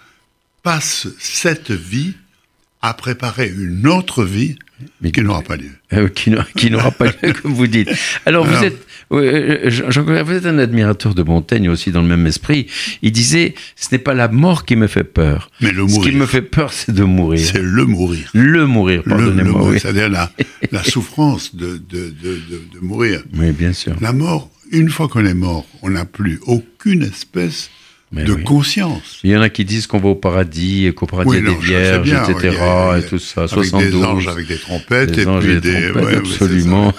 passent 0.63 1.07
cette 1.19 1.71
vie 1.71 2.13
à 2.81 2.93
préparer 2.93 3.47
une 3.49 3.87
autre 3.87 4.23
vie 4.23 4.57
mais 5.01 5.11
qui 5.11 5.21
n'aura 5.21 5.41
pas 5.41 5.55
lieu. 5.55 5.71
Euh, 5.93 6.07
qui 6.09 6.69
n'aura 6.69 6.91
pas 6.91 7.05
lieu, 7.05 7.33
comme 7.41 7.53
vous 7.53 7.67
dites. 7.67 7.89
Alors, 8.25 8.45
vous 8.45 8.63
êtes, 8.63 8.85
euh, 9.11 9.69
vous 10.25 10.33
êtes 10.33 10.45
un 10.45 10.57
admirateur 10.57 11.13
de 11.15 11.23
Montaigne 11.23 11.69
aussi 11.69 11.91
dans 11.91 12.01
le 12.01 12.07
même 12.07 12.25
esprit. 12.27 12.67
Il 13.01 13.11
disait, 13.11 13.55
ce 13.75 13.89
n'est 13.91 13.99
pas 13.99 14.13
la 14.13 14.27
mort 14.27 14.65
qui 14.65 14.75
me 14.75 14.87
fait 14.87 15.03
peur. 15.03 15.49
Mais 15.61 15.71
le 15.71 15.83
mourir. 15.83 16.03
Ce 16.03 16.09
qui 16.09 16.15
me 16.15 16.25
fait 16.25 16.41
peur, 16.41 16.73
c'est 16.73 16.93
de 16.93 17.03
mourir. 17.03 17.39
C'est 17.39 17.61
le 17.61 17.85
mourir. 17.85 18.29
Le 18.33 18.65
mourir, 18.65 19.03
pardonnez-moi. 19.03 19.77
C'est-à-dire 19.79 20.09
la, 20.09 20.31
la, 20.71 20.83
souffrance 20.83 21.55
de, 21.55 21.77
de, 21.77 22.13
de, 22.21 22.39
de, 22.73 22.79
mourir. 22.81 23.23
Oui, 23.37 23.51
bien 23.51 23.73
sûr. 23.73 23.95
La 24.01 24.13
mort, 24.13 24.49
une 24.71 24.89
fois 24.89 25.07
qu'on 25.07 25.25
est 25.25 25.33
mort, 25.33 25.65
on 25.81 25.89
n'a 25.89 26.05
plus 26.05 26.39
aucune 26.45 27.03
espèce 27.03 27.69
de 28.11 28.33
conscience. 28.33 29.19
Il 29.23 29.31
y 29.31 29.37
en 29.37 29.41
a 29.41 29.49
qui 29.49 29.65
disent 29.65 29.87
qu'on 29.87 29.99
va 29.99 30.09
au 30.09 30.15
paradis, 30.15 30.91
qu'au 30.95 31.05
paradis 31.05 31.37
il 31.37 31.45
y 31.45 31.47
a 31.47 31.51
des 31.51 32.03
vierges, 32.03 32.29
etc. 32.29 32.57
et 32.99 33.07
tout 33.07 33.19
ça. 33.19 33.41
Avec 33.41 33.53
72. 33.53 33.91
des 33.91 34.05
anges 34.05 34.27
avec 34.27 34.47
des 34.47 34.57
trompettes. 34.57 35.11
Des 35.11 35.23
et 35.23 35.25
anges 35.27 35.43
puis 35.43 35.61
des, 35.61 35.91
trompettes, 35.91 36.17
absolument. 36.17 36.93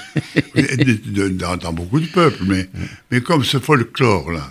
dans, 1.32 1.56
dans, 1.56 1.72
beaucoup 1.72 2.00
de 2.00 2.06
peuples. 2.06 2.44
Mais, 2.46 2.68
mais 3.10 3.20
comme 3.20 3.44
ce 3.44 3.58
folklore-là, 3.58 4.48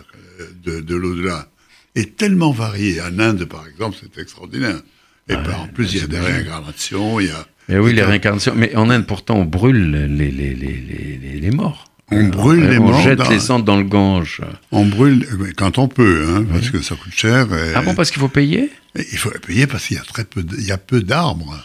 de, 0.63 0.81
de 0.81 0.95
l'au-delà, 0.95 1.47
est 1.95 2.15
tellement 2.15 2.51
varié. 2.51 3.01
En 3.01 3.19
Inde, 3.19 3.45
par 3.45 3.67
exemple, 3.67 3.97
c'est 3.99 4.21
extraordinaire. 4.21 4.81
Et 5.29 5.35
en 5.35 5.67
plus, 5.73 5.93
il 5.93 6.01
y 6.01 6.03
a 6.03 6.07
des 6.07 6.19
réincarnations, 6.19 7.19
il 7.19 7.27
y 7.27 7.31
a... 7.31 7.45
Et 7.69 7.79
oui, 7.79 7.93
les 7.93 8.03
réincarnations. 8.03 8.53
Mais 8.55 8.75
en 8.75 8.89
Inde, 8.89 9.05
pourtant, 9.05 9.35
on 9.35 9.45
brûle 9.45 9.91
les, 9.91 10.31
les, 10.31 10.53
les, 10.53 11.17
les, 11.21 11.39
les 11.39 11.51
morts. 11.51 11.90
On 12.11 12.23
brûle 12.25 12.67
les. 12.67 12.77
On 12.77 13.01
jette 13.01 13.27
les 13.29 13.39
cendres 13.39 13.65
dans 13.65 13.77
le 13.77 13.83
Gange. 13.83 14.41
On 14.71 14.85
brûle 14.85 15.25
quand 15.57 15.77
on 15.77 15.87
peut, 15.87 16.25
hein, 16.27 16.45
parce 16.51 16.69
que 16.69 16.81
ça 16.81 16.95
coûte 16.95 17.13
cher. 17.15 17.47
Ah 17.75 17.81
bon, 17.81 17.95
parce 17.95 18.11
qu'il 18.11 18.19
faut 18.19 18.27
payer? 18.27 18.69
Il 18.95 19.17
faut 19.17 19.31
payer 19.45 19.67
parce 19.67 19.87
qu'il 19.87 19.97
y 19.97 19.99
a 19.99 20.03
très 20.03 20.25
peu, 20.25 20.43
il 20.57 20.65
y 20.65 20.71
a 20.71 20.77
peu 20.77 21.01
d'arbres. 21.01 21.63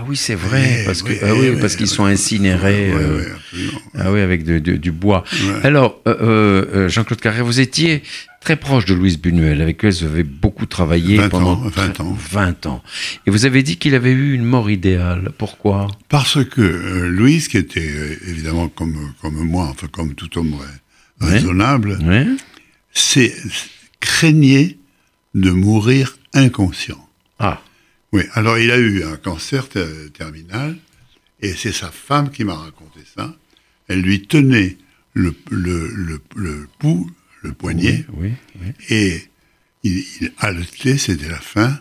Ah 0.00 0.04
oui, 0.06 0.16
c'est 0.16 0.36
vrai, 0.36 0.84
parce 0.86 1.02
que 1.02 1.12
ah 1.24 1.34
oui, 1.34 1.56
parce 1.60 1.74
qu'ils 1.74 1.88
sont 1.88 2.04
incinérés. 2.04 2.92
Euh, 2.92 3.24
ah 3.98 4.12
oui, 4.12 4.20
avec 4.20 4.44
du 4.44 4.92
bois. 4.92 5.24
Alors, 5.64 6.00
euh, 6.06 6.64
euh, 6.72 6.88
Jean-Claude 6.88 7.20
Carré, 7.20 7.42
vous 7.42 7.58
étiez 7.58 8.04
très 8.40 8.56
proche 8.56 8.84
de 8.84 8.94
Louise 8.94 9.18
Buñuel, 9.18 9.60
avec 9.60 9.78
qui 9.78 9.86
vous 9.86 10.04
avez 10.04 10.22
beaucoup 10.22 10.66
travaillé 10.66 11.18
pendant 11.28 11.56
20 11.56 12.00
ans. 12.00 12.16
20 12.30 12.66
ans. 12.66 12.82
Et 13.26 13.30
vous 13.30 13.44
avez 13.44 13.62
dit 13.62 13.76
qu'il 13.76 13.94
avait 13.94 14.12
eu 14.12 14.34
une 14.34 14.44
mort 14.44 14.70
idéale. 14.70 15.32
Pourquoi? 15.36 15.88
Parce 16.08 16.44
que 16.44 16.60
Louise, 17.08 17.48
qui 17.48 17.58
était 17.58 18.18
évidemment 18.26 18.68
comme, 18.68 19.12
comme 19.20 19.36
moi, 19.44 19.68
enfin 19.70 19.88
comme 19.88 20.14
tout 20.14 20.38
homme 20.38 20.56
raisonnable, 21.20 21.98
c'est 22.92 23.34
craignait 24.00 24.78
de 25.34 25.50
mourir 25.50 26.16
inconscient. 26.34 27.04
Ah. 27.38 27.60
Oui, 28.12 28.22
alors 28.32 28.58
il 28.58 28.70
a 28.70 28.78
eu 28.78 29.04
un 29.04 29.16
cancer 29.16 29.68
terminal, 30.16 30.76
et 31.40 31.52
c'est 31.52 31.72
sa 31.72 31.90
femme 31.90 32.30
qui 32.30 32.44
m'a 32.44 32.54
raconté 32.54 33.00
ça. 33.16 33.36
Elle 33.88 34.00
lui 34.00 34.22
tenait 34.22 34.76
le, 35.14 35.34
le, 35.50 35.90
le, 35.94 36.20
le 36.36 36.68
pouls, 36.78 37.10
le 37.42 37.52
poignet, 37.52 38.04
oui, 38.14 38.32
oui, 38.60 38.72
et 38.88 39.22
il, 39.84 40.04
il 40.20 40.32
haletait, 40.38 40.98
c'était 40.98 41.28
la 41.28 41.40
fin, 41.40 41.80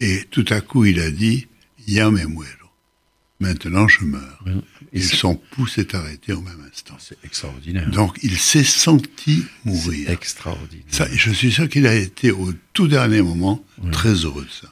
et 0.00 0.24
tout 0.30 0.46
à 0.48 0.60
coup 0.60 0.84
il 0.84 1.00
a 1.00 1.10
dit 1.10 1.46
«Ya 1.86 2.10
me 2.10 2.24
muero». 2.26 2.44
Maintenant, 3.40 3.86
je 3.86 4.04
meurs. 4.04 4.44
Et, 4.92 5.00
son 5.00 5.36
pouls 5.36 5.68
s'est 5.68 5.94
arrêté 5.94 6.32
au 6.32 6.40
même 6.40 6.60
instant. 6.68 6.94
C'est 6.98 7.18
extraordinaire. 7.24 7.88
Donc, 7.88 8.18
il 8.22 8.36
s'est 8.36 8.64
senti 8.64 9.44
mourir. 9.64 10.10
extraordinaire. 10.10 10.84
Ça, 10.88 11.06
je 11.12 11.30
suis 11.30 11.52
sûr 11.52 11.68
qu'il 11.68 11.86
a 11.86 11.94
été 11.94 12.32
au 12.32 12.52
tout 12.72 12.88
dernier 12.88 13.22
moment 13.22 13.64
très 13.92 14.12
heureux. 14.14 14.46
Ça. 14.50 14.66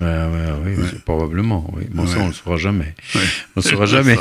oui, 0.64 0.74
probablement. 1.04 1.70
Oui. 1.76 1.84
Bon, 1.92 2.08
ça, 2.08 2.18
on 2.18 2.24
ne 2.24 2.28
le 2.28 2.34
saura 2.34 2.56
jamais. 2.56 2.94
On 3.14 3.18
ne 3.60 3.62
le 3.62 3.62
saura 3.62 3.86
jamais. 3.86 4.16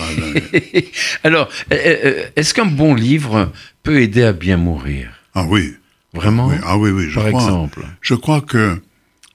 Alors, 1.24 1.50
euh, 1.72 1.76
euh, 1.76 2.28
est-ce 2.36 2.54
qu'un 2.54 2.66
bon 2.66 2.94
livre 2.94 3.52
peut 3.82 4.00
aider 4.00 4.22
à 4.22 4.34
bien 4.34 4.58
mourir? 4.58 5.12
Ah 5.34 5.46
oui. 5.46 5.74
Vraiment 6.16 6.52
Ah 6.64 6.78
oui, 6.78 6.90
oui. 6.92 7.08
Je 7.10 7.16
Par 7.16 7.28
crois, 7.30 7.42
exemple. 7.44 7.82
Je 8.02 8.14
crois 8.16 8.42
que 8.42 8.80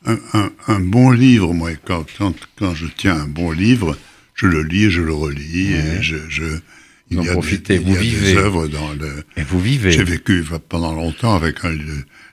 un, 0.07 0.19
un, 0.67 0.81
bon 0.81 1.11
livre, 1.11 1.53
moi, 1.53 1.71
quand, 1.85 2.05
quand, 2.17 2.35
quand 2.59 2.75
je 2.75 2.87
tiens 2.97 3.17
un 3.17 3.27
bon 3.29 3.51
livre, 3.51 3.97
je 4.35 4.47
le 4.47 4.63
lis, 4.63 4.91
je 4.91 5.03
le 5.03 5.13
relis, 5.13 5.73
et 5.75 6.03
je, 6.03 6.17
je 6.29 6.45
il 7.11 7.23
y 7.23 7.29
a 7.29 7.33
profitez, 7.33 7.79
des, 7.79 7.85
vous 7.85 7.91
il 7.91 7.95
y 7.95 7.97
a 7.97 8.01
vivez. 8.01 8.33
des 8.33 8.39
œuvres 8.39 8.67
dans 8.69 8.93
le. 8.93 9.25
Et 9.37 9.43
vous 9.43 9.61
vivez. 9.61 9.93
J'ai 9.93 10.05
vécu 10.05 10.45
pendant 10.69 10.95
longtemps 10.95 11.35
avec 11.35 11.65
un, 11.65 11.77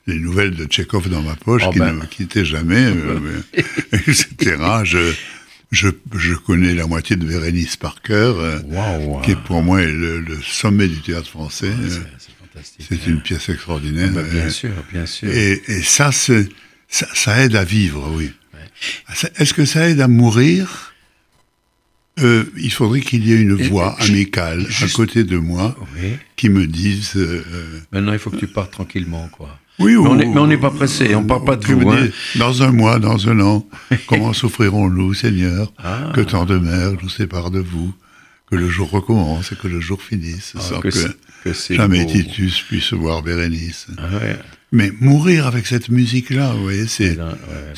les 0.07 0.19
nouvelles 0.19 0.55
de 0.55 0.65
Tchekhov 0.65 1.09
dans 1.09 1.21
ma 1.21 1.35
poche 1.35 1.63
oh 1.67 1.71
qui 1.71 1.79
ben. 1.79 1.93
ne 1.93 1.99
me 2.01 2.05
quittait 2.05 2.45
jamais, 2.45 2.85
euh, 2.85 3.41
etc. 3.91 4.55
Je, 4.83 5.13
je, 5.71 5.89
je, 6.15 6.33
connais 6.35 6.73
la 6.73 6.87
moitié 6.87 7.15
de 7.15 7.25
Bérénice 7.25 7.75
par 7.75 8.01
cœur, 8.01 8.39
euh, 8.39 8.59
wow, 8.67 9.19
qui 9.21 9.31
est 9.31 9.35
pour 9.43 9.61
moi 9.63 9.81
le, 9.83 10.19
le 10.21 10.37
sommet 10.41 10.87
du 10.87 11.01
théâtre 11.01 11.29
français. 11.29 11.71
C'est 12.63 13.07
une 13.07 13.21
pièce 13.21 13.49
extraordinaire. 13.49 14.11
Bah, 14.11 14.23
bien 14.23 14.49
sûr, 14.49 14.71
bien 14.91 15.05
sûr. 15.05 15.29
Et, 15.29 15.61
et 15.67 15.81
ça, 15.81 16.11
ça, 16.11 16.33
ça 16.89 17.43
aide 17.43 17.55
à 17.55 17.63
vivre, 17.63 18.11
oui. 18.15 18.31
Ouais. 18.53 19.29
Est-ce 19.37 19.53
que 19.53 19.65
ça 19.65 19.89
aide 19.89 20.01
à 20.01 20.07
mourir? 20.07 20.93
Euh, 22.19 22.45
il 22.57 22.71
faudrait 22.71 23.01
qu'il 23.01 23.27
y 23.27 23.33
ait 23.33 23.39
une 23.39 23.53
voix 23.53 23.95
amicale 23.99 24.65
à 24.81 24.87
côté 24.87 25.23
de 25.23 25.37
moi 25.37 25.75
qui 26.35 26.49
me 26.49 26.65
dise. 26.65 27.11
Euh, 27.15 27.43
Maintenant, 27.91 28.13
il 28.13 28.19
faut 28.19 28.31
que 28.31 28.37
tu 28.37 28.47
partes 28.47 28.71
tranquillement, 28.71 29.29
quoi. 29.31 29.59
Oui, 29.79 29.95
mais 29.95 30.25
on 30.39 30.47
n'est 30.47 30.57
pas 30.57 30.71
pressé, 30.71 31.13
on 31.13 31.21
ne 31.21 31.27
part 31.27 31.45
pas 31.45 31.55
de 31.55 31.65
vous. 31.67 31.87
Hein. 31.91 32.07
Dans 32.37 32.63
un 32.63 32.71
mois, 32.71 32.97
dans 32.97 33.29
un 33.29 33.39
an, 33.41 33.67
comment 34.07 34.33
souffrirons-nous, 34.33 35.13
Seigneur? 35.13 35.71
Ah. 35.77 36.11
Que 36.15 36.21
tant 36.21 36.45
de 36.45 36.57
mers 36.57 36.93
nous 37.03 37.09
séparent 37.09 37.51
de 37.51 37.59
vous, 37.59 37.93
que 38.49 38.55
le 38.55 38.69
jour 38.69 38.89
recommence 38.89 39.51
et 39.51 39.55
que 39.55 39.67
le 39.67 39.79
jour 39.79 40.01
finisse, 40.01 40.53
ah, 40.55 40.61
sans 40.61 40.79
que, 40.79 40.89
que, 40.89 41.53
jamais 41.71 42.05
Titus 42.05 42.61
puisse 42.61 42.93
voir 42.93 43.21
Bérénice. 43.21 43.87
Ah, 43.97 44.17
ouais. 44.17 44.35
Mais 44.71 44.91
mourir 44.99 45.47
avec 45.47 45.65
cette 45.65 45.89
musique-là, 45.89 46.53
vous 46.53 46.63
voyez, 46.63 46.87
c'est 46.87 47.17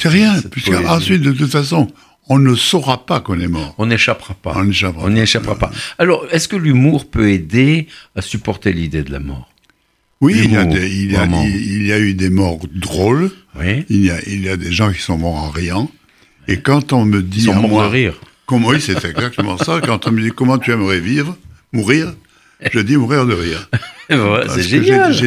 rien. 0.06 0.42
Puisque 0.52 0.74
ensuite, 0.88 1.22
de 1.22 1.32
toute 1.32 1.52
façon, 1.52 1.88
on 2.30 2.40
ne 2.40 2.56
saura 2.56 3.06
pas 3.06 3.20
qu'on 3.20 3.40
est 3.40 3.48
mort. 3.48 3.76
On 3.78 3.88
n'échappera 3.88 4.36
pas. 4.36 4.54
On 4.56 4.64
n'échappera 4.64 5.10
échappera 5.12 5.58
pas. 5.58 5.72
Alors, 5.98 6.26
est-ce 6.32 6.48
que 6.48 6.56
l'humour 6.56 7.10
peut 7.10 7.30
aider 7.30 7.88
à 8.16 8.22
supporter 8.22 8.72
l'idée 8.72 9.04
de 9.04 9.12
la 9.12 9.20
mort? 9.20 9.52
Oui, 10.22 10.34
il 10.44 10.52
y, 10.52 10.58
a 10.58 10.66
des, 10.66 10.90
il, 10.90 11.12
y 11.12 11.16
a, 11.16 11.26
il 11.26 11.88
y, 11.88 11.94
a 11.94 12.00
eu 12.00 12.14
des 12.14 12.30
morts 12.30 12.60
drôles. 12.76 13.32
Oui. 13.58 13.86
Il 13.90 14.04
y 14.04 14.12
a, 14.12 14.18
il 14.28 14.44
y 14.44 14.50
a 14.50 14.58
des 14.58 14.72
gens 14.72 14.92
qui 14.92 15.02
sont 15.02 15.18
morts 15.18 15.36
en 15.36 15.50
riant. 15.50 15.90
Et 16.48 16.60
quand 16.60 16.92
on 16.92 17.06
me 17.06 17.22
dit... 17.22 17.40
Ils 17.40 17.46
sont 17.46 17.56
morts 17.56 17.84
de 17.84 17.88
rire. 17.88 18.20
Oui, 18.52 18.82
c'est 18.82 19.04
exactement 19.06 19.58
ça. 19.58 19.80
Quand 19.86 20.08
on 20.08 20.12
me 20.12 20.22
dit 20.22 20.32
comment 20.32 20.58
tu 20.58 20.72
aimerais 20.72 21.00
vivre, 21.00 21.38
mourir, 21.72 22.14
je 22.72 22.80
dis 22.80 22.98
mourir 22.98 23.26
de 23.26 23.34
rire. 23.34 23.70
c'est 24.10 24.64
génial. 24.64 25.14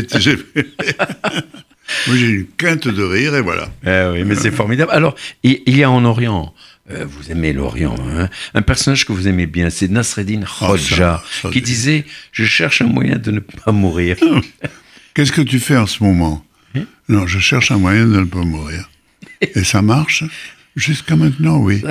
Moi, 2.06 2.16
j'ai 2.16 2.26
une 2.26 2.46
quinte 2.46 2.88
de 2.88 3.02
rire 3.02 3.34
et 3.34 3.42
voilà. 3.42 3.68
Eh 3.86 4.12
oui, 4.12 4.24
mais 4.24 4.34
c'est 4.34 4.50
formidable. 4.50 4.90
Alors, 4.92 5.14
il 5.42 5.76
y 5.76 5.82
a 5.82 5.90
en 5.90 6.04
Orient, 6.04 6.54
euh, 6.90 7.04
vous 7.06 7.30
aimez 7.30 7.52
l'Orient, 7.52 7.94
hein, 8.08 8.28
un 8.54 8.62
personnage 8.62 9.04
que 9.04 9.12
vous 9.12 9.28
aimez 9.28 9.46
bien, 9.46 9.68
c'est 9.68 9.88
Nasreddin 9.88 10.40
ah, 10.44 10.66
Khoja, 10.66 11.22
qui 11.52 11.60
disait 11.60 12.04
Je 12.32 12.44
cherche 12.44 12.82
un 12.82 12.86
moyen 12.86 13.18
de 13.18 13.30
ne 13.30 13.40
pas 13.40 13.72
mourir. 13.72 14.16
Qu'est-ce 15.14 15.32
que 15.32 15.42
tu 15.42 15.60
fais 15.60 15.76
en 15.76 15.86
ce 15.86 16.02
moment? 16.02 16.44
Hein? 16.74 16.84
Non, 17.08 17.26
je 17.26 17.38
cherche 17.38 17.70
un 17.70 17.78
moyen 17.78 18.06
de 18.06 18.20
ne 18.20 18.24
pas 18.24 18.42
mourir. 18.42 18.88
Et 19.40 19.64
ça 19.64 19.82
marche? 19.82 20.24
Jusqu'à 20.74 21.16
maintenant, 21.16 21.58
oui. 21.58 21.82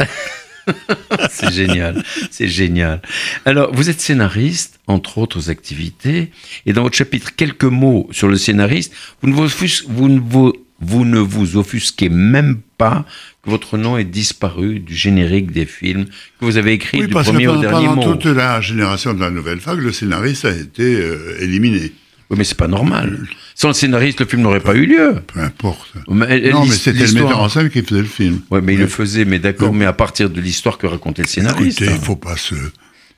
c'est 1.30 1.52
génial, 1.52 2.04
c'est 2.30 2.48
génial. 2.48 3.02
Alors, 3.46 3.74
vous 3.74 3.90
êtes 3.90 4.02
scénariste, 4.02 4.80
entre 4.88 5.18
autres 5.18 5.50
activités, 5.50 6.32
et 6.66 6.74
dans 6.74 6.84
votre 6.84 6.96
chapitre, 6.96 7.36
quelques 7.36 7.64
mots 7.64 8.08
sur 8.12 8.28
le 8.28 8.38
scénariste, 8.38 8.94
vous 9.22 9.30
ne 9.30 10.20
vous, 10.20 10.54
vous, 10.80 11.06
ne 11.06 11.20
vous 11.20 11.58
offusquez 11.58 12.10
même 12.10 12.62
pas 12.78 13.06
que 13.44 13.50
votre 13.50 13.78
nom 13.78 13.98
ait 13.98 14.04
disparu 14.04 14.80
du 14.80 14.96
générique 14.96 15.52
des 15.52 15.66
films 15.66 16.06
que 16.06 16.46
vous 16.46 16.58
avez 16.58 16.74
écrit 16.74 17.00
du 17.00 17.08
premier 17.08 17.48
au 17.48 17.58
dernier 17.58 17.88
mot. 17.88 17.96
Pendant 17.96 18.18
toute 18.18 18.36
la 18.36 18.62
génération 18.62 19.14
de 19.14 19.20
la 19.20 19.30
nouvelle 19.30 19.60
vague, 19.60 19.80
le 19.80 19.92
scénariste 19.92 20.46
a 20.46 20.56
été 20.56 20.84
euh, 20.84 21.38
éliminé. 21.40 21.92
Oui, 22.32 22.38
mais 22.38 22.46
c'est 22.46 22.58
pas 22.58 22.70
normal. 22.70 23.28
Sans 23.56 23.68
le 23.68 23.74
scénariste, 23.74 24.22
le 24.22 24.26
film 24.26 24.42
n'aurait 24.42 24.62
pas 24.62 24.74
eu 24.74 24.86
lieu. 24.86 25.22
Peu 25.28 25.42
importe. 25.42 25.92
Mais, 26.10 26.50
non, 26.50 26.66
mais 26.66 26.72
c'était 26.72 27.06
le 27.06 27.12
metteur 27.12 27.42
en 27.42 27.50
scène 27.50 27.70
qui 27.70 27.82
faisait 27.82 28.02
le 28.02 28.08
film. 28.08 28.40
Oui, 28.50 28.62
mais 28.64 28.74
il 28.74 28.80
le 28.80 28.88
faisait, 28.88 29.26
mais 29.26 29.38
d'accord, 29.38 29.74
mais 29.74 29.86
à 29.86 29.92
partir 29.92 30.30
de 30.30 30.40
l'histoire 30.40 30.78
que 30.78 30.88
racontait 30.88 31.24
le 31.24 31.28
scénariste. 31.28 31.82
Écoutez, 31.82 31.98
il 31.98 32.02
faut 32.02 32.16
pas 32.16 32.38
se, 32.38 32.56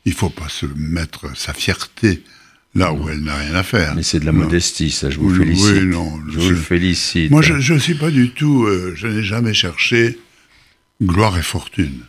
il 0.05 0.13
faut 0.13 0.31
pas 0.31 0.49
se 0.49 0.65
mettre 0.75 1.37
sa 1.37 1.53
fierté 1.53 2.23
là 2.73 2.91
où 2.91 3.07
elle 3.07 3.21
n'a 3.21 3.35
rien 3.35 3.53
à 3.53 3.61
faire. 3.61 3.93
Mais 3.95 4.01
c'est 4.01 4.19
de 4.19 4.25
la 4.25 4.31
modestie, 4.31 4.89
ça, 4.89 5.11
je 5.11 5.19
vous 5.19 5.33
félicite. 5.33 5.73
Oui, 5.73 5.85
non. 5.85 6.19
Je, 6.29 6.39
vous 6.39 6.55
félicite. 6.55 7.29
Moi, 7.29 7.43
je 7.43 7.73
ne 7.73 7.79
suis 7.79 7.93
pas 7.93 8.09
du 8.09 8.31
tout, 8.31 8.63
euh, 8.63 8.93
je 8.95 9.07
n'ai 9.07 9.23
jamais 9.23 9.53
cherché 9.53 10.17
gloire 11.03 11.37
et 11.37 11.43
fortune. 11.43 11.99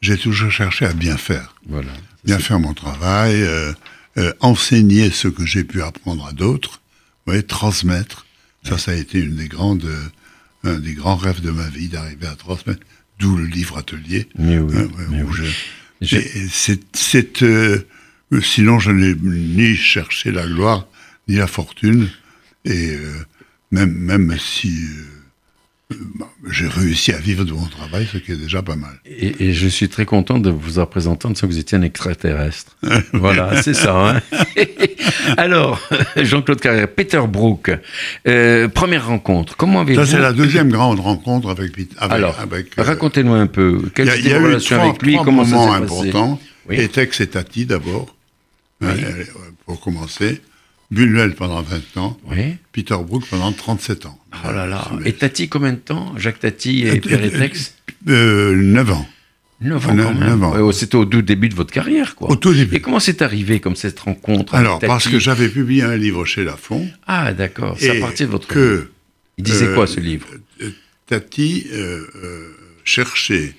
J'ai 0.00 0.16
toujours 0.16 0.50
cherché 0.50 0.84
à 0.84 0.94
bien 0.94 1.16
faire. 1.16 1.54
Voilà. 1.68 1.92
Bien 2.24 2.38
faire 2.40 2.58
mon 2.58 2.74
travail, 2.74 3.40
euh, 3.40 3.72
euh, 4.20 4.32
enseigner 4.40 5.10
ce 5.10 5.28
que 5.28 5.46
j'ai 5.46 5.64
pu 5.64 5.82
apprendre 5.82 6.26
à 6.26 6.32
d'autres, 6.32 6.82
voyez, 7.26 7.42
transmettre. 7.42 8.26
Ça, 8.62 8.76
ça 8.76 8.90
a 8.90 8.94
été 8.94 9.18
une 9.18 9.36
des 9.36 9.48
grandes, 9.48 9.86
euh, 9.86 10.74
un 10.74 10.78
des 10.78 10.92
grands 10.92 11.16
rêves 11.16 11.40
de 11.40 11.50
ma 11.50 11.68
vie 11.68 11.88
d'arriver 11.88 12.26
à 12.26 12.34
transmettre. 12.34 12.80
D'où 13.18 13.36
le 13.36 13.46
livre 13.46 13.78
atelier. 13.78 14.28
Mais 14.38 14.58
oui. 14.58 14.76
C'est, 16.92 17.42
euh, 17.42 17.84
sinon, 18.42 18.78
je 18.78 18.90
n'ai 18.90 19.14
ni 19.14 19.74
cherché 19.74 20.32
la 20.32 20.46
gloire 20.46 20.86
ni 21.28 21.36
la 21.36 21.46
fortune, 21.46 22.08
et 22.64 22.96
même 23.70 23.92
même 23.92 24.36
si 24.38 24.74
j'ai 26.50 26.66
réussi 26.66 27.12
à 27.12 27.18
vivre 27.18 27.44
de 27.44 27.52
mon 27.52 27.66
travail, 27.66 28.08
ce 28.10 28.18
qui 28.18 28.32
est 28.32 28.36
déjà 28.36 28.62
pas 28.62 28.76
mal. 28.76 28.92
Et, 29.04 29.52
je 29.52 29.68
suis 29.68 29.88
très 29.88 30.04
content 30.04 30.38
de 30.38 30.50
vous 30.50 30.80
représenter 30.80 31.26
en 31.26 31.30
disant 31.30 31.46
que 31.46 31.52
vous 31.52 31.58
étiez 31.58 31.78
un 31.78 31.82
extraterrestre. 31.82 32.76
voilà, 33.12 33.62
c'est 33.62 33.74
ça. 33.74 34.16
Hein. 34.16 34.20
Alors, 35.36 35.80
Jean-Claude 36.16 36.60
Carrière, 36.60 36.88
Peter 36.88 37.22
Brook, 37.28 37.70
euh, 38.26 38.68
première 38.68 39.06
rencontre. 39.06 39.56
Comment 39.56 39.80
avez-vous... 39.80 40.04
Ça, 40.04 40.10
c'est 40.10 40.20
la 40.20 40.32
deuxième 40.32 40.70
grande 40.70 41.00
rencontre 41.00 41.50
avec 41.50 41.72
Peter. 41.72 41.96
Alors, 42.00 42.36
euh, 42.40 42.62
racontez-nous 42.82 43.34
un 43.34 43.46
peu. 43.46 43.90
Quelle 43.94 44.08
était 44.08 44.30
votre 44.30 44.44
relation 44.44 44.80
avec 44.80 45.02
lui 45.02 45.18
Comment 45.24 45.44
ça 45.44 45.50
s'est 45.50 45.80
passé? 45.80 46.08
important. 46.08 46.40
Oui. 46.68 46.76
Etex 46.80 47.20
et 47.20 47.26
Tati 47.26 47.66
d'abord, 47.66 48.14
euh, 48.82 49.24
pour 49.66 49.80
commencer. 49.80 50.40
Buñuel 50.90 51.34
pendant 51.34 51.62
20 51.62 51.96
ans, 51.98 52.18
oui. 52.26 52.56
Peter 52.72 52.96
Brook 53.00 53.24
pendant 53.30 53.52
37 53.52 54.06
ans. 54.06 54.18
Oh 54.44 54.50
là 54.52 54.66
là. 54.66 54.90
Et 55.04 55.12
Tati, 55.12 55.48
combien 55.48 55.72
de 55.72 55.78
temps? 55.78 56.14
Jacques 56.16 56.40
Tati 56.40 56.84
et 56.86 57.00
Pierre 57.00 57.22
Etex 57.24 57.76
euh, 58.08 58.56
9 58.56 58.90
ans. 58.90 59.06
9 59.60 59.88
ans, 59.88 59.96
quand 59.96 60.14
même. 60.14 60.72
C'était 60.72 60.96
au 60.96 61.04
tout 61.04 61.22
début 61.22 61.48
de 61.48 61.54
votre 61.54 61.72
carrière, 61.72 62.16
quoi. 62.16 62.30
Au 62.30 62.36
tout 62.36 62.52
début. 62.54 62.76
Et 62.76 62.80
comment 62.80 62.98
c'est 62.98 63.22
arrivé, 63.22 63.60
comme 63.60 63.76
cette 63.76 64.00
rencontre 64.00 64.54
Alors, 64.54 64.80
parce 64.80 65.06
que 65.06 65.18
j'avais 65.20 65.48
publié 65.48 65.82
un 65.82 65.96
livre 65.96 66.24
chez 66.24 66.42
Lafon. 66.44 66.88
Ah, 67.06 67.32
d'accord. 67.34 67.76
C'est 67.78 67.96
à 67.96 68.00
partir 68.00 68.26
de 68.26 68.32
votre 68.32 68.48
que, 68.48 68.90
Il 69.38 69.44
disait 69.44 69.72
quoi, 69.74 69.86
ce 69.86 70.00
livre? 70.00 70.26
euh, 70.62 70.70
Tati 71.06 71.66
euh, 71.72 72.04
euh, 72.16 72.48
cherchait 72.84 73.54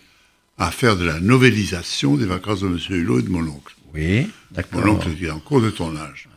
à 0.58 0.70
faire 0.72 0.98
de 0.98 1.06
la 1.06 1.20
novélisation 1.20 2.16
des 2.18 2.26
vacances 2.26 2.62
de 2.62 2.68
M. 2.68 2.78
Hulot 2.90 3.20
et 3.20 3.24
de 3.24 3.30
mon 3.30 3.48
oncle. 3.48 3.76
Oui, 3.94 4.28
d'accord. 4.52 4.86
Mon 4.86 4.94
oncle 4.94 5.10
était 5.10 5.30
en 5.30 5.40
cours 5.40 5.62
de 5.62 5.70
tournage. 5.70 6.28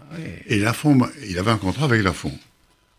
Et 0.46 0.59
Lafont, 0.59 0.98
il 1.29 1.38
avait 1.38 1.50
un 1.50 1.57
contrat 1.57 1.85
avec 1.87 2.03
Lafont. 2.03 2.37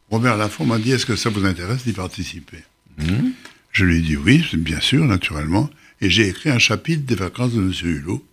Robert 0.10 0.38
Lafont 0.38 0.66
m'a 0.66 0.78
dit 0.78 0.92
Est-ce 0.92 1.06
que 1.06 1.16
ça 1.16 1.30
vous 1.30 1.46
intéresse 1.46 1.84
d'y 1.84 1.94
participer 1.94 2.60
hmm. 2.98 3.32
Je 3.72 3.84
lui 3.84 3.98
ai 3.98 4.02
dit 4.02 4.16
oui, 4.16 4.46
bien 4.54 4.80
sûr, 4.80 5.04
naturellement. 5.04 5.70
Et 6.02 6.10
j'ai 6.10 6.28
écrit 6.30 6.50
un 6.50 6.60
chapitre 6.60 7.04
des 7.06 7.16
vacances 7.16 7.54
de 7.54 7.62
M. 7.62 7.74
Hulot. 7.84 8.26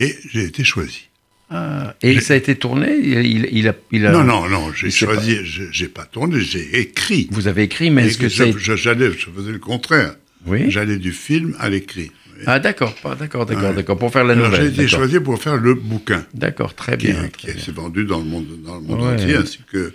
Et 0.00 0.16
j'ai 0.30 0.44
été 0.44 0.64
choisi. 0.64 1.08
Ah, 1.50 1.94
et 2.02 2.20
ça 2.20 2.34
a 2.34 2.36
été 2.36 2.56
tourné? 2.56 2.96
Il, 2.96 3.68
a, 3.68 3.74
il, 3.92 4.06
a, 4.06 4.12
Non, 4.12 4.24
non, 4.24 4.48
non, 4.48 4.72
j'ai 4.72 4.90
choisi, 4.90 5.38
j'ai 5.44 5.88
pas 5.88 6.04
tourné, 6.04 6.40
j'ai 6.40 6.80
écrit. 6.80 7.28
Vous 7.30 7.46
avez 7.46 7.64
écrit, 7.64 7.90
mais 7.90 8.06
est-ce 8.06 8.18
que 8.18 8.28
c'est. 8.28 8.58
J'allais, 8.58 9.12
je 9.12 9.30
faisais 9.30 9.52
le 9.52 9.58
contraire. 9.58 10.16
Oui. 10.46 10.70
J'allais 10.70 10.98
du 10.98 11.12
film 11.12 11.54
à 11.58 11.68
l'écrit. 11.68 12.10
Ah 12.46 12.58
d'accord, 12.58 12.94
d'accord, 13.18 13.46
d'accord, 13.46 13.74
d'accord, 13.74 13.98
pour 13.98 14.12
faire 14.12 14.24
la 14.24 14.34
nouvelle. 14.34 14.72
J'ai 14.74 14.82
été 14.82 14.88
choisi 14.88 15.20
pour 15.20 15.40
faire 15.40 15.56
le 15.56 15.74
bouquin. 15.74 16.24
D'accord, 16.34 16.74
très 16.74 16.96
bien. 16.96 17.28
Qui, 17.36 17.58
s'est 17.58 17.72
vendu 17.72 18.04
dans 18.04 18.18
le 18.18 18.24
monde, 18.24 18.46
dans 18.64 18.76
le 18.76 18.82
monde 18.82 19.02
entier, 19.02 19.36
ainsi 19.36 19.60
que, 19.70 19.92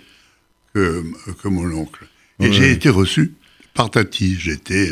que, 0.74 1.48
mon 1.48 1.70
oncle. 1.72 2.06
Et 2.40 2.52
j'ai 2.52 2.70
été 2.70 2.88
reçu 2.88 3.34
par 3.74 3.90
Tati. 3.90 4.36
J'étais, 4.38 4.90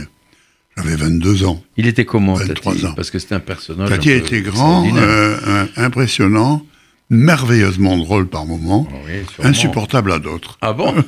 j'avais 0.76 0.96
22 0.96 1.44
ans. 1.44 1.62
Il 1.76 1.87
était 1.87 2.04
comment, 2.04 2.34
23 2.34 2.72
Tati 2.72 2.87
ans. 2.87 2.94
Parce 2.94 3.11
que 3.11 3.18
c'était 3.18 3.34
un 3.34 3.40
personnage. 3.40 3.88
Tati 3.88 4.11
était 4.11 4.42
grand, 4.42 4.87
euh, 4.96 5.66
impressionnant, 5.76 6.64
merveilleusement 7.11 7.96
drôle 7.96 8.28
par 8.28 8.44
moments, 8.46 8.87
ah 8.92 9.46
insupportable 9.46 10.12
à 10.12 10.18
d'autres. 10.18 10.58
Ah 10.61 10.72
bon 10.72 10.94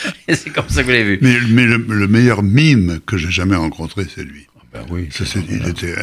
C'est 0.28 0.50
comme 0.50 0.68
ça 0.68 0.82
que 0.82 0.86
vous 0.86 0.92
l'avez 0.92 1.16
vu. 1.16 1.18
Mais, 1.22 1.38
mais 1.50 1.64
le, 1.64 1.76
le, 1.76 2.08
meilleur 2.08 2.42
mime 2.42 3.00
que 3.06 3.16
j'ai 3.16 3.30
jamais 3.30 3.56
rencontré, 3.56 4.06
c'est 4.12 4.24
lui. 4.24 4.46
Ben 4.72 4.86
oui, 4.90 5.08
ça, 5.10 5.24
il 5.50 5.68
était 5.68 5.94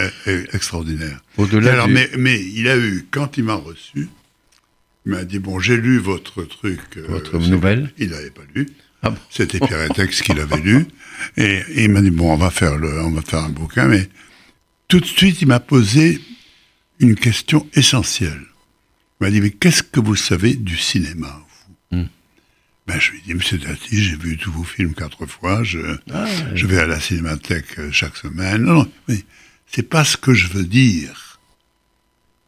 extraordinaire. 0.54 1.20
Au-delà 1.38 1.88
mais, 1.88 2.10
mais 2.18 2.40
il 2.40 2.68
a 2.68 2.78
eu, 2.78 3.06
quand 3.10 3.38
il 3.38 3.44
m'a 3.44 3.56
reçu, 3.56 4.10
il 5.06 5.12
m'a 5.12 5.24
dit, 5.24 5.40
bon, 5.40 5.60
j'ai 5.60 5.78
lu 5.78 5.98
votre 5.98 6.44
truc. 6.44 6.80
Euh, 6.98 7.06
votre 7.08 7.40
nouvelle 7.40 7.92
Il 7.98 8.10
n'avait 8.10 8.30
pas 8.30 8.44
lu. 8.54 8.68
Ah 9.02 9.14
C'était 9.32 9.60
Pierre 9.60 9.84
Etex 9.90 10.22
qui 10.22 10.34
l'avait 10.34 10.62
lu. 10.62 10.86
Et, 11.38 11.62
il 11.76 11.90
m'a 11.90 12.02
dit, 12.02 12.12
bon, 12.12 12.32
on 12.32 12.38
va, 12.38 12.52
faire 12.52 12.78
le, 12.78 13.02
on 13.02 13.12
va 13.12 13.22
faire 13.22 13.40
un 13.40 13.50
bouquin. 13.50 13.88
Mais 13.88 14.08
tout 14.88 15.00
de 15.00 15.06
suite, 15.06 15.42
il 15.42 15.48
m'a 15.48 15.60
posé 15.60 16.20
une 17.00 17.16
question 17.16 17.68
essentielle. 17.74 18.44
Il 19.20 19.26
m'a 19.26 19.32
dit, 19.32 19.42
mais 19.42 19.52
qu'est-ce 19.52 19.84
que 19.84 20.00
vous 20.00 20.16
savez 20.16 20.54
du 20.54 20.78
cinéma 20.78 21.44
ben, 22.90 23.00
je 23.00 23.12
lui 23.12 23.20
ai 23.20 23.22
dit, 23.22 23.34
Monsieur 23.36 23.60
Dati, 23.60 24.04
j'ai 24.04 24.16
vu 24.16 24.36
tous 24.36 24.52
vos 24.52 24.64
films 24.64 24.96
quatre 24.96 25.28
fois, 25.28 25.64
je, 25.64 25.80
ah, 26.12 26.26
je 26.56 26.66
vais 26.66 26.80
à 26.80 26.88
la 26.88 27.00
cinémathèque 27.00 27.78
euh, 27.78 27.92
chaque 27.92 28.18
semaine. 28.18 28.64
Non, 28.64 28.74
non, 28.74 28.92
mais 29.08 29.24
c'est 29.68 29.88
pas 29.88 30.04
ce 30.04 30.18
que 30.18 30.34
je 30.34 30.48
veux 30.48 30.64
dire. 30.64 31.40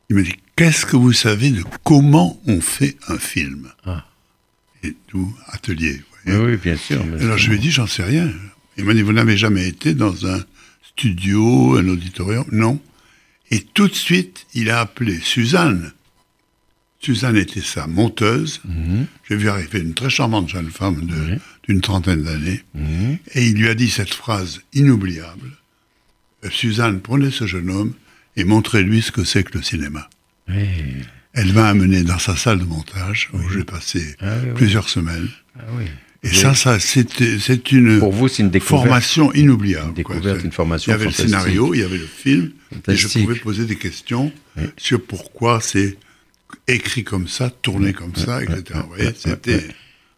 Il 0.10 0.16
m'a 0.16 0.24
dit, 0.24 0.34
qu'est-ce 0.56 0.88
que 0.88 0.96
vous 0.96 1.14
savez 1.14 1.52
de 1.52 1.64
comment 1.84 2.42
on 2.48 2.60
fait 2.60 2.98
un 3.08 3.20
film? 3.20 3.72
Ah. 3.86 4.08
Et 4.84 4.96
tout, 5.08 5.32
atelier. 5.48 6.02
Vous 6.26 6.34
voyez 6.34 6.54
oui, 6.54 6.58
bien 6.58 6.76
sûr. 6.76 7.04
Alors 7.20 7.38
je 7.38 7.50
lui 7.50 7.58
ai 7.58 7.60
dit, 7.60 7.70
j'en 7.70 7.86
sais 7.86 8.04
rien. 8.04 8.32
Il 8.78 8.86
m'a 8.86 8.96
dit, 8.96 9.04
vous 9.04 9.14
n'avez 9.14 9.38
jamais 9.38 9.68
été 9.68 9.94
dans 9.94 10.26
un 10.26 10.44
studio, 10.82 11.78
un 11.78 11.88
auditorium? 11.88 12.46
Non. 12.52 12.82
Et 13.52 13.60
tout 13.62 13.88
de 13.88 13.94
suite, 13.94 14.48
il 14.56 14.72
a 14.72 14.80
appelé 14.80 15.20
Suzanne, 15.20 15.94
Suzanne 17.02 17.38
était 17.38 17.62
sa 17.62 17.88
monteuse. 17.88 18.62
Mhm. 18.64 19.08
J'ai 19.28 19.36
vu 19.36 19.50
arriver 19.50 19.80
une 19.80 19.96
très 19.96 20.10
charmante 20.10 20.50
jeune 20.50 20.70
femme 20.70 21.08
d'une 21.68 21.82
trentaine 21.82 22.24
d'années. 22.24 22.64
Mhm. 22.76 23.18
Et 23.34 23.48
il 23.48 23.56
lui 23.56 23.68
a 23.70 23.74
dit 23.74 23.90
cette 23.90 24.14
phrase 24.14 24.62
inoubliable. 24.74 25.52
Euh, 26.46 26.50
Suzanne, 26.52 27.02
prenez 27.02 27.32
ce 27.32 27.48
jeune 27.48 27.70
homme 27.70 27.94
et 28.38 28.44
montrez-lui 28.44 29.02
ce 29.02 29.12
que 29.12 29.24
c'est 29.24 29.44
que 29.44 29.58
le 29.58 29.64
cinéma. 29.64 30.10
Elle 31.34 31.54
m'a 31.54 31.70
amené 31.70 32.04
dans 32.04 32.20
sa 32.20 32.36
salle 32.36 32.60
de 32.60 32.66
montage 32.66 33.30
où 33.34 33.50
j'ai 33.50 33.64
passé 33.64 34.16
ah 34.20 34.36
plusieurs 34.56 34.90
semaines. 34.90 35.30
Ah 35.58 35.62
et 36.24 36.34
ça, 36.34 36.54
ça 36.54 36.78
c'est 36.80 37.72
une, 37.72 38.00
Pour 38.00 38.12
vous, 38.12 38.28
une 38.28 38.52
formation 38.60 39.34
inoubliable. 39.34 39.88
Une 39.90 39.94
découverte, 39.96 40.44
une 40.44 40.52
formation 40.52 40.92
Il 40.92 40.94
y 40.94 40.96
avait 40.96 41.06
le 41.06 41.12
scénario, 41.12 41.74
il 41.74 41.80
y 41.80 41.84
avait 41.84 41.98
le 41.98 42.06
film, 42.06 42.52
et 42.88 42.96
je 42.96 43.08
pouvais 43.08 43.40
poser 43.40 43.66
des 43.66 43.78
questions 43.78 44.32
sur 44.78 45.02
pourquoi 45.04 45.62
c'est 45.62 45.98
écrit 46.68 47.04
comme 47.04 47.28
ça, 47.28 47.50
tourné 47.50 47.94
comme 47.94 48.16
ça, 48.16 48.42
etc. 48.44 48.80
c'était. 49.16 49.64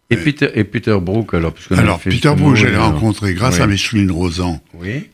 Et 0.10 0.17
Peter, 0.17 0.50
et 0.54 0.63
Peter 0.63 0.98
Brook, 1.02 1.34
alors 1.34 1.56
Alors, 1.72 2.00
Peter 2.00 2.34
Brook, 2.36 2.56
je 2.56 2.67
l'ai 2.67 2.78
rencontré 2.78 3.34
grâce 3.34 3.60
à 3.60 3.67
Micheline 3.67 4.12
Rosan, 4.12 4.62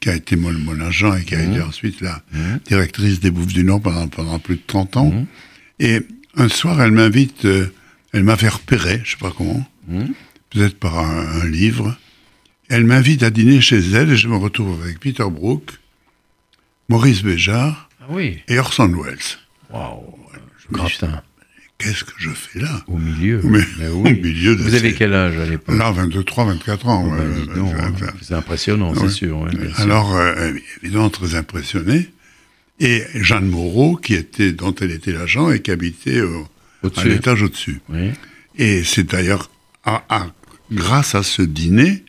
qui 0.02 0.10
a 0.10 0.16
été 0.16 0.36
mon, 0.36 0.52
mon 0.52 0.80
agent 0.82 1.16
et 1.16 1.24
qui 1.24 1.36
a 1.36 1.44
été 1.44 1.62
ensuite 1.62 2.02
la 2.02 2.22
directrice 2.66 3.20
des 3.20 3.32
Bouffes 3.32 3.54
du 3.54 3.64
Nord 3.64 3.82
pendant, 3.82 4.08
pendant 4.08 4.40
plus 4.40 4.56
de 4.56 4.62
30 4.66 4.98
ans. 4.98 5.26
Et 5.80 6.02
un 6.36 6.50
soir, 6.50 6.82
elle 6.82 6.92
m'invite, 6.92 7.48
elle 8.14 8.24
m'a 8.24 8.36
fait 8.36 8.50
repérer, 8.50 9.02
je 9.04 9.12
sais 9.12 9.18
pas 9.18 9.34
comment, 9.36 9.66
peut-être 10.50 10.78
par 10.78 11.00
un, 11.00 11.48
livre. 11.48 11.96
Elle 12.70 12.86
m'invite 12.86 13.24
à 13.24 13.30
dîner 13.30 13.62
chez 13.62 13.80
elle 13.80 14.12
et 14.12 14.18
je 14.18 14.28
me 14.28 14.36
retrouve 14.36 14.82
avec 14.84 15.00
Peter 15.00 15.26
Brook, 15.30 15.72
Maurice 16.88 17.24
Béjart 17.24 17.90
ah 18.02 18.06
oui. 18.10 18.40
et 18.48 18.60
Orson 18.60 18.92
Welles. 18.94 19.18
Qu'est-ce 21.78 22.04
que 22.04 22.12
je 22.18 22.30
fais 22.32 22.60
là? 22.60 22.84
Au 22.88 22.98
milieu. 22.98 23.40
Mais, 23.44 23.88
Au 23.88 24.04
milieu 24.04 24.56
de 24.56 24.62
Vous 24.62 24.76
avez 24.76 24.94
quel 24.94 25.14
âge 25.14 25.38
à 25.38 25.46
l'époque? 25.46 25.78
Là, 25.78 25.92
23, 25.92 26.46
24 26.46 26.88
ans. 26.88 27.06
Oh, 27.08 27.62
hein. 27.62 27.94
c'est 28.22 28.34
impressionnant, 28.34 28.94
c'est 28.96 29.10
sûr. 29.10 29.48
Alors, 29.78 30.16
euh, 30.16 30.52
évidemment, 30.84 31.10
très 31.10 31.36
impressionné. 31.36 32.10
Et 32.82 33.04
Jeanne 33.16 33.48
Moreau, 33.48 33.96
qui 33.96 34.14
était, 34.14 34.52
dont 34.52 34.76
elle 34.76 34.92
était 34.92 35.14
l'agent 35.14 35.52
et 35.52 35.62
qui 35.62 35.72
habitait 35.72 36.22
à 36.98 37.04
l'étage 37.06 37.44
au-dessus. 37.44 37.82
Et 38.58 38.84
c'est 38.84 39.04
d'ailleurs 39.04 39.50
grâce 40.72 41.16
à 41.16 41.24
ce 41.24 41.42
dîner 41.42 42.04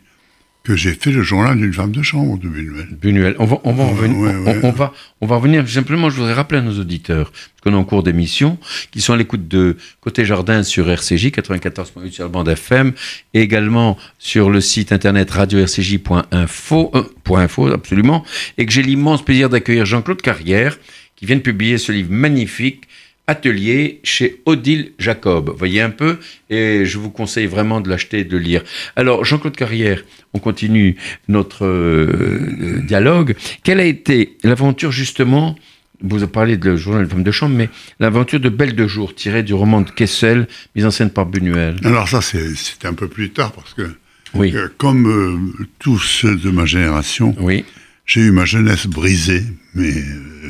que 0.63 0.75
j'ai 0.75 0.93
fait 0.93 1.11
le 1.11 1.23
journal 1.23 1.57
d'une 1.57 1.73
femme 1.73 1.91
de 1.91 2.03
chambre 2.03 2.37
de 2.37 2.47
Buñuel. 2.47 2.87
Buñuel. 2.91 3.35
On 3.39 3.45
va, 3.45 3.59
on 3.63 3.73
va, 3.73 3.85
revenir, 3.85 4.17
on, 4.63 4.71
va, 4.71 4.93
on 5.19 5.25
va 5.25 5.35
revenir. 5.37 5.67
Simplement, 5.67 6.11
je 6.11 6.17
voudrais 6.17 6.33
rappeler 6.33 6.59
à 6.59 6.61
nos 6.61 6.79
auditeurs, 6.79 7.31
parce 7.31 7.61
qu'on 7.63 7.71
est 7.71 7.79
en 7.79 7.83
cours 7.83 8.03
d'émission, 8.03 8.59
qui 8.91 9.01
sont 9.01 9.13
à 9.13 9.17
l'écoute 9.17 9.47
de 9.47 9.75
Côté 10.01 10.23
Jardin 10.23 10.61
sur 10.61 10.87
RCJ 10.87 11.27
94.8 11.27 12.11
sur 12.11 12.23
la 12.25 12.29
bande 12.29 12.47
FM, 12.47 12.93
et 13.33 13.41
également 13.41 13.97
sur 14.19 14.51
le 14.51 14.61
site 14.61 14.91
internet 14.91 15.31
radio-rcj.info, 15.31 16.91
euh, 16.93 17.35
info, 17.37 17.67
absolument, 17.67 18.23
et 18.59 18.65
que 18.67 18.71
j'ai 18.71 18.83
l'immense 18.83 19.25
plaisir 19.25 19.49
d'accueillir 19.49 19.87
Jean-Claude 19.87 20.21
Carrière, 20.21 20.77
qui 21.15 21.25
vient 21.25 21.37
de 21.37 21.41
publier 21.41 21.79
ce 21.79 21.91
livre 21.91 22.11
magnifique 22.11 22.83
atelier 23.27 23.99
chez 24.03 24.41
Odile 24.45 24.91
Jacob. 24.99 25.53
Voyez 25.57 25.81
un 25.81 25.89
peu, 25.89 26.17
et 26.49 26.85
je 26.85 26.97
vous 26.97 27.09
conseille 27.09 27.47
vraiment 27.47 27.81
de 27.81 27.89
l'acheter 27.89 28.19
et 28.19 28.23
de 28.23 28.37
le 28.37 28.43
lire. 28.43 28.63
Alors, 28.95 29.23
Jean-Claude 29.23 29.55
Carrière, 29.55 30.03
on 30.33 30.39
continue 30.39 30.97
notre 31.27 31.65
euh, 31.65 32.81
dialogue. 32.83 33.35
Quelle 33.63 33.79
a 33.79 33.85
été 33.85 34.37
l'aventure 34.43 34.91
justement 34.91 35.55
vous 36.03 36.23
avez 36.23 36.31
parlé 36.31 36.57
de 36.57 36.75
journal 36.75 37.05
de 37.05 37.09
femme 37.09 37.23
de 37.23 37.31
chambre, 37.31 37.55
mais 37.55 37.69
l'aventure 37.99 38.39
de 38.39 38.49
Belle 38.49 38.73
de 38.73 38.87
Jour, 38.87 39.13
tirée 39.13 39.43
du 39.43 39.53
roman 39.53 39.81
de 39.81 39.91
Kessel, 39.91 40.47
mise 40.75 40.85
en 40.85 40.89
scène 40.89 41.11
par 41.11 41.27
Buñuel? 41.27 41.75
Alors 41.83 42.09
ça, 42.09 42.21
c'était 42.21 42.87
un 42.87 42.95
peu 42.95 43.07
plus 43.07 43.29
tard, 43.29 43.51
parce 43.51 43.75
que, 43.75 43.87
oui. 44.33 44.51
Euh, 44.55 44.67
comme 44.77 45.07
euh, 45.07 45.65
tous 45.77 45.99
ceux 45.99 46.35
de 46.37 46.49
ma 46.49 46.65
génération, 46.65 47.35
oui. 47.39 47.65
j'ai 48.07 48.21
eu 48.21 48.31
ma 48.31 48.45
jeunesse 48.45 48.87
brisée, 48.87 49.43
mais 49.75 49.93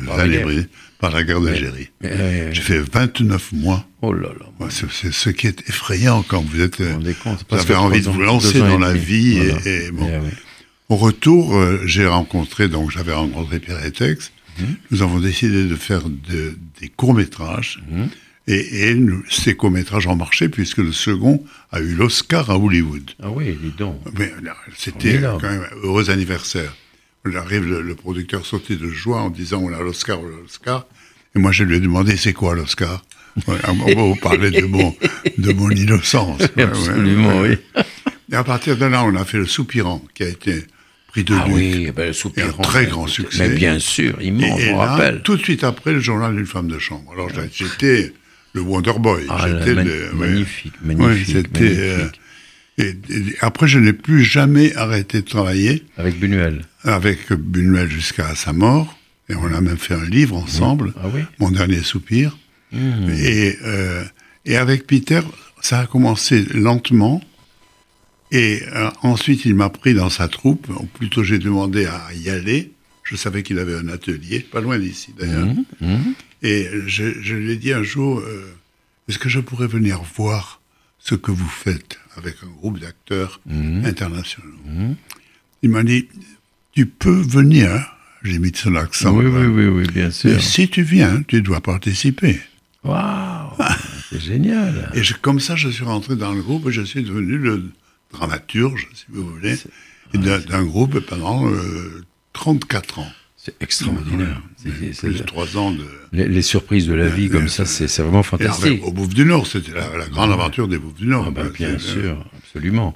brisée 0.06 0.68
par 1.02 1.10
la 1.10 1.24
guerre 1.24 1.40
d'Algérie. 1.40 1.90
J'ai 2.00 2.62
fait 2.62 2.78
29 2.78 3.52
mois. 3.54 3.84
Oh 4.02 4.12
là 4.12 4.28
là. 4.38 4.68
c'est 4.70 5.12
ce 5.12 5.30
qui 5.30 5.48
est 5.48 5.68
effrayant 5.68 6.22
quand 6.22 6.42
vous 6.42 6.60
êtes. 6.60 6.80
Vous, 6.80 7.56
avez 7.56 7.74
envie 7.74 8.00
de 8.00 8.08
vous 8.08 8.22
lancer 8.22 8.60
dans 8.60 8.78
la 8.78 8.94
vie. 8.94 9.36
Et, 9.66 9.90
bon. 9.90 10.08
Au 10.88 10.96
retour, 10.96 11.56
euh, 11.56 11.80
j'ai 11.86 12.06
rencontré, 12.06 12.68
donc 12.68 12.90
j'avais 12.90 13.14
rencontré 13.14 13.58
Pierre 13.58 13.84
Etex. 13.84 14.30
Mhm. 14.60 14.76
Nous 14.90 15.02
avons 15.02 15.18
décidé 15.18 15.64
de 15.64 15.74
faire 15.74 16.02
des 16.08 16.88
courts-métrages. 16.88 17.82
Mhm. 17.90 18.08
Et, 18.46 18.96
ces 19.28 19.56
courts-métrages 19.56 20.06
ont 20.06 20.16
marché 20.16 20.48
puisque 20.48 20.78
le 20.78 20.92
second 20.92 21.42
a 21.72 21.80
eu 21.80 21.94
l'Oscar 21.94 22.48
à 22.50 22.58
Hollywood. 22.58 23.10
Ah 23.20 23.30
oui, 23.30 23.58
dis 23.60 23.72
donc. 23.76 23.96
C'était 24.76 25.20
quand 25.20 25.42
même 25.42 25.66
un 25.72 25.86
heureux 25.86 26.10
anniversaire. 26.10 26.76
On 27.24 27.34
arrive, 27.36 27.64
le, 27.64 27.94
producteur 27.94 28.44
sautait 28.44 28.76
de 28.76 28.88
joie 28.88 29.20
en 29.20 29.30
disant 29.30 29.60
on 29.62 29.72
a 29.72 29.80
l'Oscar, 29.80 30.20
on 30.20 30.26
a 30.26 30.40
l'Oscar. 30.42 30.86
Et 31.34 31.38
moi, 31.38 31.52
je 31.52 31.64
lui 31.64 31.76
ai 31.76 31.80
demandé 31.80 32.16
c'est 32.16 32.32
quoi 32.32 32.54
l'Oscar? 32.54 33.04
On 33.46 33.52
va 33.52 33.94
vous 33.94 34.16
parler 34.16 34.50
de 34.50 34.66
mon, 34.66 34.94
de 35.38 35.52
mon 35.52 35.70
innocence. 35.70 36.42
Absolument, 36.58 37.40
oui. 37.40 37.56
Et 38.30 38.34
à 38.34 38.44
partir 38.44 38.76
de 38.76 38.84
là, 38.86 39.04
on 39.04 39.14
a 39.14 39.24
fait 39.24 39.38
le 39.38 39.46
Soupirant, 39.46 40.04
qui 40.14 40.24
a 40.24 40.28
été 40.28 40.64
pris 41.08 41.24
de 41.24 41.34
ah 41.34 41.46
oui, 41.48 41.90
ben, 41.94 42.08
le 42.08 42.12
Soupirant. 42.12 42.58
Un 42.58 42.62
très 42.62 42.86
grand 42.86 43.06
succès. 43.06 43.48
Mais 43.48 43.54
bien 43.54 43.78
sûr, 43.78 44.20
immense, 44.20 44.60
et, 44.60 44.70
et 44.70 44.72
là, 44.72 45.12
tout 45.12 45.36
de 45.36 45.42
suite 45.42 45.64
après, 45.64 45.92
le 45.92 46.00
journal 46.00 46.34
d'une 46.34 46.46
femme 46.46 46.68
de 46.68 46.78
chambre. 46.78 47.12
Alors, 47.12 47.30
j'étais 47.52 48.12
le 48.52 48.60
Wonder 48.60 48.92
Boy. 48.98 49.24
Ah, 49.28 49.46
magnifique, 50.14 50.74
magnifique. 50.82 51.36
c'était. 51.36 51.78
Euh, 51.78 52.08
et, 52.78 52.94
après, 53.40 53.68
je 53.68 53.78
n'ai 53.78 53.92
plus 53.92 54.24
jamais 54.24 54.74
arrêté 54.76 55.20
de 55.20 55.26
travailler. 55.26 55.84
Avec 55.96 56.18
Buñuel. 56.18 56.64
Avec 56.84 57.32
Buñuel 57.32 57.90
jusqu'à 57.90 58.34
sa 58.34 58.52
mort. 58.52 58.98
Et 59.28 59.34
on 59.34 59.52
a 59.52 59.60
même 59.60 59.78
fait 59.78 59.94
un 59.94 60.04
livre 60.04 60.36
ensemble, 60.36 60.92
ah 60.96 61.08
Mon 61.38 61.50
dernier 61.50 61.82
soupir. 61.82 62.36
Mmh. 62.72 63.10
Et, 63.10 63.56
euh, 63.62 64.04
et 64.44 64.56
avec 64.56 64.86
Peter, 64.86 65.20
ça 65.60 65.80
a 65.80 65.86
commencé 65.86 66.44
lentement. 66.52 67.22
Et 68.30 68.62
euh, 68.74 68.90
ensuite, 69.02 69.44
il 69.44 69.54
m'a 69.54 69.68
pris 69.68 69.94
dans 69.94 70.10
sa 70.10 70.28
troupe, 70.28 70.68
ou 70.68 70.86
plutôt 70.86 71.22
j'ai 71.22 71.38
demandé 71.38 71.86
à 71.86 72.08
y 72.14 72.30
aller. 72.30 72.72
Je 73.04 73.16
savais 73.16 73.42
qu'il 73.42 73.58
avait 73.58 73.76
un 73.76 73.88
atelier, 73.88 74.40
pas 74.40 74.60
loin 74.60 74.78
d'ici 74.78 75.14
d'ailleurs. 75.18 75.46
Mmh. 75.46 75.64
Mmh. 75.80 76.14
Et 76.42 76.68
je, 76.86 77.20
je, 77.20 77.34
lui 77.34 77.52
ai 77.52 77.56
dit 77.56 77.72
un 77.72 77.82
jour, 77.82 78.18
euh, 78.18 78.52
est-ce 79.08 79.18
que 79.18 79.28
je 79.28 79.40
pourrais 79.40 79.66
venir 79.66 80.02
voir 80.16 80.60
ce 80.98 81.14
que 81.14 81.30
vous 81.30 81.48
faites? 81.48 81.98
Avec 82.16 82.36
un 82.42 82.48
groupe 82.48 82.78
d'acteurs 82.78 83.40
mhm. 83.46 83.84
internationaux. 83.84 84.60
Mhm. 84.66 84.96
Il 85.62 85.70
m'a 85.70 85.82
dit, 85.82 86.08
tu 86.72 86.86
peux 86.86 87.20
venir, 87.20 87.70
j'ai 88.22 88.38
mis 88.38 88.52
son 88.54 88.74
accent. 88.74 89.12
Oui, 89.12 89.26
oui, 89.26 89.46
oui, 89.46 89.66
oui, 89.66 89.86
bien 89.92 90.10
sûr. 90.10 90.32
Mais 90.32 90.40
si 90.40 90.68
tu 90.68 90.82
viens, 90.82 91.22
tu 91.22 91.42
dois 91.42 91.60
participer. 91.60 92.40
Waouh, 92.84 93.50
c'est 94.10 94.20
génial. 94.20 94.90
Et 94.94 95.02
comme 95.20 95.38
ça, 95.38 95.54
je 95.54 95.68
suis 95.68 95.84
rentré 95.84 96.16
dans 96.16 96.32
le 96.32 96.42
groupe 96.42 96.68
et 96.68 96.72
je 96.72 96.82
suis 96.82 97.04
devenu 97.04 97.38
le 97.38 97.70
dramaturge, 98.12 98.88
si 98.94 99.04
vous 99.08 99.26
voulez, 99.26 99.56
d'un 100.14 100.64
groupe 100.64 100.98
pendant 101.00 101.48
34 102.32 102.98
euh, 102.98 103.02
ans. 103.02 103.12
C'est 103.44 103.60
extraordinaire. 103.60 104.40
C'est 104.56 105.00
plus 105.00 105.18
de 105.18 105.24
trois 105.24 105.56
ans 105.56 105.72
de. 105.72 105.84
Les, 106.12 106.42
surprises 106.42 106.86
de 106.86 106.94
la 106.94 107.08
vie 107.08 107.28
comme 107.28 107.48
ça, 107.48 107.64
c'est 107.64 107.88
vraiment 108.00 108.22
fantastique. 108.22 108.86
au 108.86 108.92
Bouffe 108.92 109.14
du 109.14 109.24
Nord, 109.24 109.48
c'était 109.48 109.72
la, 109.72 110.06
grande 110.06 110.30
aventure 110.30 110.68
des 110.68 110.78
Bouffes 110.78 110.94
du 110.94 111.06
Nord. 111.06 111.24
Ah 111.26 111.30
bah, 111.32 111.48
bien 111.52 111.76
sûr, 111.76 112.24
absolument. 112.38 112.94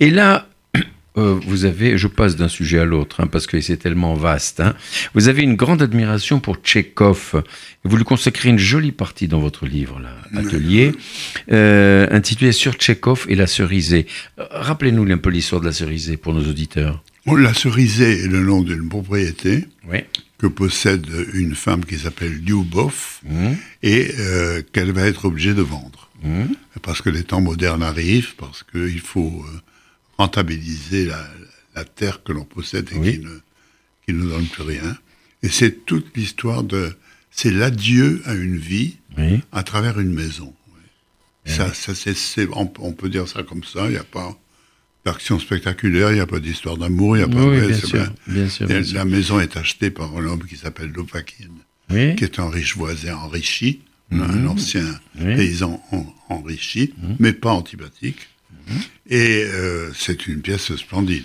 Et 0.00 0.10
là, 0.10 0.48
euh, 1.16 1.38
vous 1.46 1.64
avez, 1.64 1.96
je 1.96 2.08
passe 2.08 2.34
d'un 2.34 2.48
sujet 2.48 2.80
à 2.80 2.84
l'autre, 2.84 3.20
hein, 3.20 3.28
parce 3.28 3.46
que 3.46 3.60
c'est 3.60 3.76
tellement 3.76 4.14
vaste. 4.14 4.58
Hein. 4.58 4.74
Vous 5.14 5.28
avez 5.28 5.42
une 5.42 5.54
grande 5.54 5.80
admiration 5.80 6.40
pour 6.40 6.56
Tchekhov. 6.56 7.44
Vous 7.84 7.96
lui 7.96 8.04
consacrez 8.04 8.48
une 8.48 8.58
jolie 8.58 8.90
partie 8.90 9.28
dans 9.28 9.38
votre 9.38 9.64
livre, 9.64 10.00
là, 10.00 10.16
Atelier, 10.36 10.90
euh, 11.52 12.08
intitulé 12.10 12.50
Sur 12.50 12.72
Tchekhov 12.72 13.26
et 13.28 13.36
la 13.36 13.46
cerisée. 13.46 14.08
Euh, 14.40 14.46
rappelez-nous 14.50 15.08
un 15.12 15.18
peu 15.18 15.30
l'histoire 15.30 15.60
de 15.60 15.66
la 15.66 15.72
cerisée 15.72 16.16
pour 16.16 16.34
nos 16.34 16.42
auditeurs. 16.42 17.00
La 17.26 17.54
cerisée 17.54 18.24
est 18.24 18.28
le 18.28 18.40
nom 18.40 18.62
d'une 18.62 18.88
propriété 18.88 19.64
que 20.38 20.46
possède 20.46 21.06
une 21.32 21.54
femme 21.54 21.84
qui 21.84 21.98
s'appelle 21.98 22.34
Lyubov 22.34 23.20
mmh. 23.22 23.52
et 23.82 24.14
euh, 24.18 24.62
qu'elle 24.72 24.92
va 24.92 25.06
être 25.06 25.24
obligée 25.24 25.54
de 25.54 25.62
vendre. 25.62 26.10
Mmh. 26.22 26.44
Parce 26.82 27.00
que 27.00 27.08
les 27.08 27.22
temps 27.22 27.40
modernes 27.40 27.82
arrivent, 27.82 28.34
parce 28.36 28.62
qu'il 28.62 29.00
faut 29.00 29.44
euh, 29.46 29.60
rentabiliser 30.18 31.06
la, 31.06 31.84
terre 31.84 32.22
que 32.22 32.32
l'on 32.32 32.44
possède 32.44 32.88
et 32.92 33.12
qui, 33.12 33.18
ne, 33.20 33.38
qui 34.06 34.12
ne 34.12 34.28
donne 34.28 34.46
plus 34.46 34.62
rien. 34.62 34.96
Et 35.42 35.48
c'est 35.48 35.84
toute 35.86 36.16
l'histoire 36.16 36.62
de... 36.62 36.94
C'est 37.30 37.50
l'adieu 37.50 38.22
à 38.26 38.34
une 38.34 38.58
vie 38.58 38.96
à 39.50 39.62
travers 39.62 39.98
une 39.98 40.12
maison. 40.12 40.54
Ça, 41.46 41.74
ça 41.74 41.94
c'est, 41.94 42.48
on, 42.52 42.72
on, 42.78 42.92
peut 42.92 43.08
dire 43.08 43.28
ça 43.28 43.42
comme 43.42 43.64
ça, 43.64 43.86
il 43.86 43.90
n'y 43.90 43.96
a 43.96 44.04
pas 44.04 44.38
d'action 45.04 45.38
spectaculaire, 45.38 46.10
il 46.10 46.14
n'y 46.14 46.20
a 46.20 46.26
pas 46.26 46.40
d'histoire 46.40 46.76
d'amour, 46.76 47.16
il 47.16 47.20
n'y 47.20 47.24
a 47.24 47.28
pas 47.28 47.44
de... 47.44 48.32
bien, 48.32 48.48
sûr, 48.48 48.66
La 48.94 49.04
maison 49.04 49.38
est 49.38 49.56
achetée 49.56 49.90
par 49.90 50.16
un 50.16 50.24
homme 50.26 50.44
qui 50.44 50.56
s'appelle 50.56 50.90
Lopakin, 50.92 51.50
qui 51.90 52.24
est 52.24 52.38
un 52.38 52.48
riche 52.48 52.76
voisin 52.76 53.14
enrichi, 53.16 53.80
un 54.12 54.16
mhm. 54.16 54.48
ancien 54.48 55.00
paysan 55.18 55.82
enrichi, 56.28 56.94
mhm. 56.96 57.16
mais 57.18 57.32
pas 57.32 57.50
antipathique. 57.50 58.28
Mhm. 58.66 58.80
Et 59.10 59.44
euh, 59.44 59.90
c'est 59.94 60.26
une 60.26 60.40
pièce 60.40 60.74
splendide. 60.76 61.24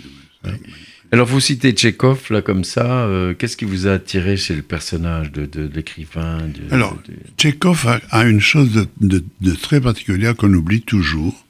Alors 1.12 1.26
vous 1.26 1.40
citez 1.40 1.72
Tchekhov 1.72 2.30
là 2.30 2.40
comme 2.40 2.64
ça, 2.64 3.06
euh, 3.06 3.34
qu'est-ce 3.34 3.56
qui 3.56 3.64
vous 3.64 3.88
a 3.88 3.92
attiré 3.92 4.36
chez 4.36 4.54
le 4.54 4.62
personnage 4.62 5.32
de, 5.32 5.70
l'écrivain 5.74 6.48
Alors 6.70 6.96
Tchekhov 7.36 8.00
a, 8.10 8.24
une 8.24 8.40
chose 8.40 8.86
de, 9.00 9.24
de 9.40 9.54
très 9.54 9.80
particulière 9.80 10.36
qu'on 10.36 10.52
oublie 10.52 10.82
toujours, 10.82 11.46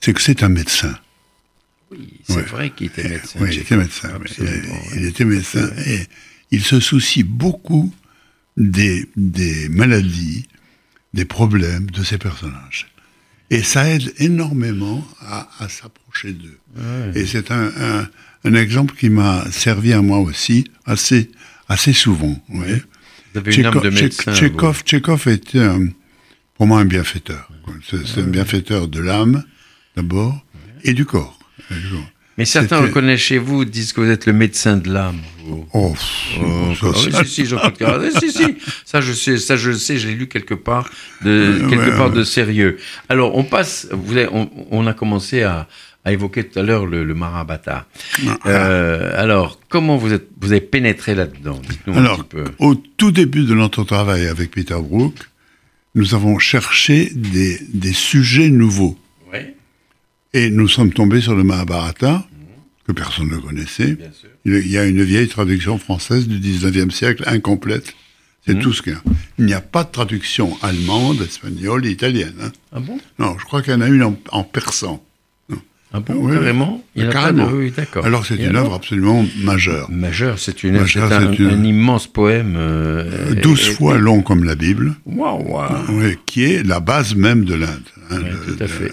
c'est 0.00 0.12
que 0.12 0.22
c'est 0.22 0.42
un 0.42 0.48
médecin. 0.48 0.94
Oui, 1.90 2.20
c'est 2.24 2.46
vrai 2.46 2.70
qu'il 2.70 2.86
était 2.86 3.08
médecin. 3.08 3.38
Oui, 3.40 3.48
il 3.52 3.58
était 3.60 3.76
médecin. 3.76 4.08
il, 4.96 5.04
était 5.04 5.24
médecin 5.24 5.70
et 5.86 6.06
il 6.50 6.62
se 6.62 6.78
soucie 6.78 7.24
beaucoup 7.24 7.92
des, 8.56 9.08
des 9.16 9.68
maladies, 9.68 10.46
des 11.14 11.24
problèmes 11.24 11.90
de 11.90 12.04
ses 12.04 12.18
personnages. 12.18 12.88
Et 13.50 13.64
ça 13.64 13.88
aide 13.88 14.12
énormément 14.18 15.04
à, 15.20 15.48
s'approcher 15.68 16.32
d'eux. 16.32 16.58
Et 17.16 17.26
c'est 17.26 17.50
un, 17.50 18.08
un, 18.44 18.54
exemple 18.54 18.94
qui 18.94 19.10
m'a 19.10 19.44
servi 19.50 19.92
à 19.92 20.02
moi 20.02 20.18
aussi 20.18 20.70
assez, 20.86 21.30
assez 21.68 21.92
souvent. 21.92 22.40
Vous 22.48 22.62
avez 23.34 23.56
une 23.56 23.66
âme 23.66 23.80
de 23.80 23.90
médecin. 23.90 24.32
Tchekhov, 24.34 25.28
était 25.28 25.68
pour 26.54 26.68
moi 26.68 26.80
un 26.80 26.84
bienfaiteur. 26.84 27.50
C'est 27.88 28.20
un 28.20 28.26
bienfaiteur 28.26 28.86
de 28.86 29.00
l'âme, 29.00 29.42
d'abord, 29.96 30.44
et 30.84 30.94
du 30.94 31.04
corps. 31.04 31.39
Mais 32.40 32.46
certains 32.46 32.78
reconnaissent 32.78 33.20
chez 33.20 33.36
vous, 33.36 33.66
disent 33.66 33.92
que 33.92 34.00
vous 34.00 34.08
êtes 34.08 34.24
le 34.24 34.32
médecin 34.32 34.78
de 34.78 34.90
l'âme. 34.90 35.18
Oh, 35.50 35.66
oh 35.74 35.94
ça, 36.80 36.94
si, 36.94 37.12
si, 37.12 37.46
si, 37.46 38.30
si, 38.30 38.56
ça 38.86 39.00
je 39.02 39.12
sais, 39.12 39.36
ça 39.36 39.56
je 39.56 39.72
sais, 39.72 39.98
j'ai 39.98 40.12
lu 40.14 40.26
quelque 40.26 40.54
part 40.54 40.88
de 41.22 41.60
quelque 41.68 41.94
part 41.98 42.10
de 42.10 42.24
sérieux. 42.24 42.78
Alors 43.10 43.36
on 43.36 43.44
passe, 43.44 43.88
vous 43.92 44.14
on, 44.70 44.86
a 44.86 44.94
commencé 44.94 45.42
à, 45.42 45.68
à, 46.04 46.12
évoquer 46.12 46.44
tout 46.44 46.58
à 46.58 46.62
l'heure 46.62 46.86
le, 46.86 47.04
le 47.04 47.14
Mahabharata. 47.14 47.86
Euh, 48.46 49.12
alors 49.20 49.60
comment 49.68 49.98
vous 49.98 50.14
êtes, 50.14 50.28
vous 50.40 50.52
avez 50.52 50.62
pénétré 50.62 51.14
là-dedans? 51.14 51.60
Alors, 51.88 52.24
au 52.58 52.74
tout 52.74 53.12
début 53.12 53.44
de 53.44 53.54
notre 53.54 53.84
travail 53.84 54.26
avec 54.28 54.52
Peter 54.52 54.78
Brook, 54.80 55.14
nous 55.94 56.14
avons 56.14 56.38
cherché 56.38 57.10
des, 57.14 57.58
des 57.74 57.92
sujets 57.92 58.48
nouveaux. 58.48 58.96
Et 60.32 60.50
nous 60.50 60.68
sommes 60.68 60.92
tombés 60.92 61.20
sur 61.20 61.34
le 61.34 61.42
Mahabharata, 61.42 62.24
que 62.86 62.92
personne 62.92 63.28
ne 63.28 63.36
connaissait. 63.36 63.98
Il 64.44 64.68
y 64.68 64.78
a 64.78 64.84
une 64.84 65.02
vieille 65.02 65.28
traduction 65.28 65.78
française 65.78 66.28
du 66.28 66.38
19e 66.38 66.90
siècle, 66.90 67.24
incomplète. 67.26 67.94
C'est 68.46 68.54
mhm. 68.54 68.62
tout 68.62 68.72
ce 68.72 68.82
qu'il 68.82 68.92
y 68.92 68.96
a. 68.96 69.02
Il 69.38 69.46
n'y 69.46 69.54
a 69.54 69.60
pas 69.60 69.84
de 69.84 69.90
traduction 69.90 70.56
allemande, 70.62 71.20
espagnole, 71.22 71.84
italienne. 71.86 72.34
Hein. 72.42 72.52
Ah 72.72 72.80
bon? 72.80 72.98
Non, 73.18 73.36
je 73.38 73.44
crois 73.44 73.60
qu'il 73.60 73.72
y 73.72 73.76
en 73.76 73.80
a 73.80 73.88
une 73.88 74.02
en, 74.02 74.44
persan. 74.44 75.02
Ah 75.92 75.98
bon, 75.98 76.28
carrément? 76.28 76.84
Il 76.94 77.08
a 77.08 77.12
carrément. 77.12 77.48
oui, 77.48 77.72
d'accord. 77.76 78.06
Alors 78.06 78.24
c'est 78.24 78.36
une 78.36 78.54
œuvre 78.54 78.74
absolument 78.74 79.26
majeure. 79.42 79.90
Majeure, 79.90 80.38
c'est 80.38 80.62
une, 80.62 80.76
un, 80.76 81.64
immense 81.64 82.06
poème. 82.06 82.54
Euh, 82.56 83.34
douze 83.34 83.70
fois 83.70 83.98
long 83.98 84.22
comme 84.22 84.44
la 84.44 84.54
Bible. 84.54 84.94
Waouh, 85.04 85.52
wow. 85.52 85.66
oui, 85.88 86.16
qui 86.26 86.44
est 86.44 86.62
la 86.62 86.78
base 86.78 87.16
même 87.16 87.44
de 87.44 87.54
l'Inde. 87.54 87.82
Hein, 88.10 88.20
tout 88.46 88.62
à 88.62 88.68
fait. 88.68 88.92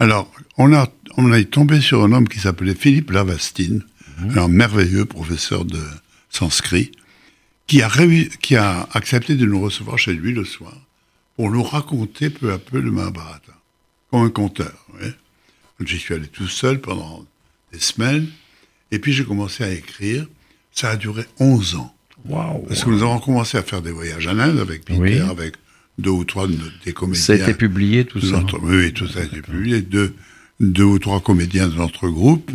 Alors, 0.00 0.28
on 0.56 0.72
a, 0.72 0.88
on 1.16 1.32
est 1.32 1.44
tombé 1.44 1.80
sur 1.80 2.02
un 2.04 2.12
homme 2.12 2.28
qui 2.28 2.38
s'appelait 2.38 2.74
Philippe 2.74 3.10
Lavastine, 3.10 3.82
mhm. 4.18 4.38
un 4.38 4.48
merveilleux 4.48 5.04
professeur 5.04 5.64
de 5.64 5.80
sanskrit, 6.30 6.92
qui 7.66 7.82
a, 7.82 7.90
qui 8.40 8.56
a 8.56 8.88
accepté 8.92 9.36
de 9.36 9.46
nous 9.46 9.60
recevoir 9.60 9.98
chez 9.98 10.12
lui 10.12 10.32
le 10.32 10.44
soir 10.44 10.76
pour 11.36 11.50
nous 11.50 11.62
raconter 11.62 12.30
peu 12.30 12.52
à 12.52 12.58
peu 12.58 12.80
le 12.80 12.90
Mahabharata, 12.90 13.52
comme 14.10 14.22
un 14.22 14.30
conteur. 14.30 14.86
J'y 15.84 15.98
suis 15.98 16.14
allé 16.14 16.28
tout 16.28 16.46
seul 16.46 16.80
pendant 16.80 17.26
des 17.72 17.80
semaines, 17.80 18.28
et 18.90 18.98
puis 18.98 19.12
j'ai 19.12 19.24
commencé 19.24 19.64
à 19.64 19.70
écrire. 19.70 20.26
Ça 20.72 20.90
a 20.90 20.96
duré 20.96 21.24
11 21.40 21.76
ans. 21.76 21.94
Parce 22.68 22.84
que 22.84 22.90
nous 22.90 23.02
avons 23.02 23.18
commencé 23.18 23.58
à 23.58 23.62
faire 23.62 23.82
des 23.82 23.90
voyages 23.90 24.26
en 24.26 24.38
Inde 24.38 24.58
avec 24.58 24.84
Peter, 24.84 25.20
avec 25.20 25.54
deux 25.98 26.10
ou 26.10 26.24
trois 26.24 26.46
de, 26.46 26.56
des 26.84 26.92
comédiens. 26.92 27.22
Ça 27.22 27.32
a 27.32 27.36
été 27.36 27.54
publié 27.54 28.04
tout 28.04 28.20
ça 28.20 28.44
Oui, 28.62 28.92
tout 28.92 29.06
ça 29.08 29.20
a 29.20 29.24
été 29.24 29.42
publié. 29.42 29.82
Deux, 29.82 30.14
deux 30.60 30.84
ou 30.84 30.98
trois 30.98 31.20
comédiens 31.20 31.68
de 31.68 31.74
notre 31.74 32.08
groupe. 32.08 32.50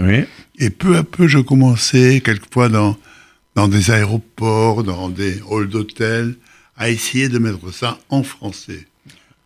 Et 0.58 0.70
peu 0.70 0.98
à 0.98 1.04
peu, 1.04 1.28
je 1.28 1.40
commençais, 1.40 2.22
quelquefois 2.22 2.70
dans, 2.70 2.98
dans 3.56 3.68
des 3.68 3.92
aéroports, 3.92 4.84
dans 4.84 5.10
des 5.10 5.42
halls 5.50 5.70
d'hôtel, 5.70 6.36
à 6.78 6.90
essayer 6.90 7.30
de 7.30 7.40
mettre 7.40 7.74
ça 7.74 8.00
en 8.10 8.24
français. 8.24 8.88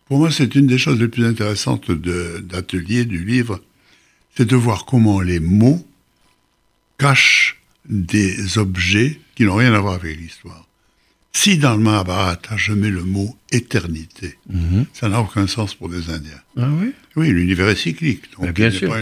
Pour 0.06 0.18
moi, 0.18 0.30
c'est 0.30 0.54
une 0.54 0.66
des 0.66 0.78
choses 0.78 1.00
les 1.00 1.08
plus 1.08 1.24
intéressantes 1.24 1.90
d'atelier 1.90 3.04
du 3.04 3.24
livre, 3.24 3.60
c'est 4.36 4.46
de 4.46 4.56
voir 4.56 4.84
comment 4.84 5.20
les 5.20 5.40
mots 5.40 5.84
cachent 6.98 7.60
des 7.88 8.58
objets 8.58 9.18
qui 9.34 9.44
n'ont 9.44 9.56
rien 9.56 9.74
à 9.74 9.80
voir 9.80 9.94
avec 9.94 10.16
l'histoire. 10.16 10.63
Si 11.36 11.58
dans 11.58 11.74
le 11.74 11.82
Mahabharata, 11.82 12.56
je 12.56 12.72
mets 12.72 12.90
le 12.90 13.02
mot 13.02 13.36
éternité, 13.50 14.38
mhm. 14.48 14.86
ça 14.92 15.08
n'a 15.08 15.20
aucun 15.20 15.48
sens 15.48 15.74
pour 15.74 15.88
des 15.88 16.08
Indiens. 16.08 16.40
Ah 16.56 16.68
oui? 16.70 16.92
Oui, 17.16 17.28
l'univers 17.30 17.68
est 17.68 17.76
cyclique. 17.76 18.22
Donc 18.38 18.52
bien 18.54 18.70
sûr. 18.70 18.94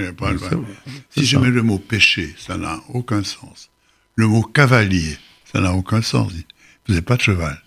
si 1.11 1.27
je 1.27 1.37
mets 1.37 1.51
le 1.51 1.62
mot 1.62 1.79
péché, 1.79 2.35
ça 2.38 2.57
n'a 2.57 2.81
aucun 2.88 3.23
sens. 3.23 3.71
Le 4.16 4.27
mot 4.27 4.42
cavalier, 4.42 5.16
ça 5.53 5.61
n'a 5.61 5.75
aucun 5.75 6.01
sens. 6.01 6.33
Ils 6.33 6.38
ne 6.38 6.95
faisaient 6.95 7.03
pas 7.03 7.16
de 7.16 7.23
cheval. 7.23 7.62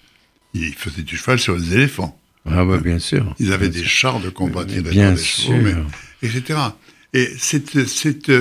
Ils 0.56 0.74
faisaient 0.74 1.04
du 1.04 1.16
cheval 1.16 1.40
sur 1.40 1.56
les 1.56 1.74
éléphants. 1.74 2.20
Ah 2.46 2.66
bah, 2.66 2.78
bien 2.78 3.00
sûr. 3.00 3.36
Ils 3.40 3.54
avaient 3.54 3.70
des 3.70 3.86
chars 3.86 4.20
de 4.20 4.30
combat 4.30 4.66
bien 4.66 5.16
sûr. 5.16 5.56
etc. 6.24 6.60
Et 7.14 7.30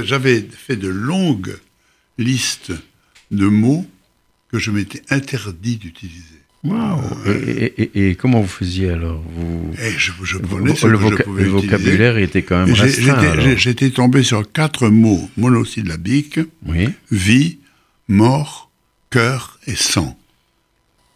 j'avais 0.04 0.40
fait 0.50 0.76
de 0.76 0.88
longues 0.88 1.56
listes 2.18 2.72
de 3.30 3.46
mots 3.46 3.86
que 4.54 4.60
je 4.60 4.70
m'étais 4.70 5.02
interdit 5.10 5.78
d'utiliser. 5.78 6.40
Wow. 6.62 7.02
Et, 7.92 8.14
comment 8.14 8.40
vous 8.40 8.46
faisiez 8.46 8.90
alors 8.90 9.20
vous, 9.20 9.72
et 9.72 9.88
eh, 9.88 9.98
je, 9.98 10.12
je 10.22 10.38
prenais 10.38 10.72
le, 10.72 11.42
le 11.42 11.48
vocabulaire 11.48 12.18
était 12.18 12.44
quand 12.44 12.64
même 12.64 12.72
restreint. 12.72 13.56
J'étais 13.56 13.90
tombé 13.90 14.22
sur 14.22 14.50
quatre 14.52 14.90
mots 14.90 15.28
monosyllabiques 15.36 16.38
oui. 16.66 16.88
vie, 17.10 17.58
mort, 18.06 18.70
cœur 19.10 19.58
et 19.66 19.74
sang. 19.74 20.16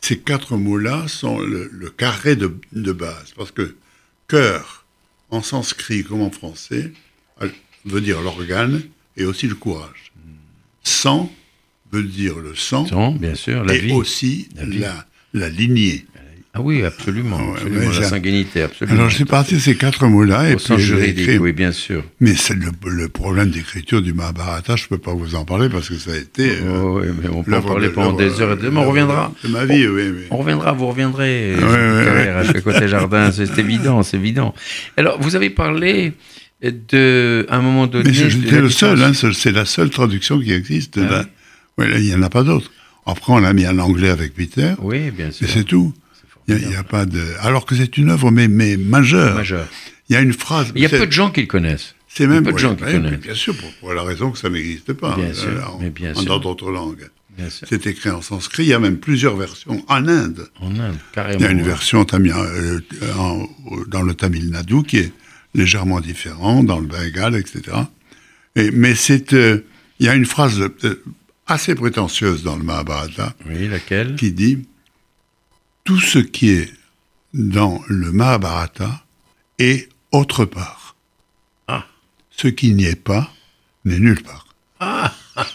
Ces 0.01 0.19
quatre 0.19 0.57
mots-là 0.57 1.07
sont 1.07 1.39
le, 1.39 1.93
carré 1.97 2.35
de, 2.35 2.59
de, 2.73 2.93
base, 2.93 3.35
parce 3.37 3.53
que 3.53 3.77
cœur, 4.27 4.85
en 5.31 5.43
sanskrit 5.43 6.03
comme 6.03 6.23
en 6.23 6.33
français, 6.33 6.93
veut 7.85 8.01
dire 8.01 8.21
l'organe 8.21 8.83
et 9.17 9.25
aussi 9.25 9.47
le 9.47 9.55
courage. 9.55 10.13
Sang 10.83 11.33
veut 11.93 12.03
dire 12.03 12.39
le 12.39 12.55
sang, 12.55 12.87
bien 13.19 13.35
sûr, 13.35 13.65
la 13.65 13.75
et 13.75 13.93
aussi 13.93 14.49
la, 15.33 15.49
lignée. 15.49 16.05
Ah 16.55 16.61
oui, 16.61 16.83
absolument, 16.83 17.39
la 17.65 18.09
sanguinité, 18.09 18.63
absolument. 18.63 18.99
Alors 18.99 19.11
je 19.11 19.17
suis 19.17 19.25
parti 19.25 19.55
de 19.55 19.61
ces 19.61 19.77
quatre 19.77 20.07
mots-là. 20.07 20.51
et 20.51 20.57
puis 20.57 20.79
juridique, 20.79 21.41
oui, 21.41 21.53
bien 21.53 21.73
sûr. 21.73 22.03
Mais 22.21 22.35
c'est 22.35 22.55
le, 22.55 23.09
problème 23.09 23.51
d'écriture 23.51 24.03
du 24.03 24.13
Mahabharata, 24.13 24.77
je 24.77 24.85
ne 24.85 24.89
peux 24.89 24.99
pas 24.99 25.13
vous 25.13 25.35
en 25.35 25.45
parler 25.45 25.69
parce 25.69 25.89
que 25.89 25.97
ça 25.97 26.13
a 26.13 26.17
été... 26.17 26.55
Oh, 26.69 27.01
oui, 27.01 27.09
mais 27.23 27.29
on 27.29 27.43
peut 27.43 27.55
en 27.55 27.63
parler 27.63 27.91
pendant 27.91 28.13
des 28.13 28.41
heures 28.41 28.53
et 28.53 28.57
des 28.57 28.67
heures, 28.67 28.77
on 28.77 28.89
reviendra. 28.89 29.33
C'est 29.43 29.51
ma 29.51 29.67
vie, 29.67 29.87
oui, 29.87 30.25
On 30.31 30.39
reviendra, 30.39 30.73
vous 30.73 30.89
reviendrez. 30.89 31.55
à 31.55 32.45
chaque 32.45 32.63
côté 32.63 32.89
jardin, 32.89 33.31
c'est 33.31 33.59
évident, 33.59 34.03
c'est 34.03 34.17
évident. 34.17 34.55
Alors, 34.97 35.21
vous 35.21 35.37
avez 35.37 35.51
parlé 35.51 36.15
de, 36.63 37.47
à 37.49 37.57
un 37.57 37.63
moment 37.63 37.87
donné... 37.87 38.11
Mais 38.11 38.31
j'étais 38.31 38.61
le 38.61 38.71
seul, 38.71 39.01
hein, 39.03 39.13
c'est 39.15 39.53
la 39.53 39.65
seule 39.65 39.91
traduction 39.91 40.41
qui 40.41 40.53
existe. 40.53 40.99
Ah 40.99 41.25
oui, 41.79 41.87
il 41.97 42.05
n'y 42.05 42.15
en 42.15 42.23
a 42.23 42.31
pas 42.31 42.43
d'autres. 42.43 42.71
Après, 43.07 43.33
on 43.33 43.39
l'a 43.39 43.53
mis 43.53 43.67
en 43.67 43.79
anglais 43.79 44.11
avec 44.11 44.35
Peter. 44.35 44.75
Oui, 44.81 45.11
bien 45.11 45.31
sûr. 45.31 45.49
Et 45.49 45.51
c'est 45.51 45.65
tout. 45.65 45.95
Il 46.47 46.57
n'y 46.57 46.77
a, 46.77 46.83
pas 46.83 47.05
de. 47.05 47.21
Alors 47.41 47.67
que 47.67 47.75
c'est 47.75 47.99
une 47.99 48.11
œuvre, 48.11 48.31
mais, 48.31 48.49
mais 48.49 48.77
majeure. 48.77 49.35
Majeure. 49.35 49.67
Il 50.09 50.15
y 50.15 50.17
a 50.17 50.21
une 50.21 50.33
phrase. 50.33 50.73
Il 50.75 50.83
y 50.83 50.87
a 50.87 50.89
peu 50.89 51.07
de 51.07 51.13
gens 51.13 51.31
qui 51.31 51.43
le 51.43 51.47
connaissent. 51.47 51.95
C'est 52.09 52.27
même 52.27 52.43
peu 52.43 52.53
de 52.53 52.59
gens 52.59 52.75
qui 52.75 52.85
le 52.85 52.93
connaissent. 52.93 53.21
Bien 53.21 53.35
sûr, 53.35 53.55
pour, 53.81 53.93
la 53.93 54.03
raison 54.03 54.31
que 54.31 54.39
ça 54.39 54.49
n'existe 54.49 54.95
pas. 54.95 55.15
Bien 55.15 55.35
sûr. 55.35 55.75
En, 55.75 55.79
mais 55.79 55.91
bien 55.91 56.15
sûr. 56.15 56.25
Dans 56.25 56.39
d'autres 56.39 56.71
langues. 56.71 57.09
C'est 57.49 57.87
écrit 57.87 58.11
en 58.11 58.21
sanskrit. 58.21 58.65
Il 58.65 58.69
y 58.71 58.75
a 58.75 58.81
même 58.81 58.97
plusieurs 58.97 59.37
versions 59.37 59.85
en 59.89 60.09
Inde. 60.09 60.49
En 60.61 60.75
Inde, 60.79 60.97
carrément. 61.13 61.39
Il 61.39 61.43
y 61.43 61.47
a 61.47 61.51
une 61.51 61.63
version 61.63 62.05
euh, 62.13 62.81
dans 63.87 64.03
le 64.03 64.15
Tamil 64.15 64.51
Nadu 64.51 64.83
qui 64.83 64.99
est 64.99 65.13
légèrement 65.55 66.01
différente, 66.01 66.67
dans 66.67 66.81
le 66.81 66.87
Bengale, 66.87 67.37
etc. 67.37 67.77
Et, 68.57 68.71
mais 68.71 68.95
c'est. 68.95 69.35
Euh, 69.35 69.65
il 70.01 70.07
y 70.07 70.09
a 70.09 70.15
une 70.15 70.27
phrase 70.27 70.61
euh, 70.61 71.03
assez 71.49 71.75
prétentieuse 71.75 72.45
dans 72.45 72.57
le 72.57 72.63
Mahabharata. 72.63 73.35
Oui, 73.47 73.69
laquelle 73.69 74.15
Qui 74.17 74.33
dit 74.33 74.67
Tout 75.85 75.99
ce 75.99 76.19
qui 76.19 76.51
est 76.51 76.73
dans 77.35 77.81
le 77.89 78.13
Mahabharata 78.13 79.05
est 79.59 79.89
autre 80.13 80.45
part. 80.45 80.95
Ah. 81.67 81.87
Ce 82.31 82.49
qui 82.49 82.73
n'y 82.75 82.85
est 82.85 83.03
pas 83.03 83.33
n'est 83.85 83.99
nulle 83.99 84.23
part. 84.23 84.47
Ah 84.81 85.13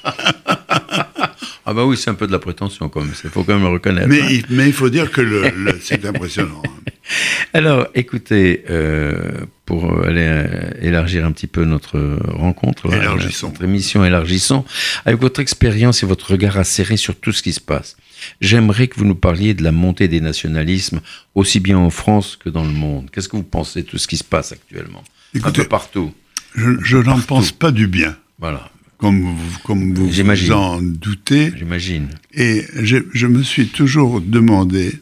Ah 1.65 1.73
bah 1.73 1.85
oui, 1.85 1.95
c'est 1.95 2.09
un 2.09 2.15
peu 2.15 2.27
de 2.27 2.31
la 2.33 2.39
prétention 2.39 2.89
quand 2.89 2.99
même, 2.99 3.13
il 3.23 3.29
faut 3.29 3.43
quand 3.45 3.53
même 3.53 3.63
le 3.63 3.69
reconnaître. 3.69 4.09
Mais, 4.09 4.21
hein. 4.21 4.41
mais 4.49 4.67
il 4.67 4.73
faut 4.73 4.89
dire 4.89 5.09
que 5.11 5.21
le, 5.21 5.79
c'est 5.81 6.03
impressionnant. 6.05 6.61
Hein. 7.03 7.09
Alors, 7.53 7.87
écoutez, 7.95 8.63
euh, 8.69 9.45
pour 9.65 10.03
aller 10.03 10.25
euh, 10.25 10.71
élargir 10.81 11.25
un 11.25 11.31
petit 11.31 11.47
peu 11.47 11.65
notre 11.65 12.17
rencontre, 12.27 12.87
notre 12.89 13.63
émission 13.63 14.03
Élargissons, 14.05 14.65
avec 15.05 15.19
votre 15.19 15.39
expérience 15.39 16.03
et 16.03 16.05
votre 16.05 16.31
regard 16.31 16.57
acéré 16.57 16.97
sur 16.97 17.15
tout 17.15 17.31
ce 17.31 17.43
qui 17.43 17.53
se 17.53 17.61
passe, 17.61 17.97
j'aimerais 18.41 18.87
que 18.87 18.95
vous 18.97 19.05
nous 19.05 19.15
parliez 19.15 19.53
de 19.53 19.63
la 19.63 19.71
montée 19.71 20.07
des 20.07 20.21
nationalismes, 20.21 21.01
aussi 21.35 21.59
bien 21.59 21.77
en 21.77 21.89
France 21.89 22.37
que 22.41 22.49
dans 22.49 22.63
le 22.63 22.71
monde. 22.71 23.09
Qu'est-ce 23.11 23.29
que 23.29 23.37
vous 23.37 23.43
pensez 23.43 23.83
de 23.83 23.87
tout 23.87 23.97
ce 23.97 24.07
qui 24.07 24.17
se 24.17 24.23
passe 24.23 24.51
actuellement? 24.51 25.03
Écoutez, 25.33 25.61
Un 25.61 25.63
peu 25.63 25.69
partout. 25.69 26.13
Je, 26.55 26.97
n'en 26.97 27.19
pense 27.19 27.51
pas 27.51 27.71
du 27.71 27.87
bien. 27.87 28.15
Voilà 28.39 28.69
comme 28.99 29.21
vous, 29.21 29.59
comme 29.65 29.93
vous, 29.93 30.07
vous 30.07 30.51
en 30.53 30.81
doutez. 30.81 31.51
J'imagine. 31.57 32.07
Et 32.33 32.63
je, 32.73 32.99
je, 33.13 33.27
me 33.27 33.43
suis 33.43 33.67
toujours 33.67 34.21
demandé 34.21 34.93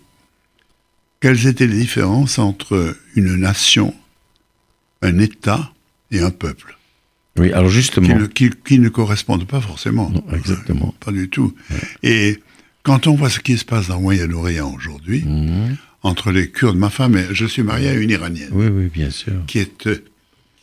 quelles 1.22 1.48
étaient 1.48 1.68
les 1.68 1.78
différences 1.78 2.40
entre 2.40 2.96
une 3.16 3.36
nation 3.36 3.96
un 5.02 5.18
État 5.20 5.72
et 6.12 6.20
un 6.20 6.32
peuple? 6.32 6.78
Oui, 7.38 7.54
alors 7.54 7.70
justement. 7.70 8.08
Qui 8.28 8.80
ne, 8.80 8.90
correspondent 8.90 9.48
pas 9.48 9.62
forcément. 9.62 10.12
exactement. 10.34 10.94
Pas 11.00 11.12
du 11.12 11.30
tout. 11.30 11.56
Et 12.04 12.40
quand 12.84 13.08
on 13.08 13.16
voit 13.16 13.30
ce 13.30 13.40
qui 13.40 13.58
se 13.58 13.66
passe 13.66 13.88
dans 13.88 13.96
le 13.96 14.02
Moyen-Orient 14.02 14.74
aujourd'hui, 14.74 15.24
mhm. 15.24 15.78
entre 16.04 16.32
les 16.32 16.50
Kurdes, 16.50 16.78
ma 16.78 16.90
femme, 16.90 17.18
je 17.32 17.46
suis 17.46 17.64
marié 17.64 17.90
à 17.90 17.94
une 17.94 18.10
Iranienne. 18.10 18.50
Oui, 18.52 18.68
oui, 18.68 18.88
bien 18.88 19.12
sûr. 19.12 19.46
Qui 19.48 19.60
est, 19.60 19.90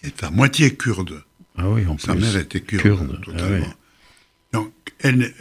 est 0.02 0.22
à 0.22 0.30
moitié 0.30 0.74
kurde. 0.74 1.22
Ah 1.56 1.68
oui, 1.68 1.86
en 1.86 1.98
Sa 1.98 2.14
mère 2.14 2.36
était 2.36 2.61
kurde, 2.61 3.20
totalement. 3.24 3.66
Ah 3.66 4.59
Donc, 4.59 4.72
elle, 5.00 5.32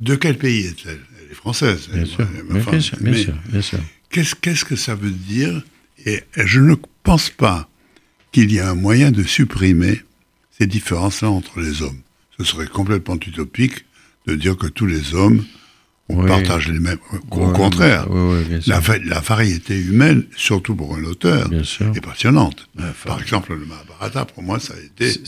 de 0.00 0.14
quel 0.14 0.38
pays 0.38 0.66
est-elle? 0.66 1.00
Elle 1.30 1.34
est 1.34 1.36
française. 1.36 1.88
Bien, 1.92 2.04
sûr. 2.04 2.26
bien, 2.50 2.80
sûr, 2.80 2.98
bien 2.98 3.62
sûr, 3.62 3.78
Qu'est-ce, 4.10 4.34
qu'est-ce 4.34 4.64
que 4.64 4.74
ça 4.74 4.96
veut 4.96 5.10
dire? 5.10 5.62
Et 6.04 6.24
je 6.36 6.58
ne 6.58 6.74
pense 7.04 7.30
pas 7.30 7.68
qu'il 8.32 8.50
y 8.50 8.56
ait 8.56 8.62
un 8.62 8.74
moyen 8.74 9.12
de 9.12 9.22
supprimer 9.22 10.02
ces 10.58 10.66
différences-là 10.66 11.30
entre 11.30 11.60
les 11.60 11.82
hommes. 11.82 12.00
Ce 12.36 12.44
serait 12.44 12.66
complètement 12.66 13.14
utopique 13.14 13.84
de 14.26 14.34
dire 14.34 14.56
que 14.56 14.66
tous 14.66 14.86
les 14.86 15.14
hommes 15.14 15.44
on 16.08 16.26
partage 16.26 16.68
les 16.68 16.80
mêmes. 16.80 16.98
Au 17.30 17.52
contraire, 17.52 18.08
la, 18.66 18.80
la, 19.04 19.20
variété 19.20 19.78
humaine, 19.78 20.24
surtout 20.36 20.74
pour 20.74 20.96
un 20.96 21.04
auteur, 21.04 21.48
est 21.52 22.00
passionnante. 22.00 22.68
Par 23.04 23.20
exemple, 23.20 23.54
le 23.54 23.64
Mahabharata, 23.64 24.24
pour 24.24 24.42
moi, 24.42 24.58
ça 24.58 24.74
a 24.74 24.78
été 24.78 25.20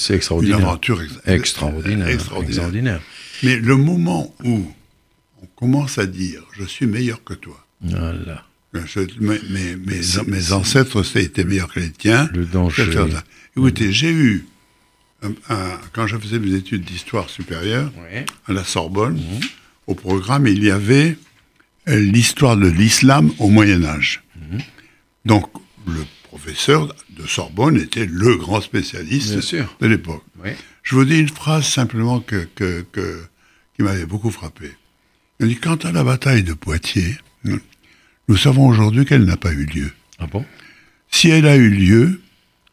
une 0.43 0.53
aventure 0.55 1.01
extraordinaire, 1.25 2.09
extraordinaire. 2.09 3.01
Mais 3.45 3.57
le 3.57 3.77
moment 3.77 4.35
où 4.45 4.67
commence 5.63 5.99
à 5.99 6.07
dire 6.07 6.43
«je 6.59 6.65
suis 6.65 6.87
meilleur 6.87 7.23
que 7.23 7.35
toi 7.35 7.65
voilà. 7.83 8.45
mes, 9.21 9.39
mes, 9.49 9.77
mes, 10.27 10.53
ancêtres 10.53 11.17
étaient 11.17 11.45
meilleurs 11.45 11.73
que 11.73 11.81
les 11.81 11.91
tiens. 11.91 12.29
Le 12.35 12.45
danger. 12.47 12.91
Écoutez, 13.57 13.93
j'ai 13.93 14.11
eu, 14.11 14.47
quand 15.93 16.07
je 16.07 16.17
faisais 16.17 16.39
mes 16.41 16.55
études 16.55 16.85
d'histoire 16.85 17.31
supérieure 17.31 17.93
à 18.47 18.53
la 18.53 18.65
Sorbonne, 18.65 19.15
mhm 19.15 19.41
au 19.87 19.95
programme, 19.95 20.47
il 20.47 20.63
y 20.65 20.71
avait 20.71 21.17
euh, 21.89 21.99
l'histoire 21.99 22.57
de 22.57 22.69
l'islam 22.69 23.33
au 23.39 23.49
Moyen 23.49 23.85
Âge. 23.85 24.23
Mhm. 24.37 24.61
Donc, 25.25 25.51
le 25.87 26.05
professeur 26.25 26.95
de 27.11 27.27
Sorbonne 27.27 27.77
était 27.77 28.07
le 28.07 28.37
grand 28.37 28.61
spécialiste 28.61 29.35
de 29.81 29.87
l'époque. 29.87 30.25
Je 30.83 30.95
vous 30.95 31.05
dis 31.05 31.19
une 31.19 31.29
phrase 31.29 31.67
simplement 31.67 32.21
que, 32.21 32.47
qui 33.75 33.83
m'avait 33.83 34.07
beaucoup 34.07 34.31
frappé. 34.31 34.73
Il 35.43 35.49
dit, 35.49 35.57
quant 35.57 35.74
à 35.74 35.90
la 35.90 36.05
bataille 36.05 36.45
de 36.45 36.53
Poitiers, 36.53 37.16
nous 37.45 38.36
savons 38.36 38.68
aujourd'hui 38.68 39.05
qu'elle 39.05 39.24
n'a 39.24 39.36
pas 39.36 39.53
eu 39.53 39.64
lieu. 39.64 39.90
Ah 40.20 40.26
bon? 40.28 40.45
Si 41.11 41.30
elle 41.30 41.49
a 41.49 41.57
eu 41.57 41.68
lieu, 41.68 42.20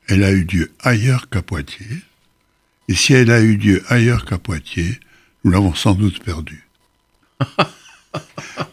elle 0.07 0.23
a 0.23 0.31
eu 0.31 0.43
lieu 0.43 0.71
ailleurs 0.79 1.29
qu'à 1.29 1.41
Poitiers. 1.41 1.97
Et 2.87 2.93
si 2.93 3.13
elle 3.13 3.31
a 3.31 3.41
eu 3.41 3.57
lieu 3.57 3.81
ailleurs 3.87 4.23
qu'à 4.23 4.37
Poitiers, 4.37 4.99
nous 5.43 5.51
l'avons 5.51 5.73
sans 5.73 5.95
doute 5.95 6.23
perdue. 6.23 6.67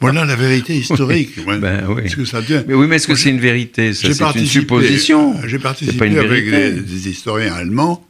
voilà 0.01 0.26
la 0.26 0.36
vérité 0.36 0.76
historique. 0.76 1.42
Ben 1.47 1.86
oui. 1.88 2.11
que 2.11 2.26
ça 2.26 2.40
Mais 2.66 2.74
oui, 2.74 2.86
mais 2.88 2.97
est-ce 2.97 3.09
que 3.09 3.14
c'est 3.14 3.30
une 3.30 3.40
vérité? 3.40 3.94
C'est 3.94 4.09
une 4.09 4.47
supposition. 4.47 5.40
J'ai 5.47 5.59
participé 5.59 6.18
avec 6.18 6.51
des, 6.51 7.09
historiens 7.09 7.55
allemands 7.55 8.07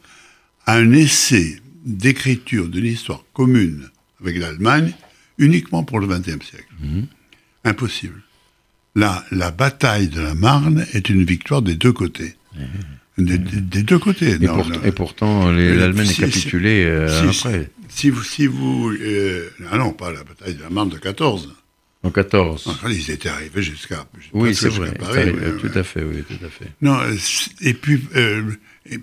à 0.65 0.75
un 0.75 0.91
essai 0.91 1.61
d'écriture 1.85 2.67
de 2.67 2.81
l'histoire 2.81 3.23
commune 3.31 3.89
avec 4.19 4.37
l'Allemagne 4.37 4.93
uniquement 5.37 5.83
pour 5.83 5.99
le 5.99 6.07
XXe 6.07 6.45
siècle. 6.45 6.67
Mhm. 6.81 7.05
Impossible. 7.63 8.21
La, 8.95 9.23
la 9.31 9.51
bataille 9.51 10.07
de 10.07 10.21
la 10.21 10.33
Marne 10.33 10.85
est 10.93 11.09
une 11.09 11.23
victoire 11.23 11.61
des 11.61 11.75
deux 11.75 11.93
côtés. 11.93 12.35
Mhm. 12.55 12.65
Des, 13.17 13.37
deux 13.83 13.97
côtés. 13.97 14.37
Et, 14.83 14.91
pourtant, 14.91 15.51
l'Allemagne 15.51 16.09
est 16.09 16.19
capitulée 16.19 16.85
euh, 16.85 17.29
après. 17.29 17.71
Si 17.89 18.11
vous. 18.11 18.23
Si 18.23 18.45
vous 18.45 18.91
euh, 18.91 19.49
ah 19.71 19.77
non, 19.79 19.91
pas 19.91 20.11
la 20.11 20.23
bataille 20.23 20.53
de 20.53 20.61
la 20.61 20.69
Marne 20.69 20.89
de 20.89 20.97
14. 20.97 21.55
En 22.03 22.11
14. 22.11 22.79
ils 22.89 23.09
étaient 23.09 23.29
arrivés 23.29 23.63
jusqu'à. 23.63 24.05
Oui, 24.33 24.53
c'est 24.53 24.69
vrai. 24.69 24.93
Paris, 24.93 25.31
tout 25.59 25.71
à 25.73 25.83
fait, 25.83 26.03
oui, 26.03 26.23
tout 26.27 26.45
à 26.45 26.49
fait. 26.49 26.71
Non, 26.81 26.99
et 27.61 27.73
puis, 27.73 27.99
euh, 28.15 28.51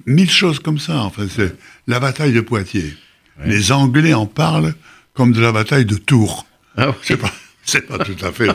mille 0.07 0.31
choses 0.31 0.61
comme 0.61 0.79
ça, 0.79 1.03
en 1.03 1.11
fait. 1.11 1.53
La 1.89 1.99
bataille 1.99 2.33
de 2.33 2.41
Poitiers. 2.41 2.95
Les 3.45 3.73
Anglais 3.73 4.15
en 4.15 4.27
parlent 4.27 4.75
comme 5.15 5.33
de 5.33 5.41
la 5.41 5.53
bataille 5.53 5.85
de 5.85 5.97
Tours. 5.97 6.47
Ah 6.77 6.89
oui. 6.91 6.95
C'est 7.03 7.17
pas. 7.17 7.33
C'est 7.67 7.87
pas 7.87 7.99
tout 7.99 8.17
à 8.23 8.31
fait 8.31 8.51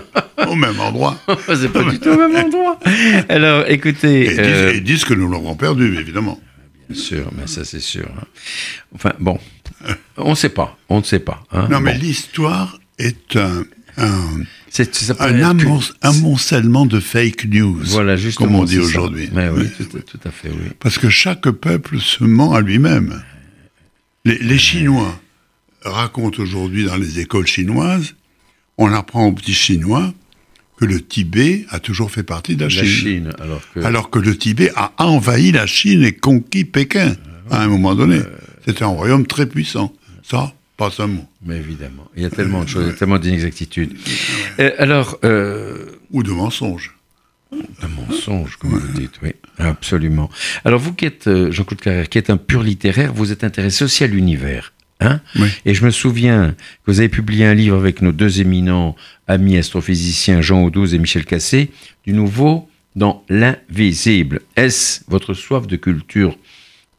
au 0.48 0.56
même 0.56 0.80
endroit. 0.80 1.18
c'est 1.48 1.74
pas 1.74 1.84
du 1.84 2.00
tout 2.00 2.10
au 2.10 2.18
même 2.18 2.36
endroit. 2.36 2.80
Alors, 3.28 3.68
écoutez. 3.68 4.26
ils, 4.26 4.30
disent, 4.30 4.40
euh, 4.40 4.74
ils 4.76 4.84
disent 4.84 5.04
que 5.04 5.16
nous 5.16 5.28
l'aurons 5.28 5.56
perdu, 5.56 5.98
évidemment. 5.98 6.40
Bien 6.88 7.02
sûr, 7.02 7.32
mais 7.36 7.48
ça 7.48 7.66
c'est 7.66 7.80
sûr. 7.80 8.08
Hein. 8.20 8.26
Enfin, 8.94 9.14
bon, 9.20 9.40
on 10.18 10.32
ne 10.32 10.36
sait 10.36 10.50
pas, 10.50 10.78
on 10.90 11.00
ne 11.00 11.04
sait 11.04 11.20
pas. 11.20 11.44
Hein. 11.52 11.68
Non, 11.70 11.80
mais 11.80 11.98
l'histoire 11.98 12.80
est 12.98 13.36
un, 13.36 13.64
un, 13.98 14.44
amoncellement 16.02 16.86
de 16.86 17.00
fake 17.00 17.46
news, 17.46 17.82
voilà, 17.86 18.16
comme 18.36 18.56
on 18.56 18.64
dit 18.64 18.80
aujourd'hui. 18.80 19.30
Oui, 19.34 19.70
Tout, 19.78 20.20
à 20.24 20.32
fait, 20.32 20.50
oui. 20.50 20.72
Parce 20.80 20.98
que 20.98 21.10
chaque 21.10 21.50
peuple 21.50 22.00
se 22.00 22.24
ment 22.24 22.54
à 22.54 22.62
lui-même. 22.62 23.22
Les, 24.26 24.58
Chinois 24.58 25.20
racontent 25.84 26.42
aujourd'hui 26.42 26.86
dans 26.86 26.98
les 26.98 27.20
écoles 27.20 27.48
chinoises, 27.48 28.16
on 28.78 28.92
apprend 28.94 29.28
aux 29.28 29.34
petits 29.34 29.54
Chinois 29.54 30.14
que 30.78 30.86
le 30.86 31.02
Tibet 31.02 31.66
a 31.70 31.80
toujours 31.80 32.12
fait 32.12 32.24
partie 32.24 32.56
de 32.56 32.64
la, 32.64 32.70
Chine. 32.70 33.34
alors, 33.40 33.62
que... 33.74 33.80
alors 33.82 34.10
que 34.10 34.20
le 34.20 34.38
Tibet 34.38 34.72
a 34.76 34.94
envahi 34.98 35.52
la 35.52 35.68
Chine 35.68 36.04
et 36.04 36.14
conquis 36.14 36.64
Pékin 36.64 37.16
à 37.50 37.64
un 37.64 37.68
moment 37.68 37.96
donné. 37.96 38.18
Euh, 38.18 38.38
c'était 38.66 38.84
un 38.84 38.88
royaume 38.88 39.28
très 39.28 39.46
puissant. 39.46 39.94
Ça, 40.24 40.54
pas 40.80 40.92
un 41.00 41.08
mot. 41.08 41.26
Mais 41.46 41.58
évidemment, 41.58 42.08
il 42.16 42.24
y 42.24 42.26
a 42.26 42.30
tellement 42.30 42.64
de 42.64 42.70
choses, 42.70 42.96
tellement 42.96 43.20
d'inexactitudes. 43.20 43.98
Euh, 44.60 44.72
alors, 44.78 45.20
euh, 45.26 45.88
ou 46.12 46.24
de 46.24 46.32
mensonges. 46.32 46.96
De 47.52 47.88
mensonges, 47.88 48.56
comme 48.56 48.72
vous 48.72 49.00
dites, 49.00 49.20
oui, 49.22 49.34
absolument. 49.58 50.30
Alors 50.64 50.80
vous 50.80 50.94
qui 50.94 51.06
êtes 51.06 51.28
euh, 51.28 51.52
Jean-Claude 51.52 51.82
Carrère, 51.82 52.08
qui 52.08 52.18
êtes 52.18 52.30
un 52.30 52.38
pur 52.38 52.64
littéraire, 52.64 53.12
vous 53.14 53.34
êtes 53.34 53.44
intéressé 53.44 53.84
aussi 53.84 54.06
à 54.06 54.08
l'univers. 54.08 54.72
Hein 55.00 55.22
Et 55.66 55.74
je 55.74 55.86
me 55.86 55.92
souviens 55.92 56.56
que 56.86 56.92
vous 56.92 57.00
avez 57.00 57.10
publié 57.10 57.46
un 57.46 57.54
livre 57.54 57.78
avec 57.78 58.02
nos 58.02 58.12
deux 58.12 58.42
éminents 58.42 58.96
amis 59.28 59.58
astrophysiciens 59.58 60.42
Jean 60.42 60.64
Audouze 60.64 60.94
et 60.94 61.00
Michel 61.00 61.26
Cassé, 61.26 61.72
du 62.06 62.14
nouveau 62.14 62.70
dans 62.96 63.24
l'invisible. 63.30 64.42
Est-ce 64.56 65.02
votre 65.08 65.34
soif 65.34 65.68
de 65.68 65.78
culture 65.78 66.38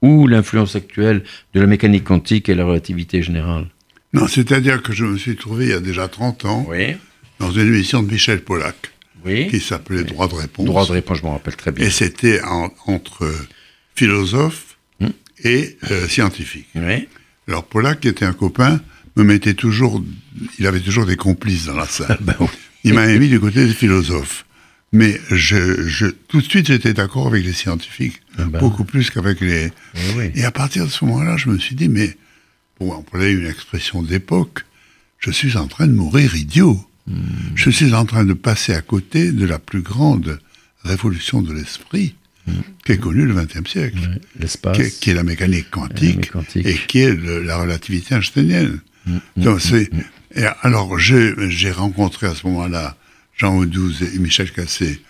ou 0.01 0.27
l'influence 0.27 0.77
actuelle 0.77 1.25
de 1.53 1.61
la 1.61 1.67
mécanique 1.67 2.05
quantique 2.05 2.49
et 2.49 2.55
la 2.55 2.65
relativité 2.65 3.23
générale? 3.23 3.67
Non, 4.13 4.27
c'est-à-dire 4.27 4.83
que 4.83 4.93
je 4.93 5.05
me 5.05 5.19
suis 5.19 5.37
trouvé 5.37 5.67
il 5.67 5.71
y 5.71 5.75
a 5.75 5.81
déjà 5.81 6.09
30 6.09 6.45
ans 6.47 6.67
dans 7.39 7.51
une 7.53 7.69
émission 7.69 8.03
de 8.03 8.11
Michel 8.11 8.41
Pollack 8.41 8.93
qui 9.25 9.61
s'appelait 9.61 10.05
Droit 10.05 10.29
de 10.29 10.35
réponse. 10.35 10.65
Droit 10.65 10.87
de 10.87 10.93
réponse, 10.93 11.19
je 11.19 11.23
m'en 11.23 11.33
rappelle 11.33 11.57
très 11.57 11.73
bien. 11.73 11.87
Et 11.87 11.91
c'était 11.91 12.41
entre 12.87 13.31
philosophes 13.95 14.79
hmm. 15.01 15.09
et 15.45 15.77
euh, 15.91 16.09
scientifiques. 16.09 16.69
Alors 17.51 17.65
Pollack, 17.65 17.99
qui 17.99 18.09
était 18.09 18.25
un 18.25 18.33
copain, 18.33 18.81
me 19.17 19.25
mettait 19.25 19.55
toujours, 19.55 20.05
il 20.61 20.69
avait 20.69 20.79
toujours 20.79 21.05
des 21.05 21.17
complices 21.17 21.67
dans 21.67 21.75
la 21.75 21.87
salle. 21.89 22.19
Ben 22.21 22.37
il 22.85 22.95
m'a 22.95 23.09
mis 23.09 23.29
du 23.29 23.41
côté 23.41 23.67
des 23.67 23.75
philosophes. 23.75 24.47
Mais 24.93 25.21
je, 25.31 26.07
tout 26.29 26.41
de 26.41 26.47
suite, 26.47 26.69
j'étais 26.69 26.95
d'accord 26.95 27.27
avec 27.27 27.45
les 27.45 27.53
scientifiques, 27.53 28.23
ah 28.39 28.45
ben. 28.45 28.61
beaucoup 28.61 28.85
plus 28.85 29.11
qu'avec 29.11 29.41
les... 29.41 29.71
Et 30.35 30.45
à 30.45 30.51
partir 30.53 30.87
de 30.87 30.91
ce 30.91 31.05
moment-là, 31.05 31.37
je 31.37 31.49
me 31.49 31.59
suis 31.59 31.75
dit, 31.75 31.89
mais, 31.89 32.17
pour 32.77 32.97
employer 32.97 33.33
une 33.33 33.47
expression 33.47 34.03
d'époque, 34.03 34.65
je 35.19 35.31
suis 35.33 35.57
en 35.57 35.67
train 35.67 35.89
de 35.89 35.93
mourir 35.93 36.35
idiot. 36.37 36.81
Hmm. 37.07 37.21
Je 37.57 37.71
suis 37.71 37.95
en 37.95 38.05
train 38.05 38.25
de 38.25 38.33
passer 38.33 38.75
à 38.75 38.81
côté 38.81 39.33
de 39.33 39.45
la 39.45 39.59
plus 39.59 39.83
grande 39.83 40.41
révolution 40.85 41.43
de 41.43 41.53
l'esprit 41.53 42.15
qui 42.85 42.93
est 42.93 42.99
connue 42.99 43.27
le 43.27 43.35
XXe 43.35 43.71
siècle, 43.71 44.21
l'espace, 44.39 44.79
qui, 45.01 45.11
est 45.11 45.15
la 45.15 45.23
mécanique 45.23 45.71
quantique, 45.71 46.31
et 46.57 46.75
qui 46.75 47.01
est 47.01 47.15
la 47.45 47.59
relativité 47.59 48.15
einsteinienne. 48.15 48.81
Hmm. 49.07 49.19
Donc, 49.37 49.61
et 50.35 50.45
alors, 50.63 50.99
j'ai 50.99 51.71
rencontré 51.73 52.27
à 52.27 52.35
ce 52.35 52.47
moment-là 52.47 52.97
Jean 53.37 53.57
Audouze 53.57 54.03
et 54.03 54.19
Michel 54.19 54.51
Cassé, 54.53 55.03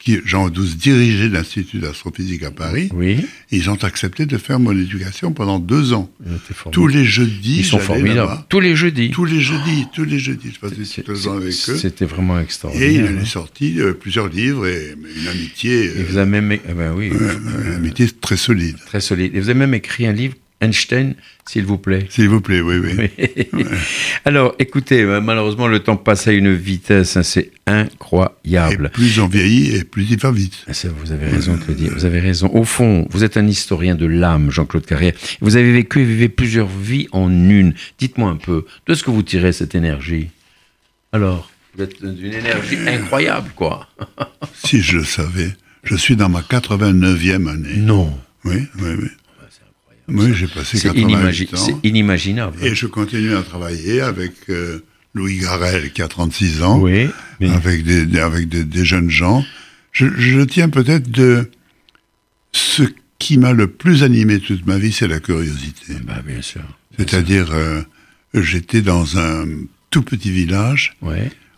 qui, 0.00 0.18
Jean 0.24 0.44
Audouze 0.46 0.76
dirigeait 0.76 1.28
l'Institut 1.28 1.78
d'astrophysique 1.78 2.42
à 2.42 2.50
Paris. 2.50 2.88
Oui. 2.94 3.18
Ils 3.50 3.68
ont 3.68 3.82
accepté 3.84 4.24
de 4.26 4.38
faire 4.38 4.58
mon 4.58 4.72
éducation 4.72 5.32
pendant 5.32 5.58
deux 5.58 5.92
ans. 5.92 6.10
Tous 6.72 6.86
les 6.86 7.04
jeudis, 7.04 7.58
Ils 7.58 7.64
sont 7.64 7.78
formidables. 7.78 8.44
Tous 8.48 8.60
les 8.60 8.74
jeudis. 8.74 9.10
Tous 9.10 9.26
les 9.26 9.40
jeudis, 9.40 9.86
tous 9.94 10.04
les 10.04 10.18
jeudis. 10.18 10.52
Je 10.54 10.58
passais 10.58 11.02
deux 11.02 11.28
ans 11.28 11.36
avec 11.36 11.52
eux. 11.52 11.76
C'était 11.76 12.06
vraiment 12.06 12.40
extraordinaire. 12.40 12.90
Et 12.90 12.94
il 12.94 13.04
en 13.04 13.20
est 13.20 13.26
sorti 13.26 13.78
euh, 13.78 13.92
plusieurs 13.92 14.28
livres 14.28 14.66
et 14.66 14.94
une 15.20 15.28
amitié. 15.28 15.84
et 15.84 16.02
vous 16.02 16.16
avez 16.16 16.30
même, 16.30 16.52
eh 16.52 16.72
ben 16.72 16.94
oui, 16.96 17.08
une 17.10 17.72
amitié 17.72 18.08
très 18.08 18.36
solide. 18.36 18.76
Très 18.86 19.00
solide. 19.00 19.34
Et 19.34 19.40
vous 19.40 19.50
avez 19.50 19.58
même 19.58 19.74
écrit 19.74 20.06
un 20.06 20.12
livre 20.12 20.34
Einstein, 20.60 21.14
s'il 21.46 21.64
vous 21.64 21.78
plaît. 21.78 22.06
S'il 22.10 22.28
vous 22.28 22.40
plaît, 22.40 22.60
oui, 22.60 22.76
oui. 22.78 23.10
Alors, 24.24 24.54
écoutez, 24.58 25.02
euh, 25.02 25.20
malheureusement, 25.20 25.68
le 25.68 25.80
temps 25.80 25.96
passe 25.96 26.28
à 26.28 26.32
une 26.32 26.54
vitesse, 26.54 27.16
hein, 27.16 27.22
c'est 27.22 27.50
incroyable. 27.66 28.86
Et 28.86 28.88
plus 28.90 29.18
on 29.20 29.26
vieillit, 29.26 29.74
et 29.74 29.84
plus 29.84 30.10
il 30.10 30.18
va 30.18 30.30
vite. 30.30 30.64
Ah, 30.68 30.72
vous 31.02 31.12
avez 31.12 31.26
raison 31.28 31.56
de 31.56 31.64
le 31.66 31.74
dire, 31.74 31.92
vous 31.94 32.04
avez 32.04 32.20
raison. 32.20 32.50
Au 32.52 32.64
fond, 32.64 33.06
vous 33.10 33.24
êtes 33.24 33.36
un 33.36 33.46
historien 33.46 33.94
de 33.94 34.06
l'âme, 34.06 34.50
Jean-Claude 34.50 34.84
Carrière. 34.84 35.14
Vous 35.40 35.56
avez 35.56 35.72
vécu 35.72 36.00
et 36.00 36.04
vivez 36.04 36.28
plusieurs 36.28 36.68
vies 36.68 37.08
en 37.12 37.30
une. 37.30 37.74
Dites-moi 37.98 38.30
un 38.30 38.36
peu, 38.36 38.66
d'où 38.86 38.92
est-ce 38.92 39.02
que 39.02 39.10
vous 39.10 39.22
tirez 39.22 39.52
cette 39.52 39.74
énergie? 39.74 40.28
Alors, 41.12 41.50
vous 41.74 41.84
êtes 41.84 42.02
d'une 42.02 42.34
énergie 42.34 42.76
incroyable, 42.86 43.50
quoi. 43.56 43.88
si 44.54 44.82
je 44.82 44.98
le 44.98 45.04
savais, 45.04 45.52
je 45.84 45.96
suis 45.96 46.16
dans 46.16 46.28
ma 46.28 46.40
89e 46.40 47.48
année. 47.48 47.76
Non. 47.76 48.12
Oui, 48.44 48.66
oui, 48.78 48.90
oui. 48.98 49.08
Oui, 50.10 50.34
j'ai 50.34 50.46
passé 50.46 50.78
88 50.80 51.54
ans. 51.54 51.56
C'est 51.56 51.76
inimaginable. 51.88 52.56
Et 52.62 52.74
je 52.74 52.86
continue 52.86 53.34
à 53.34 53.42
travailler 53.42 54.00
avec 54.00 54.32
euh, 54.48 54.80
Louis 55.14 55.38
Garel, 55.38 55.92
qui 55.92 56.02
a 56.02 56.08
36 56.08 56.62
ans, 56.62 56.78
oui, 56.80 57.08
avec, 57.40 57.84
des, 57.84 58.18
avec 58.18 58.48
des, 58.48 58.84
jeunes 58.84 59.10
gens. 59.10 59.44
Je, 59.92 60.42
tiens 60.44 60.68
peut-être 60.68 61.10
de... 61.10 61.50
Ce 62.52 62.82
qui 63.18 63.38
m'a 63.38 63.52
le 63.52 63.68
plus 63.68 64.02
animé 64.02 64.40
toute 64.40 64.66
ma 64.66 64.78
vie, 64.78 64.92
c'est 64.92 65.06
la 65.06 65.20
curiosité. 65.20 65.94
Bah, 66.04 66.22
bien 66.26 66.42
sûr. 66.42 66.62
C'est-à-dire, 66.96 67.50
euh, 67.52 67.82
j'étais 68.34 68.82
dans 68.82 69.18
un 69.18 69.46
tout 69.90 70.02
petit 70.02 70.30
village, 70.30 70.96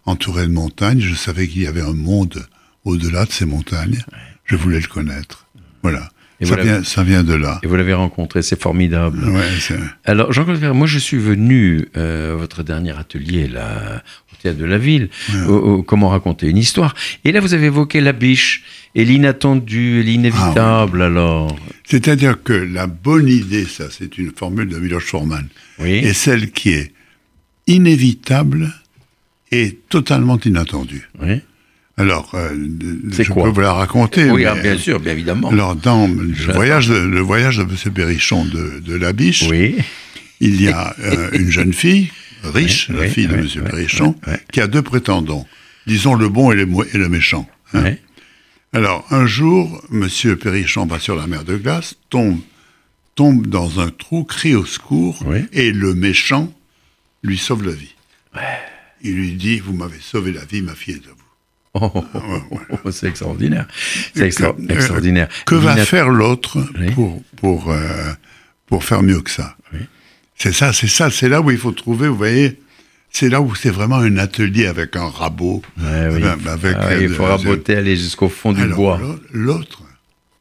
entouré 0.04 0.46
de 0.46 0.52
montagnes. 0.52 1.00
Je 1.00 1.14
savais 1.14 1.48
qu'il 1.48 1.62
y 1.62 1.66
avait 1.66 1.82
un 1.82 1.94
monde 1.94 2.46
au-delà 2.84 3.24
de 3.24 3.32
ces 3.32 3.46
montagnes. 3.46 4.04
Je 4.44 4.56
voulais 4.56 4.80
le 4.80 4.88
connaître. 4.88 5.46
Voilà 5.82 6.10
ça, 6.44 6.56
vient, 6.56 6.84
ça, 6.84 7.02
vient, 7.02 7.22
de 7.22 7.34
là. 7.34 7.60
Et 7.62 7.66
vous 7.66 7.76
l'avez 7.76 7.94
rencontré, 7.94 8.42
c'est 8.42 8.60
formidable. 8.60 9.24
Ouais, 9.24 9.78
Alors, 10.04 10.32
Jean-Claude 10.32 10.62
moi 10.74 10.86
je 10.86 10.98
suis 10.98 11.18
venu 11.18 11.88
euh, 11.96 12.34
à 12.34 12.36
votre 12.36 12.62
dernier 12.62 12.96
atelier, 12.96 13.48
là, 13.48 14.02
au 14.32 14.36
théâtre 14.42 14.58
de 14.58 14.64
la 14.64 14.78
ville, 14.78 15.08
comment 15.86 16.08
raconter 16.08 16.48
une 16.48 16.58
histoire. 16.58 16.94
Et 17.24 17.32
là, 17.32 17.40
vous 17.40 17.54
avez 17.54 17.66
évoqué 17.66 18.00
la 18.00 18.12
biche 18.12 18.64
et 18.94 19.04
l'inattendu 19.04 20.00
et 20.00 20.02
l'inévitable, 20.02 21.02
ah 21.02 21.06
alors. 21.06 21.56
C'est-à-dire 21.84 22.42
que 22.42 22.52
la 22.52 22.86
bonne 22.86 23.28
idée, 23.28 23.64
ça, 23.64 23.84
c'est 23.90 24.18
une 24.18 24.32
formule 24.32 24.68
de 24.68 24.78
Miloš 24.78 25.04
Forman, 25.04 25.46
oui. 25.78 25.90
et 25.90 26.12
celle 26.12 26.50
qui 26.50 26.70
est 26.70 26.92
inévitable 27.66 28.72
et 29.50 29.78
totalement 29.88 30.38
inattendue. 30.38 31.08
Oui. 31.22 31.40
Alors, 31.98 32.30
euh, 32.34 32.48
je 33.10 33.32
peux 33.32 33.48
vous 33.48 33.60
la 33.60 33.72
raconter. 33.72 34.30
Oui, 34.30 34.44
ah, 34.46 34.54
bien 34.54 34.78
sûr, 34.78 34.98
bien 34.98 35.12
évidemment. 35.12 35.50
Alors, 35.50 35.76
dans 35.76 36.08
le 36.08 36.52
voyage, 36.52 36.88
de, 36.88 36.94
le 36.94 37.20
voyage 37.20 37.58
de 37.58 37.62
M. 37.62 37.92
Berrichon 37.92 38.44
de, 38.46 38.80
de 38.80 38.94
la 38.94 39.12
Biche, 39.12 39.44
oui. 39.50 39.76
il 40.40 40.60
y 40.60 40.68
a 40.68 40.94
euh, 41.00 41.30
une 41.32 41.50
jeune 41.50 41.72
fille, 41.72 42.10
riche, 42.44 42.88
la 42.88 43.06
fille 43.08 43.26
de 43.26 43.34
M. 43.34 43.46
Berrichon, 43.64 44.14
qui 44.52 44.60
a 44.60 44.66
deux 44.66 44.82
prétendants, 44.82 45.46
disons 45.86 46.14
le 46.14 46.28
bon 46.28 46.50
et 46.50 46.56
le, 46.56 46.66
et 46.94 46.98
le 46.98 47.08
méchant. 47.08 47.46
Hein. 47.74 47.94
Alors, 48.72 49.06
un 49.10 49.26
jour, 49.26 49.82
M. 49.92 50.08
Perrichon 50.36 50.86
va 50.86 50.98
sur 50.98 51.14
la 51.14 51.26
mer 51.26 51.44
de 51.44 51.56
glace, 51.56 51.96
tombe, 52.08 52.40
tombe 53.14 53.46
dans 53.46 53.80
un 53.80 53.90
trou, 53.90 54.24
crie 54.24 54.54
au 54.54 54.64
secours, 54.64 55.22
et 55.52 55.72
le 55.72 55.94
méchant 55.94 56.50
lui 57.22 57.36
sauve 57.36 57.66
la 57.66 57.72
vie. 57.72 57.94
Il 59.02 59.16
lui 59.16 59.32
dit, 59.32 59.58
vous 59.58 59.74
m'avez 59.74 60.00
sauvé 60.00 60.32
la 60.32 60.44
vie, 60.44 60.62
ma 60.62 60.74
fille 60.74 60.94
est 60.94 61.06
vous. 61.06 61.21
Oh, 61.74 61.90
c'est 62.90 63.08
extraordinaire. 63.08 63.66
C'est 64.14 64.26
extraordinaire. 64.26 65.28
Que 65.46 65.54
va 65.54 65.76
faire 65.76 66.10
l'autre 66.10 66.58
pour, 66.94 67.22
pour, 67.36 67.70
euh, 67.70 68.12
pour 68.66 68.84
faire 68.84 69.02
mieux 69.02 69.20
que 69.20 69.30
ça 69.30 69.56
C'est 70.36 70.52
ça, 70.52 70.72
c'est 70.72 70.88
ça, 70.88 71.10
c'est 71.10 71.28
là 71.28 71.40
où 71.40 71.50
il 71.50 71.58
faut 71.58 71.72
trouver, 71.72 72.08
vous 72.08 72.16
voyez, 72.16 72.60
c'est 73.10 73.28
là 73.28 73.40
où 73.40 73.54
c'est 73.54 73.70
vraiment 73.70 73.96
un 73.96 74.16
atelier 74.18 74.66
avec 74.66 74.96
un 74.96 75.08
rabot. 75.08 75.62
avec, 75.78 76.76
ah 76.78 76.96
il 76.96 77.08
faut 77.10 77.24
raboter, 77.24 77.76
aller 77.76 77.96
jusqu'au 77.96 78.28
fond 78.28 78.52
du 78.52 78.66
bois. 78.68 79.00
L'autre, 79.32 79.82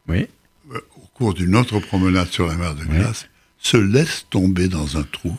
oui. 0.08 0.28
Euh, 0.74 0.80
au 0.98 1.08
cours 1.14 1.34
d'une 1.34 1.56
autre 1.56 1.80
promenade 1.80 2.28
sur 2.28 2.48
la 2.48 2.56
mer 2.56 2.76
de 2.76 2.84
glace, 2.86 3.28
se 3.58 3.78
laisse 3.78 4.26
tomber 4.30 4.68
dans 4.68 4.98
un 4.98 5.04
trou, 5.04 5.38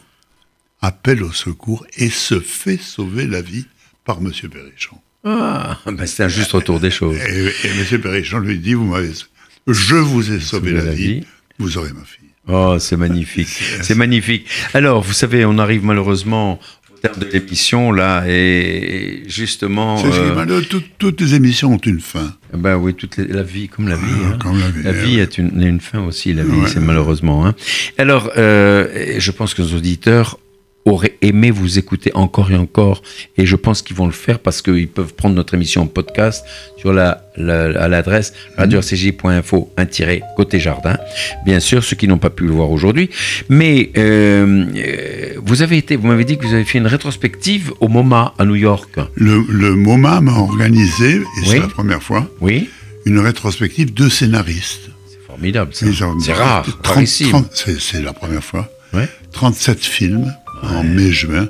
appelle 0.80 1.22
au 1.22 1.32
secours 1.32 1.84
et 1.97 2.09
se 2.09 2.40
fait 2.40 2.78
sauver 2.78 3.26
la 3.26 3.43
vie 3.43 3.66
par 4.05 4.18
M. 4.18 4.30
Berrichon. 4.51 4.99
Ah, 5.24 5.78
ben 5.86 6.06
c'est 6.06 6.24
un 6.24 6.28
juste 6.28 6.52
retour 6.52 6.80
des 6.80 6.90
choses. 6.90 7.16
Et, 7.16 7.46
et 7.66 7.70
M. 7.70 8.00
Perrichon 8.00 8.38
lui 8.38 8.58
dit, 8.58 8.74
vous 8.74 8.84
m'avez, 8.84 9.12
je 9.66 9.94
vous 9.94 10.32
ai 10.32 10.40
sauvé 10.40 10.72
la, 10.72 10.82
vie, 10.82 11.24
vous 11.58 11.78
aurez 11.78 11.92
ma 11.92 12.04
fille. 12.04 12.28
Oh, 12.48 12.76
c'est 12.80 12.96
magnifique, 12.96 13.48
c'est 13.82 13.94
magnifique. 13.94 14.46
Alors, 14.74 15.02
vous 15.02 15.12
savez, 15.12 15.44
on 15.44 15.58
arrive 15.58 15.84
malheureusement 15.84 16.58
au 16.92 16.98
terme 16.98 17.20
de 17.20 17.26
l'émission 17.26 17.92
là, 17.92 18.24
et 18.26 19.22
justement. 19.28 20.02
Euh, 20.04 20.60
toutes, 20.98 21.20
les 21.20 21.34
émissions 21.36 21.74
ont 21.74 21.78
une 21.78 22.00
fin. 22.00 22.34
Ben 22.52 22.76
oui, 22.76 22.94
toute 22.94 23.16
la 23.18 23.44
vie, 23.44 23.68
comme 23.68 23.86
la 23.86 23.94
vie. 23.94 24.02
Ah, 24.10 24.30
hein. 24.32 24.38
comme 24.42 24.58
la 24.58 24.70
vie, 24.70 24.82
la 24.82 24.92
vie 24.92 25.18
est 25.20 25.38
une, 25.38 25.62
une, 25.62 25.80
fin 25.80 26.00
aussi, 26.00 26.34
la 26.34 26.42
vie, 26.42 26.62
c'est 26.66 26.80
malheureusement. 26.80 27.46
Hein. 27.46 27.54
Alors, 27.96 28.32
euh, 28.36 29.14
je 29.18 29.30
pense 29.30 29.54
que 29.54 29.62
nos 29.62 29.76
auditeurs 29.76 30.38
auraient 30.84 31.16
aimé 31.22 31.50
vous 31.50 31.78
écouter 31.78 32.10
encore 32.14 32.50
et 32.50 32.56
encore, 32.56 33.02
et 33.36 33.46
je 33.46 33.56
pense 33.56 33.82
qu'ils 33.82 33.96
vont 33.96 34.06
le 34.06 34.12
faire 34.12 34.38
parce 34.38 34.62
qu'ils 34.62 34.88
peuvent 34.88 35.14
prendre 35.14 35.34
notre 35.34 35.54
émission 35.54 35.82
en 35.82 35.86
podcast 35.86 36.44
sur 36.76 36.92
la, 36.92 37.24
à 37.36 37.88
l'adresse 37.88 38.32
radio-rcj.info 38.56 39.72
côté 40.36 40.60
jardin. 40.60 40.96
Bien 41.44 41.60
sûr, 41.60 41.84
ceux 41.84 41.96
qui 41.96 42.08
n'ont 42.08 42.18
pas 42.18 42.30
pu 42.30 42.44
le 42.44 42.52
voir 42.52 42.70
aujourd'hui, 42.70 43.10
mais 43.48 43.90
euh, 43.96 44.66
euh, 44.76 45.34
vous 45.44 45.62
avez 45.62 45.78
été, 45.78 45.96
vous 45.96 46.08
m'avez 46.08 46.24
dit 46.24 46.36
que 46.36 46.44
vous 46.44 46.54
avez 46.54 46.64
fait 46.64 46.78
une 46.78 46.86
rétrospective 46.86 47.72
au 47.80 47.88
MoMA 47.88 48.34
à 48.38 48.44
New 48.44 48.56
York. 48.56 48.98
Le, 49.14 49.44
le 49.48 49.74
MoMA 49.74 50.20
m'a 50.20 50.34
organisé, 50.34 51.16
et 51.16 51.46
c'est 51.46 51.60
la 51.60 51.68
première 51.68 52.02
fois, 52.02 52.28
oui. 52.40 52.68
une 53.04 53.18
rétrospective 53.18 53.94
de 53.94 54.08
scénaristes. 54.08 54.90
C'est 55.08 55.24
formidable, 55.26 55.70
c'est 55.72 56.32
rare, 56.32 56.66
c'est 57.04 58.02
la 58.02 58.12
première 58.12 58.44
fois. 58.44 58.68
37 59.32 59.80
films 59.80 60.32
en 60.62 60.82
mai-juin, 60.82 61.48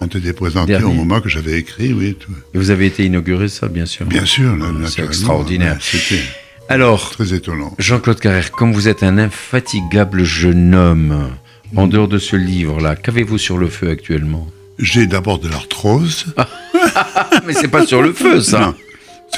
ont 0.00 0.06
été 0.06 0.32
présentés 0.32 0.76
au 0.82 0.92
moment 0.92 1.20
que 1.20 1.28
j'avais 1.28 1.58
écrit, 1.58 1.92
oui. 1.92 2.16
Et 2.54 2.58
vous 2.58 2.70
avez 2.70 2.86
été 2.86 3.04
inauguré, 3.04 3.48
ça, 3.48 3.68
bien 3.68 3.86
sûr 3.86 4.06
Bien 4.06 4.26
sûr, 4.26 4.56
c'est 4.86 5.04
extraordinaire. 5.04 5.78
C'était 5.80 6.22
alors, 6.68 7.10
très 7.10 7.34
étonnant. 7.34 7.74
Jean-Claude 7.78 8.18
Carrère, 8.20 8.50
comme 8.50 8.72
vous 8.72 8.88
êtes 8.88 9.02
un 9.02 9.18
infatigable 9.18 10.24
jeune 10.24 10.74
homme, 10.74 11.30
en 11.76 11.86
dehors 11.86 12.08
de 12.08 12.16
ce 12.18 12.36
livre-là, 12.36 12.96
qu'avez-vous 12.96 13.36
sur 13.36 13.58
le 13.58 13.68
feu 13.68 13.90
actuellement? 13.90 14.48
J'ai 14.78 15.06
d'abord 15.06 15.38
de 15.38 15.48
l'arthrose. 15.48 16.34
Mais 17.46 17.52
c'est 17.52 17.68
pas 17.68 17.84
sur 17.86 18.00
le 18.00 18.14
feu, 18.14 18.40
ça. 18.40 18.74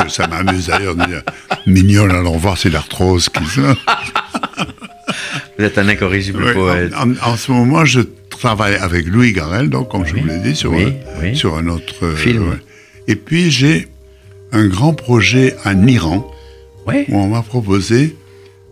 Ça, 0.08 0.28
m'amuse 0.28 0.66
d'ailleurs 0.66 0.94
de 0.94 1.04
dire 1.04 1.22
Mignol, 1.66 2.12
allons 2.12 2.36
voir, 2.36 2.56
c'est 2.58 2.70
l'arthrose 2.70 3.28
qui 3.28 3.42
Vous 5.58 5.64
êtes 5.64 5.78
un 5.78 5.88
incorrigible 5.88 6.52
poète. 6.52 6.92
En, 7.22 7.36
ce 7.36 7.50
moment, 7.50 7.84
je 7.84 8.02
travaille 8.38 8.76
avec 8.76 9.06
Louis 9.06 9.32
Garel, 9.32 9.68
donc 9.68 9.90
comme 9.90 10.04
je 10.04 10.14
vous 10.14 10.26
l'ai 10.26 10.38
dit, 10.38 10.56
sur, 10.56 10.72
un, 10.72 11.34
sur 11.34 11.56
un 11.56 11.66
autre 11.68 12.04
euh, 12.04 12.16
film. 12.16 12.58
Et 13.08 13.16
puis 13.16 13.50
j'ai 13.50 13.88
un 14.52 14.66
grand 14.66 14.94
projet 14.94 15.56
en 15.64 15.86
Iran 15.86 16.30
où 16.86 17.16
on 17.16 17.28
m'a 17.28 17.42
proposé 17.42 18.16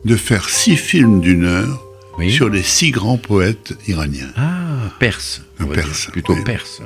de 0.05 0.17
faire 0.17 0.49
six 0.49 0.77
films 0.77 1.21
d'une 1.21 1.45
heure 1.45 1.85
sur 2.29 2.49
les 2.49 2.63
six 2.63 2.91
grands 2.91 3.19
poètes 3.19 3.75
iraniens. 3.89 4.31
Ah, 4.37 4.93
perse. 5.01 5.43
Un 5.59 5.67
perse. 5.67 6.07
Plutôt 6.13 6.37
perse. 6.45 6.81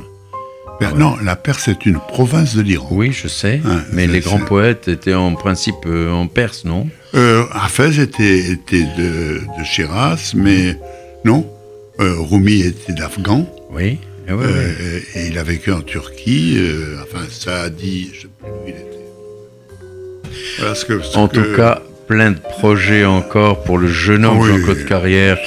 Non, 0.96 1.16
la 1.22 1.36
Perse 1.36 1.68
est 1.68 1.86
une 1.86 1.98
province 1.98 2.54
de 2.54 2.62
l'Iran. 2.62 2.88
Oui, 2.92 3.12
je 3.12 3.28
sais. 3.28 3.60
mais 3.92 4.06
les 4.06 4.20
grands 4.20 4.38
poètes 4.38 4.88
étaient 4.88 5.14
en 5.14 5.34
principe 5.34 5.74
euh, 5.86 6.10
en 6.10 6.28
Perse, 6.28 6.64
non? 6.64 6.88
Euh, 7.14 7.44
Hafez 7.52 8.00
était, 8.00 8.38
était 8.52 8.84
de, 8.96 9.40
de, 9.58 9.64
Shiraz, 9.64 10.32
mais 10.34 10.78
non. 11.24 11.46
Euh, 12.00 12.14
Rumi 12.20 12.60
était 12.60 12.92
d'Afghan. 12.92 13.46
Oui. 13.70 13.98
Ah 14.28 14.32
euh, 14.32 15.00
et 15.14 15.28
il 15.28 15.38
a 15.38 15.42
vécu 15.42 15.72
en 15.72 15.80
Turquie. 15.80 16.56
Euh, 16.58 16.96
enfin, 17.02 17.24
ça 17.30 17.62
a 17.62 17.70
dit. 17.70 18.10
Je 18.14 18.22
sais 18.22 18.28
plus 18.38 18.48
où 18.48 18.66
il 18.66 18.74
était. 21.00 21.16
en 21.16 21.28
tout 21.28 21.54
cas, 21.56 21.80
plein 22.06 22.32
de 22.32 22.38
projets 22.38 23.04
encore 23.04 23.64
pour 23.64 23.78
le 23.78 23.88
jeune 23.88 24.24
homme 24.24 24.38
ah 24.42 24.46
Jean-Claude 24.46 24.84
Carrière. 24.84 25.38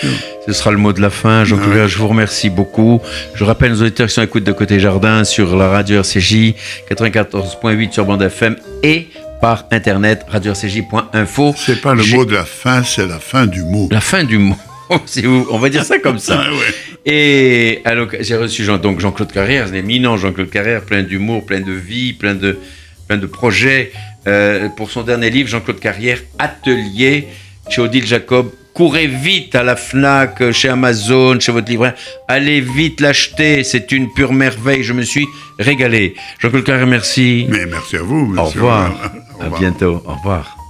Ce 0.45 0.53
sera 0.53 0.71
le 0.71 0.77
mot 0.77 0.93
de 0.93 1.01
la 1.01 1.09
fin. 1.09 1.45
Jean-Claude, 1.45 1.77
ah 1.83 1.87
je 1.87 1.97
vous 1.97 2.07
remercie 2.07 2.49
beaucoup. 2.49 2.99
Je 3.35 3.43
rappelle 3.43 3.71
nos 3.71 3.81
auditeurs 3.81 4.07
qui 4.07 4.13
sont 4.15 4.21
à 4.21 4.25
de 4.25 4.51
Côté 4.51 4.79
Jardin 4.79 5.23
sur 5.23 5.55
la 5.55 5.69
radio 5.69 5.99
RCJ 5.99 6.55
94.8 6.89 7.91
sur 7.91 8.05
bande 8.05 8.23
FM 8.23 8.55
et 8.83 9.07
par 9.39 9.65
internet 9.71 10.25
radio-rcj.info. 10.27 11.53
C'est 11.57 11.81
pas 11.81 11.93
le 11.93 12.03
mot 12.15 12.25
de 12.25 12.33
la 12.33 12.45
fin, 12.45 12.83
c'est 12.83 13.07
la 13.07 13.19
fin 13.19 13.45
du 13.45 13.63
mot. 13.63 13.87
La 13.91 14.01
fin 14.01 14.23
du 14.23 14.37
mot. 14.37 14.57
on 15.51 15.57
va 15.57 15.69
dire 15.69 15.83
ça 15.83 15.99
comme 15.99 16.19
ça. 16.19 16.43
Ah 17.03 17.09
Et 17.09 17.81
alors, 17.85 18.09
j'ai 18.19 18.35
reçu 18.35 18.63
Jean, 18.63 18.77
donc 18.77 18.99
Jean-Claude 18.99 19.31
Carrière, 19.31 19.67
un 19.67 19.73
éminent 19.73 20.17
Jean-Claude 20.17 20.49
Carrière, 20.49 20.83
plein 20.83 21.01
d'humour, 21.01 21.45
plein 21.45 21.59
de 21.61 21.71
vie, 21.71 22.13
plein 22.13 22.35
de, 22.35 22.59
plein 23.07 23.17
de 23.17 23.25
projets. 23.25 23.91
Euh, 24.27 24.69
pour 24.69 24.91
son 24.91 25.01
dernier 25.01 25.31
livre, 25.31 25.49
Jean-Claude 25.49 25.79
Carrière, 25.79 26.19
Atelier, 26.37 27.27
chez 27.69 27.81
Odile 27.81 28.05
Jacob, 28.05 28.51
courez 28.73 29.07
vite 29.07 29.55
à 29.55 29.63
la 29.63 29.75
FNAC, 29.75 30.51
chez 30.51 30.69
Amazon, 30.69 31.39
chez 31.39 31.51
votre 31.51 31.69
libraire. 31.69 31.95
Allez 32.27 32.61
vite 32.61 33.01
l'acheter, 33.01 33.63
c'est 33.63 33.91
une 33.91 34.13
pure 34.13 34.33
merveille. 34.33 34.83
Je 34.83 34.93
me 34.93 35.01
suis 35.01 35.27
régalé. 35.57 36.13
Jean-Claude 36.39 36.63
Carré, 36.63 36.85
merci. 36.85 37.47
Mais 37.49 37.65
merci 37.65 37.97
à 37.97 38.03
vous. 38.03 38.35
Au 38.37 38.43
revoir. 38.43 38.91
Au 38.91 39.43
revoir. 39.43 39.55
À 39.55 39.59
bientôt. 39.59 40.03
Au 40.05 40.13
revoir. 40.13 40.60